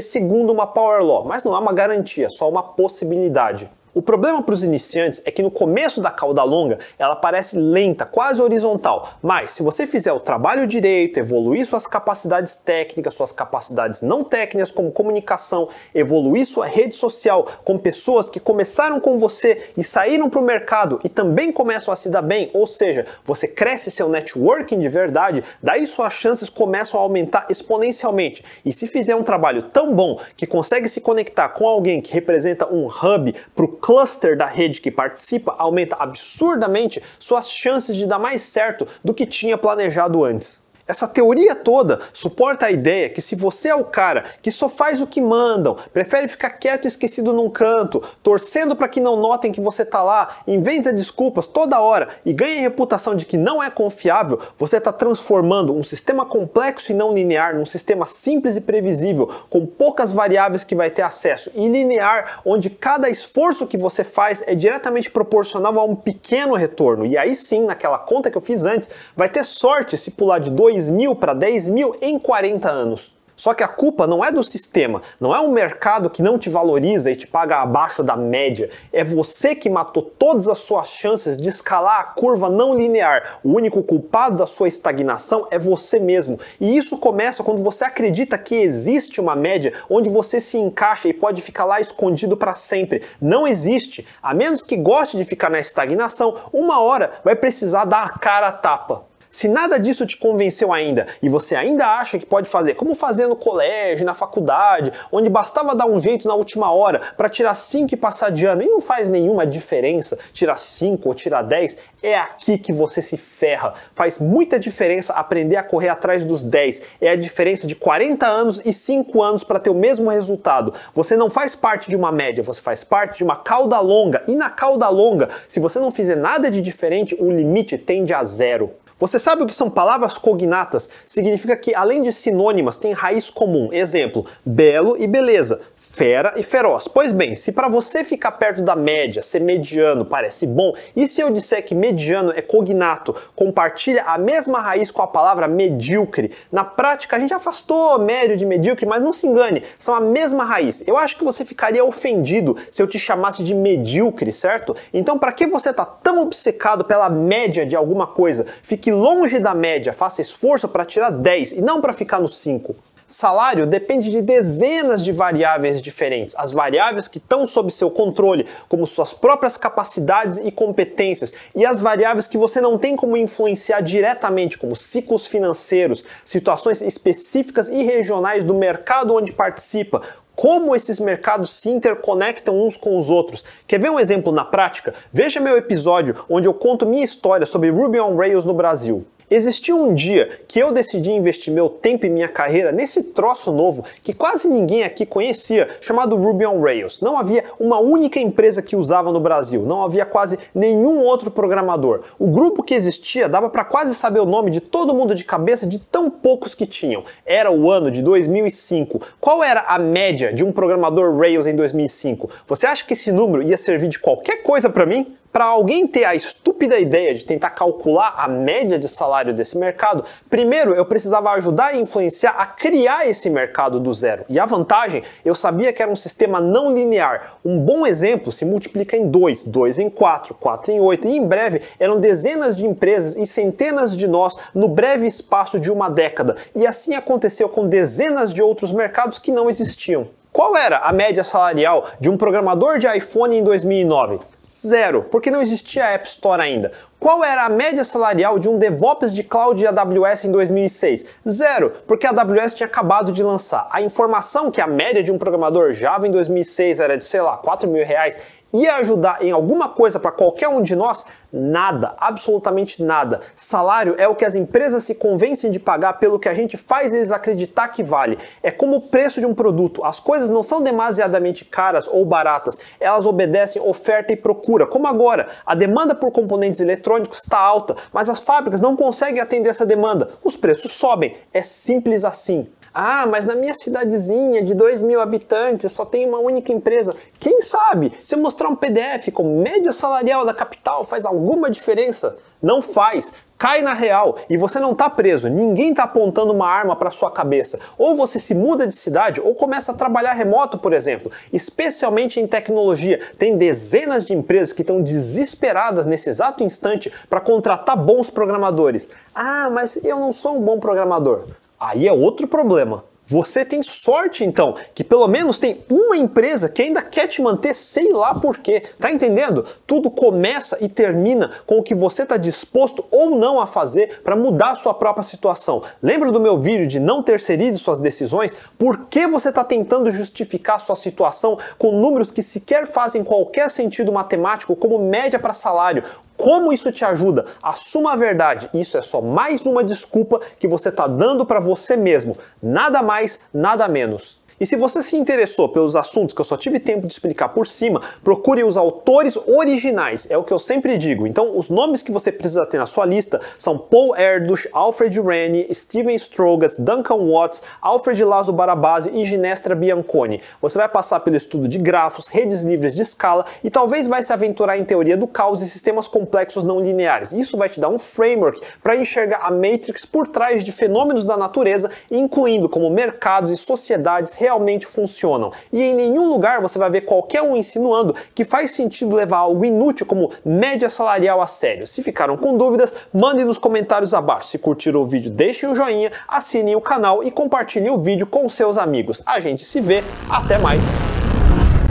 segundo 0.00 0.50
uma 0.50 0.66
power 0.66 1.04
law, 1.04 1.26
mas 1.26 1.44
não 1.44 1.54
é 1.54 1.58
uma 1.58 1.74
garantia, 1.74 2.30
só 2.30 2.48
uma 2.48 2.62
possibilidade 2.62 2.85
possibilidade. 2.86 3.68
O 3.96 4.02
problema 4.02 4.42
para 4.42 4.54
os 4.54 4.62
iniciantes 4.62 5.22
é 5.24 5.30
que 5.30 5.42
no 5.42 5.50
começo 5.50 6.02
da 6.02 6.10
cauda 6.10 6.42
longa 6.42 6.78
ela 6.98 7.16
parece 7.16 7.56
lenta, 7.56 8.04
quase 8.04 8.42
horizontal, 8.42 9.14
mas 9.22 9.52
se 9.52 9.62
você 9.62 9.86
fizer 9.86 10.12
o 10.12 10.20
trabalho 10.20 10.66
direito, 10.66 11.18
evoluir 11.18 11.64
suas 11.64 11.86
capacidades 11.86 12.56
técnicas, 12.56 13.14
suas 13.14 13.32
capacidades 13.32 14.02
não 14.02 14.22
técnicas 14.22 14.70
como 14.70 14.92
comunicação, 14.92 15.70
evoluir 15.94 16.44
sua 16.44 16.66
rede 16.66 16.94
social 16.94 17.48
com 17.64 17.78
pessoas 17.78 18.28
que 18.28 18.38
começaram 18.38 19.00
com 19.00 19.18
você 19.18 19.70
e 19.74 19.82
saíram 19.82 20.28
para 20.28 20.40
o 20.40 20.44
mercado 20.44 21.00
e 21.02 21.08
também 21.08 21.50
começam 21.50 21.90
a 21.90 21.96
se 21.96 22.10
dar 22.10 22.20
bem, 22.20 22.50
ou 22.52 22.66
seja, 22.66 23.06
você 23.24 23.48
cresce 23.48 23.90
seu 23.90 24.10
networking 24.10 24.78
de 24.78 24.90
verdade, 24.90 25.42
daí 25.62 25.86
suas 25.86 26.12
chances 26.12 26.50
começam 26.50 27.00
a 27.00 27.02
aumentar 27.02 27.46
exponencialmente. 27.48 28.44
E 28.62 28.74
se 28.74 28.86
fizer 28.88 29.16
um 29.16 29.22
trabalho 29.22 29.62
tão 29.62 29.94
bom 29.94 30.20
que 30.36 30.46
consegue 30.46 30.86
se 30.86 31.00
conectar 31.00 31.48
com 31.48 31.66
alguém 31.66 32.02
que 32.02 32.12
representa 32.12 32.70
um 32.70 32.84
hub 32.84 33.34
para 33.54 33.64
o 33.64 33.85
cluster 33.86 34.36
da 34.36 34.46
rede 34.46 34.80
que 34.80 34.90
participa 34.90 35.54
aumenta 35.56 35.94
absurdamente 35.94 37.00
suas 37.20 37.48
chances 37.48 37.94
de 37.96 38.04
dar 38.04 38.18
mais 38.18 38.42
certo 38.42 38.84
do 39.04 39.14
que 39.14 39.24
tinha 39.24 39.56
planejado 39.56 40.24
antes. 40.24 40.60
Essa 40.88 41.08
teoria 41.08 41.56
toda 41.56 41.98
suporta 42.12 42.66
a 42.66 42.70
ideia 42.70 43.10
que 43.10 43.20
se 43.20 43.34
você 43.34 43.70
é 43.70 43.74
o 43.74 43.84
cara 43.84 44.24
que 44.40 44.52
só 44.52 44.68
faz 44.68 45.00
o 45.00 45.06
que 45.06 45.20
mandam, 45.20 45.76
prefere 45.92 46.28
ficar 46.28 46.50
quieto 46.50 46.84
e 46.84 46.88
esquecido 46.88 47.32
num 47.32 47.50
canto, 47.50 48.00
torcendo 48.22 48.76
para 48.76 48.88
que 48.88 49.00
não 49.00 49.16
notem 49.16 49.50
que 49.50 49.60
você 49.60 49.84
tá 49.84 50.00
lá, 50.00 50.36
inventa 50.46 50.92
desculpas 50.92 51.48
toda 51.48 51.80
hora 51.80 52.08
e 52.24 52.32
ganha 52.32 52.58
a 52.58 52.60
reputação 52.60 53.16
de 53.16 53.26
que 53.26 53.36
não 53.36 53.60
é 53.60 53.68
confiável, 53.68 54.38
você 54.56 54.76
está 54.76 54.92
transformando 54.92 55.74
um 55.74 55.82
sistema 55.82 56.24
complexo 56.24 56.92
e 56.92 56.94
não 56.94 57.12
linear 57.12 57.56
num 57.56 57.66
sistema 57.66 58.06
simples 58.06 58.54
e 58.54 58.60
previsível, 58.60 59.28
com 59.50 59.66
poucas 59.66 60.12
variáveis 60.12 60.62
que 60.62 60.76
vai 60.76 60.90
ter 60.90 61.02
acesso, 61.02 61.50
e 61.54 61.68
linear, 61.68 62.42
onde 62.44 62.70
cada 62.70 63.10
esforço 63.10 63.66
que 63.66 63.76
você 63.76 64.04
faz 64.04 64.42
é 64.46 64.54
diretamente 64.54 65.10
proporcional 65.10 65.78
a 65.80 65.84
um 65.84 65.96
pequeno 65.96 66.54
retorno. 66.54 67.04
E 67.04 67.18
aí 67.18 67.34
sim, 67.34 67.64
naquela 67.64 67.98
conta 67.98 68.30
que 68.30 68.36
eu 68.36 68.42
fiz 68.42 68.64
antes, 68.64 68.90
vai 69.16 69.28
ter 69.28 69.44
sorte 69.44 69.98
se 69.98 70.12
pular 70.12 70.38
de 70.38 70.50
2 70.50 70.75
2 70.76 70.90
mil 70.90 71.16
para 71.16 71.32
10 71.32 71.70
mil 71.70 71.96
em 72.02 72.18
40 72.18 72.68
anos. 72.68 73.16
Só 73.34 73.52
que 73.52 73.62
a 73.62 73.68
culpa 73.68 74.06
não 74.06 74.24
é 74.24 74.32
do 74.32 74.42
sistema, 74.42 75.02
não 75.20 75.34
é 75.34 75.40
um 75.40 75.52
mercado 75.52 76.08
que 76.08 76.22
não 76.22 76.38
te 76.38 76.48
valoriza 76.48 77.10
e 77.10 77.16
te 77.16 77.26
paga 77.26 77.58
abaixo 77.58 78.02
da 78.02 78.16
média. 78.16 78.70
É 78.90 79.04
você 79.04 79.54
que 79.54 79.68
matou 79.68 80.02
todas 80.02 80.48
as 80.48 80.58
suas 80.58 80.88
chances 80.88 81.36
de 81.36 81.48
escalar 81.48 82.00
a 82.00 82.04
curva 82.04 82.48
não 82.48 82.74
linear. 82.74 83.38
O 83.44 83.52
único 83.52 83.82
culpado 83.82 84.36
da 84.36 84.46
sua 84.46 84.68
estagnação 84.68 85.46
é 85.50 85.58
você 85.58 85.98
mesmo. 85.98 86.40
E 86.58 86.78
isso 86.78 86.96
começa 86.96 87.42
quando 87.42 87.62
você 87.62 87.84
acredita 87.84 88.38
que 88.38 88.54
existe 88.54 89.20
uma 89.20 89.36
média 89.36 89.72
onde 89.88 90.08
você 90.08 90.40
se 90.40 90.56
encaixa 90.56 91.08
e 91.08 91.12
pode 91.12 91.42
ficar 91.42 91.66
lá 91.66 91.78
escondido 91.78 92.38
para 92.38 92.54
sempre. 92.54 93.02
Não 93.20 93.46
existe. 93.46 94.06
A 94.22 94.32
menos 94.32 94.62
que 94.62 94.76
goste 94.76 95.16
de 95.16 95.24
ficar 95.24 95.50
na 95.50 95.60
estagnação, 95.60 96.36
uma 96.52 96.80
hora 96.80 97.12
vai 97.22 97.34
precisar 97.34 97.84
dar 97.84 98.04
a 98.04 98.18
cara 98.18 98.48
a 98.48 98.52
tapa. 98.52 99.05
Se 99.28 99.48
nada 99.48 99.78
disso 99.78 100.06
te 100.06 100.16
convenceu 100.16 100.72
ainda 100.72 101.06
e 101.22 101.28
você 101.28 101.54
ainda 101.54 101.86
acha 101.98 102.18
que 102.18 102.26
pode 102.26 102.48
fazer, 102.48 102.74
como 102.74 102.94
fazer 102.94 103.26
no 103.26 103.36
colégio, 103.36 104.06
na 104.06 104.14
faculdade, 104.14 104.92
onde 105.10 105.28
bastava 105.28 105.74
dar 105.74 105.86
um 105.86 106.00
jeito 106.00 106.28
na 106.28 106.34
última 106.34 106.72
hora 106.72 107.00
para 107.16 107.28
tirar 107.28 107.54
5 107.54 107.94
e 107.94 107.96
passar 107.96 108.30
de 108.30 108.44
ano 108.46 108.62
e 108.62 108.68
não 108.68 108.80
faz 108.80 109.08
nenhuma 109.08 109.46
diferença 109.46 110.18
tirar 110.32 110.56
5 110.56 111.08
ou 111.08 111.14
tirar 111.14 111.42
10, 111.42 111.78
é 112.02 112.16
aqui 112.16 112.58
que 112.58 112.72
você 112.72 113.02
se 113.02 113.16
ferra. 113.16 113.74
Faz 113.94 114.18
muita 114.18 114.58
diferença 114.58 115.12
aprender 115.12 115.56
a 115.56 115.62
correr 115.62 115.88
atrás 115.88 116.24
dos 116.24 116.42
10. 116.42 116.82
É 117.00 117.10
a 117.10 117.16
diferença 117.16 117.66
de 117.66 117.74
40 117.74 118.26
anos 118.26 118.60
e 118.64 118.72
5 118.72 119.22
anos 119.22 119.44
para 119.44 119.58
ter 119.58 119.70
o 119.70 119.74
mesmo 119.74 120.10
resultado. 120.10 120.72
Você 120.92 121.16
não 121.16 121.30
faz 121.30 121.54
parte 121.54 121.90
de 121.90 121.96
uma 121.96 122.12
média, 122.12 122.42
você 122.42 122.60
faz 122.60 122.84
parte 122.84 123.18
de 123.18 123.24
uma 123.24 123.36
cauda 123.36 123.80
longa. 123.80 124.22
E 124.26 124.36
na 124.36 124.50
cauda 124.50 124.88
longa, 124.88 125.28
se 125.48 125.60
você 125.60 125.78
não 125.78 125.90
fizer 125.90 126.16
nada 126.16 126.50
de 126.50 126.60
diferente, 126.60 127.16
o 127.18 127.30
limite 127.30 127.76
tende 127.78 128.12
a 128.12 128.22
zero. 128.24 128.74
Você 128.98 129.18
sabe 129.18 129.42
o 129.42 129.46
que 129.46 129.54
são 129.54 129.68
palavras 129.68 130.16
cognatas? 130.16 130.88
Significa 131.04 131.54
que, 131.54 131.74
além 131.74 132.00
de 132.00 132.10
sinônimas, 132.10 132.78
tem 132.78 132.92
raiz 132.92 133.28
comum. 133.28 133.68
Exemplo, 133.70 134.24
belo 134.44 134.96
e 134.96 135.06
beleza 135.06 135.60
fera 135.96 136.34
e 136.36 136.42
feroz. 136.42 136.86
Pois 136.86 137.10
bem, 137.10 137.34
se 137.34 137.50
para 137.50 137.70
você 137.70 138.04
ficar 138.04 138.32
perto 138.32 138.60
da 138.60 138.76
média, 138.76 139.22
ser 139.22 139.40
mediano 139.40 140.04
parece 140.04 140.46
bom, 140.46 140.74
e 140.94 141.08
se 141.08 141.22
eu 141.22 141.30
disser 141.30 141.64
que 141.64 141.74
mediano 141.74 142.34
é 142.36 142.42
cognato, 142.42 143.16
compartilha 143.34 144.02
a 144.02 144.18
mesma 144.18 144.60
raiz 144.60 144.90
com 144.90 145.00
a 145.00 145.06
palavra 145.06 145.48
medíocre, 145.48 146.30
na 146.52 146.64
prática 146.64 147.16
a 147.16 147.18
gente 147.18 147.32
afastou 147.32 147.98
médio 147.98 148.36
de 148.36 148.44
medíocre, 148.44 148.84
mas 148.84 149.00
não 149.00 149.10
se 149.10 149.26
engane, 149.26 149.62
são 149.78 149.94
a 149.94 150.00
mesma 150.00 150.44
raiz. 150.44 150.86
Eu 150.86 150.98
acho 150.98 151.16
que 151.16 151.24
você 151.24 151.46
ficaria 151.46 151.82
ofendido 151.82 152.58
se 152.70 152.82
eu 152.82 152.86
te 152.86 152.98
chamasse 152.98 153.42
de 153.42 153.54
medíocre, 153.54 154.34
certo? 154.34 154.76
Então, 154.92 155.18
para 155.18 155.32
que 155.32 155.46
você 155.46 155.72
tá 155.72 155.86
tão 155.86 156.20
obcecado 156.20 156.84
pela 156.84 157.08
média 157.08 157.64
de 157.64 157.74
alguma 157.74 158.06
coisa? 158.06 158.44
Fique 158.62 158.92
longe 158.92 159.38
da 159.38 159.54
média, 159.54 159.94
faça 159.94 160.20
esforço 160.20 160.68
para 160.68 160.84
tirar 160.84 161.08
10 161.08 161.52
e 161.52 161.62
não 161.62 161.80
para 161.80 161.94
ficar 161.94 162.20
no 162.20 162.28
5. 162.28 162.76
Salário 163.08 163.68
depende 163.68 164.10
de 164.10 164.20
dezenas 164.20 165.00
de 165.00 165.12
variáveis 165.12 165.80
diferentes. 165.80 166.34
As 166.36 166.50
variáveis 166.50 167.06
que 167.06 167.18
estão 167.18 167.46
sob 167.46 167.70
seu 167.70 167.88
controle, 167.88 168.46
como 168.68 168.84
suas 168.84 169.14
próprias 169.14 169.56
capacidades 169.56 170.38
e 170.38 170.50
competências, 170.50 171.32
e 171.54 171.64
as 171.64 171.78
variáveis 171.78 172.26
que 172.26 172.36
você 172.36 172.60
não 172.60 172.76
tem 172.76 172.96
como 172.96 173.16
influenciar 173.16 173.80
diretamente, 173.80 174.58
como 174.58 174.74
ciclos 174.74 175.24
financeiros, 175.24 176.04
situações 176.24 176.82
específicas 176.82 177.68
e 177.68 177.84
regionais 177.84 178.42
do 178.42 178.56
mercado 178.56 179.14
onde 179.14 179.32
participa, 179.32 180.02
como 180.34 180.74
esses 180.74 180.98
mercados 180.98 181.54
se 181.54 181.70
interconectam 181.70 182.60
uns 182.60 182.76
com 182.76 182.98
os 182.98 183.08
outros. 183.08 183.44
Quer 183.68 183.78
ver 183.78 183.90
um 183.90 184.00
exemplo 184.00 184.32
na 184.32 184.44
prática? 184.44 184.92
Veja 185.12 185.38
meu 185.38 185.56
episódio 185.56 186.24
onde 186.28 186.48
eu 186.48 186.52
conto 186.52 186.84
minha 186.84 187.04
história 187.04 187.46
sobre 187.46 187.70
Ruby 187.70 188.00
on 188.00 188.16
Rails 188.16 188.44
no 188.44 188.52
Brasil. 188.52 189.06
Existiu 189.28 189.76
um 189.82 189.92
dia 189.92 190.28
que 190.46 190.60
eu 190.60 190.70
decidi 190.70 191.10
investir 191.10 191.52
meu 191.52 191.68
tempo 191.68 192.06
e 192.06 192.10
minha 192.10 192.28
carreira 192.28 192.70
nesse 192.70 193.02
troço 193.02 193.50
novo 193.50 193.84
que 194.00 194.14
quase 194.14 194.48
ninguém 194.48 194.84
aqui 194.84 195.04
conhecia, 195.04 195.68
chamado 195.80 196.14
Ruby 196.14 196.46
on 196.46 196.60
Rails. 196.60 197.00
Não 197.00 197.18
havia 197.18 197.42
uma 197.58 197.80
única 197.80 198.20
empresa 198.20 198.62
que 198.62 198.76
usava 198.76 199.10
no 199.10 199.18
Brasil, 199.18 199.62
não 199.62 199.82
havia 199.82 200.06
quase 200.06 200.38
nenhum 200.54 201.00
outro 201.00 201.28
programador. 201.28 202.04
O 202.20 202.28
grupo 202.28 202.62
que 202.62 202.72
existia 202.72 203.28
dava 203.28 203.50
para 203.50 203.64
quase 203.64 203.96
saber 203.96 204.20
o 204.20 204.26
nome 204.26 204.48
de 204.48 204.60
todo 204.60 204.94
mundo 204.94 205.12
de 205.12 205.24
cabeça 205.24 205.66
de 205.66 205.80
tão 205.80 206.08
poucos 206.08 206.54
que 206.54 206.64
tinham. 206.64 207.02
Era 207.24 207.50
o 207.50 207.68
ano 207.68 207.90
de 207.90 208.02
2005. 208.02 209.00
Qual 209.20 209.42
era 209.42 209.62
a 209.62 209.76
média 209.76 210.32
de 210.32 210.44
um 210.44 210.52
programador 210.52 211.18
Rails 211.18 211.48
em 211.48 211.56
2005? 211.56 212.30
Você 212.46 212.64
acha 212.64 212.84
que 212.84 212.92
esse 212.92 213.10
número 213.10 213.42
ia 213.42 213.56
servir 213.56 213.88
de 213.88 213.98
qualquer 213.98 214.44
coisa 214.44 214.70
para 214.70 214.86
mim? 214.86 215.16
Para 215.36 215.44
alguém 215.44 215.86
ter 215.86 216.06
a 216.06 216.14
estúpida 216.14 216.78
ideia 216.78 217.12
de 217.12 217.22
tentar 217.22 217.50
calcular 217.50 218.14
a 218.16 218.26
média 218.26 218.78
de 218.78 218.88
salário 218.88 219.34
desse 219.34 219.58
mercado, 219.58 220.02
primeiro 220.30 220.74
eu 220.74 220.86
precisava 220.86 221.30
ajudar 221.32 221.74
e 221.74 221.78
influenciar 221.78 222.36
a 222.38 222.46
criar 222.46 223.06
esse 223.06 223.28
mercado 223.28 223.78
do 223.78 223.92
zero. 223.92 224.24
E 224.30 224.40
a 224.40 224.46
vantagem, 224.46 225.02
eu 225.26 225.34
sabia 225.34 225.74
que 225.74 225.82
era 225.82 225.92
um 225.92 225.94
sistema 225.94 226.40
não 226.40 226.72
linear. 226.72 227.36
Um 227.44 227.58
bom 227.58 227.86
exemplo 227.86 228.32
se 228.32 228.46
multiplica 228.46 228.96
em 228.96 229.08
2, 229.10 229.42
2 229.42 229.78
em 229.78 229.90
4, 229.90 230.34
4 230.36 230.72
em 230.72 230.80
8, 230.80 231.06
e 231.06 231.18
em 231.18 231.26
breve 231.26 231.60
eram 231.78 232.00
dezenas 232.00 232.56
de 232.56 232.64
empresas 232.64 233.14
e 233.14 233.26
centenas 233.26 233.94
de 233.94 234.08
nós 234.08 234.38
no 234.54 234.68
breve 234.68 235.06
espaço 235.06 235.60
de 235.60 235.70
uma 235.70 235.90
década. 235.90 236.34
E 236.54 236.66
assim 236.66 236.94
aconteceu 236.94 237.46
com 237.50 237.68
dezenas 237.68 238.32
de 238.32 238.40
outros 238.40 238.72
mercados 238.72 239.18
que 239.18 239.30
não 239.30 239.50
existiam. 239.50 240.08
Qual 240.32 240.54
era 240.54 240.78
a 240.78 240.92
média 240.92 241.24
salarial 241.24 241.86
de 241.98 242.10
um 242.10 242.16
programador 242.18 242.78
de 242.78 242.86
iPhone 242.86 243.36
em 243.36 243.42
2009? 243.42 244.20
Zero, 244.50 245.04
porque 245.04 245.30
não 245.30 245.42
existia 245.42 245.84
App 245.86 246.06
Store 246.06 246.40
ainda. 246.40 246.72
Qual 246.98 247.22
era 247.22 247.44
a 247.44 247.48
média 247.48 247.84
salarial 247.84 248.38
de 248.38 248.48
um 248.48 248.56
DevOps 248.56 249.12
de 249.12 249.22
cloud 249.22 249.58
de 249.58 249.66
AWS 249.66 250.24
em 250.24 250.32
2006? 250.32 251.04
Zero, 251.28 251.72
porque 251.86 252.06
a 252.06 252.10
AWS 252.10 252.54
tinha 252.54 252.66
acabado 252.66 253.12
de 253.12 253.22
lançar. 253.22 253.68
A 253.70 253.82
informação 253.82 254.50
que 254.50 254.60
a 254.60 254.66
média 254.66 255.02
de 255.02 255.12
um 255.12 255.18
programador 255.18 255.72
Java 255.72 256.06
em 256.06 256.10
2006 256.10 256.80
era 256.80 256.96
de, 256.96 257.04
sei 257.04 257.20
lá, 257.20 257.36
4 257.36 257.68
mil 257.68 257.84
reais 257.84 258.18
ia 258.52 258.76
ajudar 258.76 259.22
em 259.22 259.30
alguma 259.30 259.68
coisa 259.68 259.98
para 259.98 260.12
qualquer 260.12 260.48
um 260.48 260.62
de 260.62 260.76
nós? 260.76 261.04
Nada, 261.32 261.94
absolutamente 261.98 262.82
nada. 262.82 263.20
Salário 263.34 263.94
é 263.98 264.08
o 264.08 264.14
que 264.14 264.24
as 264.24 264.34
empresas 264.34 264.84
se 264.84 264.94
convencem 264.94 265.50
de 265.50 265.58
pagar 265.58 265.94
pelo 265.94 266.18
que 266.18 266.28
a 266.28 266.34
gente 266.34 266.56
faz 266.56 266.94
eles 266.94 267.10
acreditar 267.10 267.68
que 267.68 267.82
vale. 267.82 268.18
É 268.42 268.50
como 268.50 268.76
o 268.76 268.80
preço 268.80 269.20
de 269.20 269.26
um 269.26 269.34
produto. 269.34 269.84
As 269.84 270.00
coisas 270.00 270.30
não 270.30 270.42
são 270.42 270.62
demasiadamente 270.62 271.44
caras 271.44 271.86
ou 271.86 272.04
baratas, 272.04 272.58
elas 272.80 273.04
obedecem 273.04 273.60
oferta 273.60 274.12
e 274.12 274.16
procura. 274.16 274.66
Como 274.66 274.86
agora, 274.86 275.28
a 275.44 275.54
demanda 275.54 275.94
por 275.94 276.10
componentes 276.10 276.60
eletrônicos 276.60 277.18
está 277.18 277.38
alta, 277.38 277.76
mas 277.92 278.08
as 278.08 278.20
fábricas 278.20 278.60
não 278.60 278.76
conseguem 278.76 279.20
atender 279.20 279.50
essa 279.50 279.66
demanda. 279.66 280.10
Os 280.24 280.36
preços 280.36 280.72
sobem. 280.72 281.16
É 281.32 281.42
simples 281.42 282.04
assim. 282.04 282.48
Ah, 282.78 283.06
mas 283.06 283.24
na 283.24 283.34
minha 283.34 283.54
cidadezinha 283.54 284.42
de 284.42 284.52
2 284.52 284.82
mil 284.82 285.00
habitantes 285.00 285.72
só 285.72 285.86
tem 285.86 286.06
uma 286.06 286.18
única 286.18 286.52
empresa. 286.52 286.94
Quem 287.18 287.40
sabe? 287.40 287.90
Se 288.04 288.14
eu 288.14 288.18
mostrar 288.18 288.50
um 288.50 288.54
PDF 288.54 289.10
com 289.14 289.40
média 289.40 289.72
salarial 289.72 290.26
da 290.26 290.34
capital 290.34 290.84
faz 290.84 291.06
alguma 291.06 291.48
diferença? 291.48 292.18
Não 292.42 292.60
faz. 292.60 293.14
Cai 293.38 293.62
na 293.62 293.72
real 293.72 294.18
e 294.28 294.36
você 294.36 294.60
não 294.60 294.72
está 294.72 294.90
preso, 294.90 295.30
ninguém 295.30 295.70
está 295.70 295.84
apontando 295.84 296.34
uma 296.34 296.46
arma 296.46 296.76
para 296.76 296.90
sua 296.90 297.10
cabeça. 297.10 297.58
Ou 297.78 297.96
você 297.96 298.18
se 298.18 298.34
muda 298.34 298.66
de 298.66 298.74
cidade 298.74 299.22
ou 299.22 299.34
começa 299.34 299.72
a 299.72 299.74
trabalhar 299.74 300.12
remoto, 300.12 300.58
por 300.58 300.74
exemplo. 300.74 301.10
Especialmente 301.32 302.20
em 302.20 302.26
tecnologia, 302.26 303.00
tem 303.18 303.38
dezenas 303.38 304.04
de 304.04 304.12
empresas 304.12 304.52
que 304.52 304.60
estão 304.60 304.82
desesperadas 304.82 305.86
nesse 305.86 306.10
exato 306.10 306.44
instante 306.44 306.92
para 307.08 307.22
contratar 307.22 307.74
bons 307.74 308.10
programadores. 308.10 308.86
Ah, 309.14 309.48
mas 309.50 309.82
eu 309.82 309.98
não 309.98 310.12
sou 310.12 310.36
um 310.36 310.42
bom 310.42 310.60
programador. 310.60 311.24
Aí 311.58 311.88
é 311.88 311.92
outro 311.92 312.26
problema. 312.26 312.84
Você 313.08 313.44
tem 313.44 313.62
sorte 313.62 314.24
então, 314.24 314.56
que 314.74 314.82
pelo 314.82 315.06
menos 315.06 315.38
tem 315.38 315.60
uma 315.70 315.96
empresa 315.96 316.48
que 316.48 316.60
ainda 316.60 316.82
quer 316.82 317.06
te 317.06 317.22
manter, 317.22 317.54
sei 317.54 317.92
lá 317.92 318.16
por 318.16 318.38
quê. 318.38 318.64
Tá 318.80 318.90
entendendo? 318.90 319.46
Tudo 319.64 319.92
começa 319.92 320.58
e 320.60 320.68
termina 320.68 321.30
com 321.46 321.58
o 321.58 321.62
que 321.62 321.72
você 321.72 322.02
está 322.02 322.16
disposto 322.16 322.84
ou 322.90 323.10
não 323.10 323.38
a 323.38 323.46
fazer 323.46 324.00
para 324.02 324.16
mudar 324.16 324.50
a 324.50 324.56
sua 324.56 324.74
própria 324.74 325.04
situação. 325.04 325.62
Lembra 325.80 326.10
do 326.10 326.20
meu 326.20 326.36
vídeo 326.40 326.66
de 326.66 326.80
não 326.80 327.00
terceirize 327.00 327.60
suas 327.60 327.78
decisões? 327.78 328.34
Por 328.58 328.86
que 328.86 329.06
você 329.06 329.28
está 329.28 329.44
tentando 329.44 329.88
justificar 329.92 330.60
sua 330.60 330.74
situação 330.74 331.38
com 331.56 331.78
números 331.78 332.10
que 332.10 332.24
sequer 332.24 332.66
fazem 332.66 333.04
qualquer 333.04 333.48
sentido 333.50 333.92
matemático 333.92 334.56
como 334.56 334.80
média 334.80 335.20
para 335.20 335.32
salário? 335.32 335.84
Como 336.16 336.52
isso 336.52 336.72
te 336.72 336.84
ajuda? 336.84 337.26
Assuma 337.42 337.92
a 337.92 337.96
verdade. 337.96 338.48
Isso 338.54 338.76
é 338.76 338.82
só 338.82 339.00
mais 339.00 339.44
uma 339.44 339.62
desculpa 339.62 340.20
que 340.38 340.48
você 340.48 340.68
está 340.70 340.86
dando 340.86 341.26
para 341.26 341.40
você 341.40 341.76
mesmo. 341.76 342.16
Nada 342.42 342.82
mais, 342.82 343.20
nada 343.32 343.68
menos. 343.68 344.18
E 344.38 344.44
se 344.44 344.54
você 344.54 344.82
se 344.82 344.96
interessou 344.96 345.48
pelos 345.48 345.74
assuntos 345.74 346.14
que 346.14 346.20
eu 346.20 346.24
só 346.24 346.36
tive 346.36 346.60
tempo 346.60 346.86
de 346.86 346.92
explicar 346.92 347.30
por 347.30 347.46
cima, 347.46 347.80
procure 348.04 348.44
os 348.44 348.58
autores 348.58 349.16
originais, 349.26 350.06
é 350.10 350.18
o 350.18 350.24
que 350.24 350.32
eu 350.32 350.38
sempre 350.38 350.76
digo. 350.76 351.06
Então, 351.06 351.38
os 351.38 351.48
nomes 351.48 351.82
que 351.82 351.90
você 351.90 352.12
precisa 352.12 352.44
ter 352.44 352.58
na 352.58 352.66
sua 352.66 352.84
lista 352.84 353.18
são 353.38 353.56
Paul 353.56 353.96
Erdős, 353.96 354.46
Alfred 354.52 355.00
Rennie, 355.00 355.48
Steven 355.54 355.96
Strogatz, 355.96 356.58
Duncan 356.58 356.98
Watts, 356.98 357.42
Alfred 357.62 358.04
Lazo 358.04 358.30
Barabasi 358.30 358.90
e 358.92 359.06
Ginestra 359.06 359.54
Bianconi. 359.54 360.20
Você 360.42 360.58
vai 360.58 360.68
passar 360.68 361.00
pelo 361.00 361.16
estudo 361.16 361.48
de 361.48 361.56
grafos, 361.56 362.08
redes 362.08 362.42
livres 362.42 362.74
de 362.74 362.82
escala 362.82 363.24
e 363.42 363.48
talvez 363.48 363.88
vai 363.88 364.02
se 364.02 364.12
aventurar 364.12 364.58
em 364.58 364.64
teoria 364.64 364.98
do 364.98 365.06
caos 365.06 365.40
e 365.40 365.48
sistemas 365.48 365.88
complexos 365.88 366.44
não 366.44 366.60
lineares. 366.60 367.12
Isso 367.12 367.38
vai 367.38 367.48
te 367.48 367.58
dar 367.58 367.70
um 367.70 367.78
framework 367.78 368.42
para 368.62 368.76
enxergar 368.76 369.20
a 369.22 369.30
matrix 369.30 369.86
por 369.86 370.06
trás 370.06 370.44
de 370.44 370.52
fenômenos 370.52 371.06
da 371.06 371.16
natureza, 371.16 371.70
incluindo 371.90 372.50
como 372.50 372.68
mercados 372.68 373.30
e 373.30 373.36
sociedades 373.36 374.14
realmente 374.26 374.66
funcionam. 374.66 375.30
E 375.52 375.62
em 375.62 375.74
nenhum 375.74 376.08
lugar 376.08 376.40
você 376.40 376.58
vai 376.58 376.68
ver 376.68 376.80
qualquer 376.82 377.22
um 377.22 377.36
insinuando 377.36 377.94
que 378.14 378.24
faz 378.24 378.50
sentido 378.50 378.96
levar 378.96 379.18
algo 379.18 379.44
inútil 379.44 379.86
como 379.86 380.10
média 380.24 380.68
salarial 380.68 381.20
a 381.20 381.26
sério. 381.26 381.66
Se 381.66 381.82
ficaram 381.82 382.16
com 382.16 382.36
dúvidas, 382.36 382.74
mandem 382.92 383.24
nos 383.24 383.38
comentários 383.38 383.94
abaixo. 383.94 384.28
Se 384.28 384.38
curtiram 384.38 384.80
o 384.80 384.84
vídeo, 384.84 385.10
deixem 385.10 385.48
um 385.48 385.54
joinha, 385.54 385.92
assinem 386.08 386.56
o 386.56 386.60
canal 386.60 387.04
e 387.04 387.10
compartilhem 387.10 387.70
o 387.70 387.78
vídeo 387.78 388.06
com 388.06 388.28
seus 388.28 388.58
amigos. 388.58 389.00
A 389.06 389.20
gente 389.20 389.44
se 389.44 389.60
vê, 389.60 389.82
até 390.10 390.38
mais! 390.38 391.05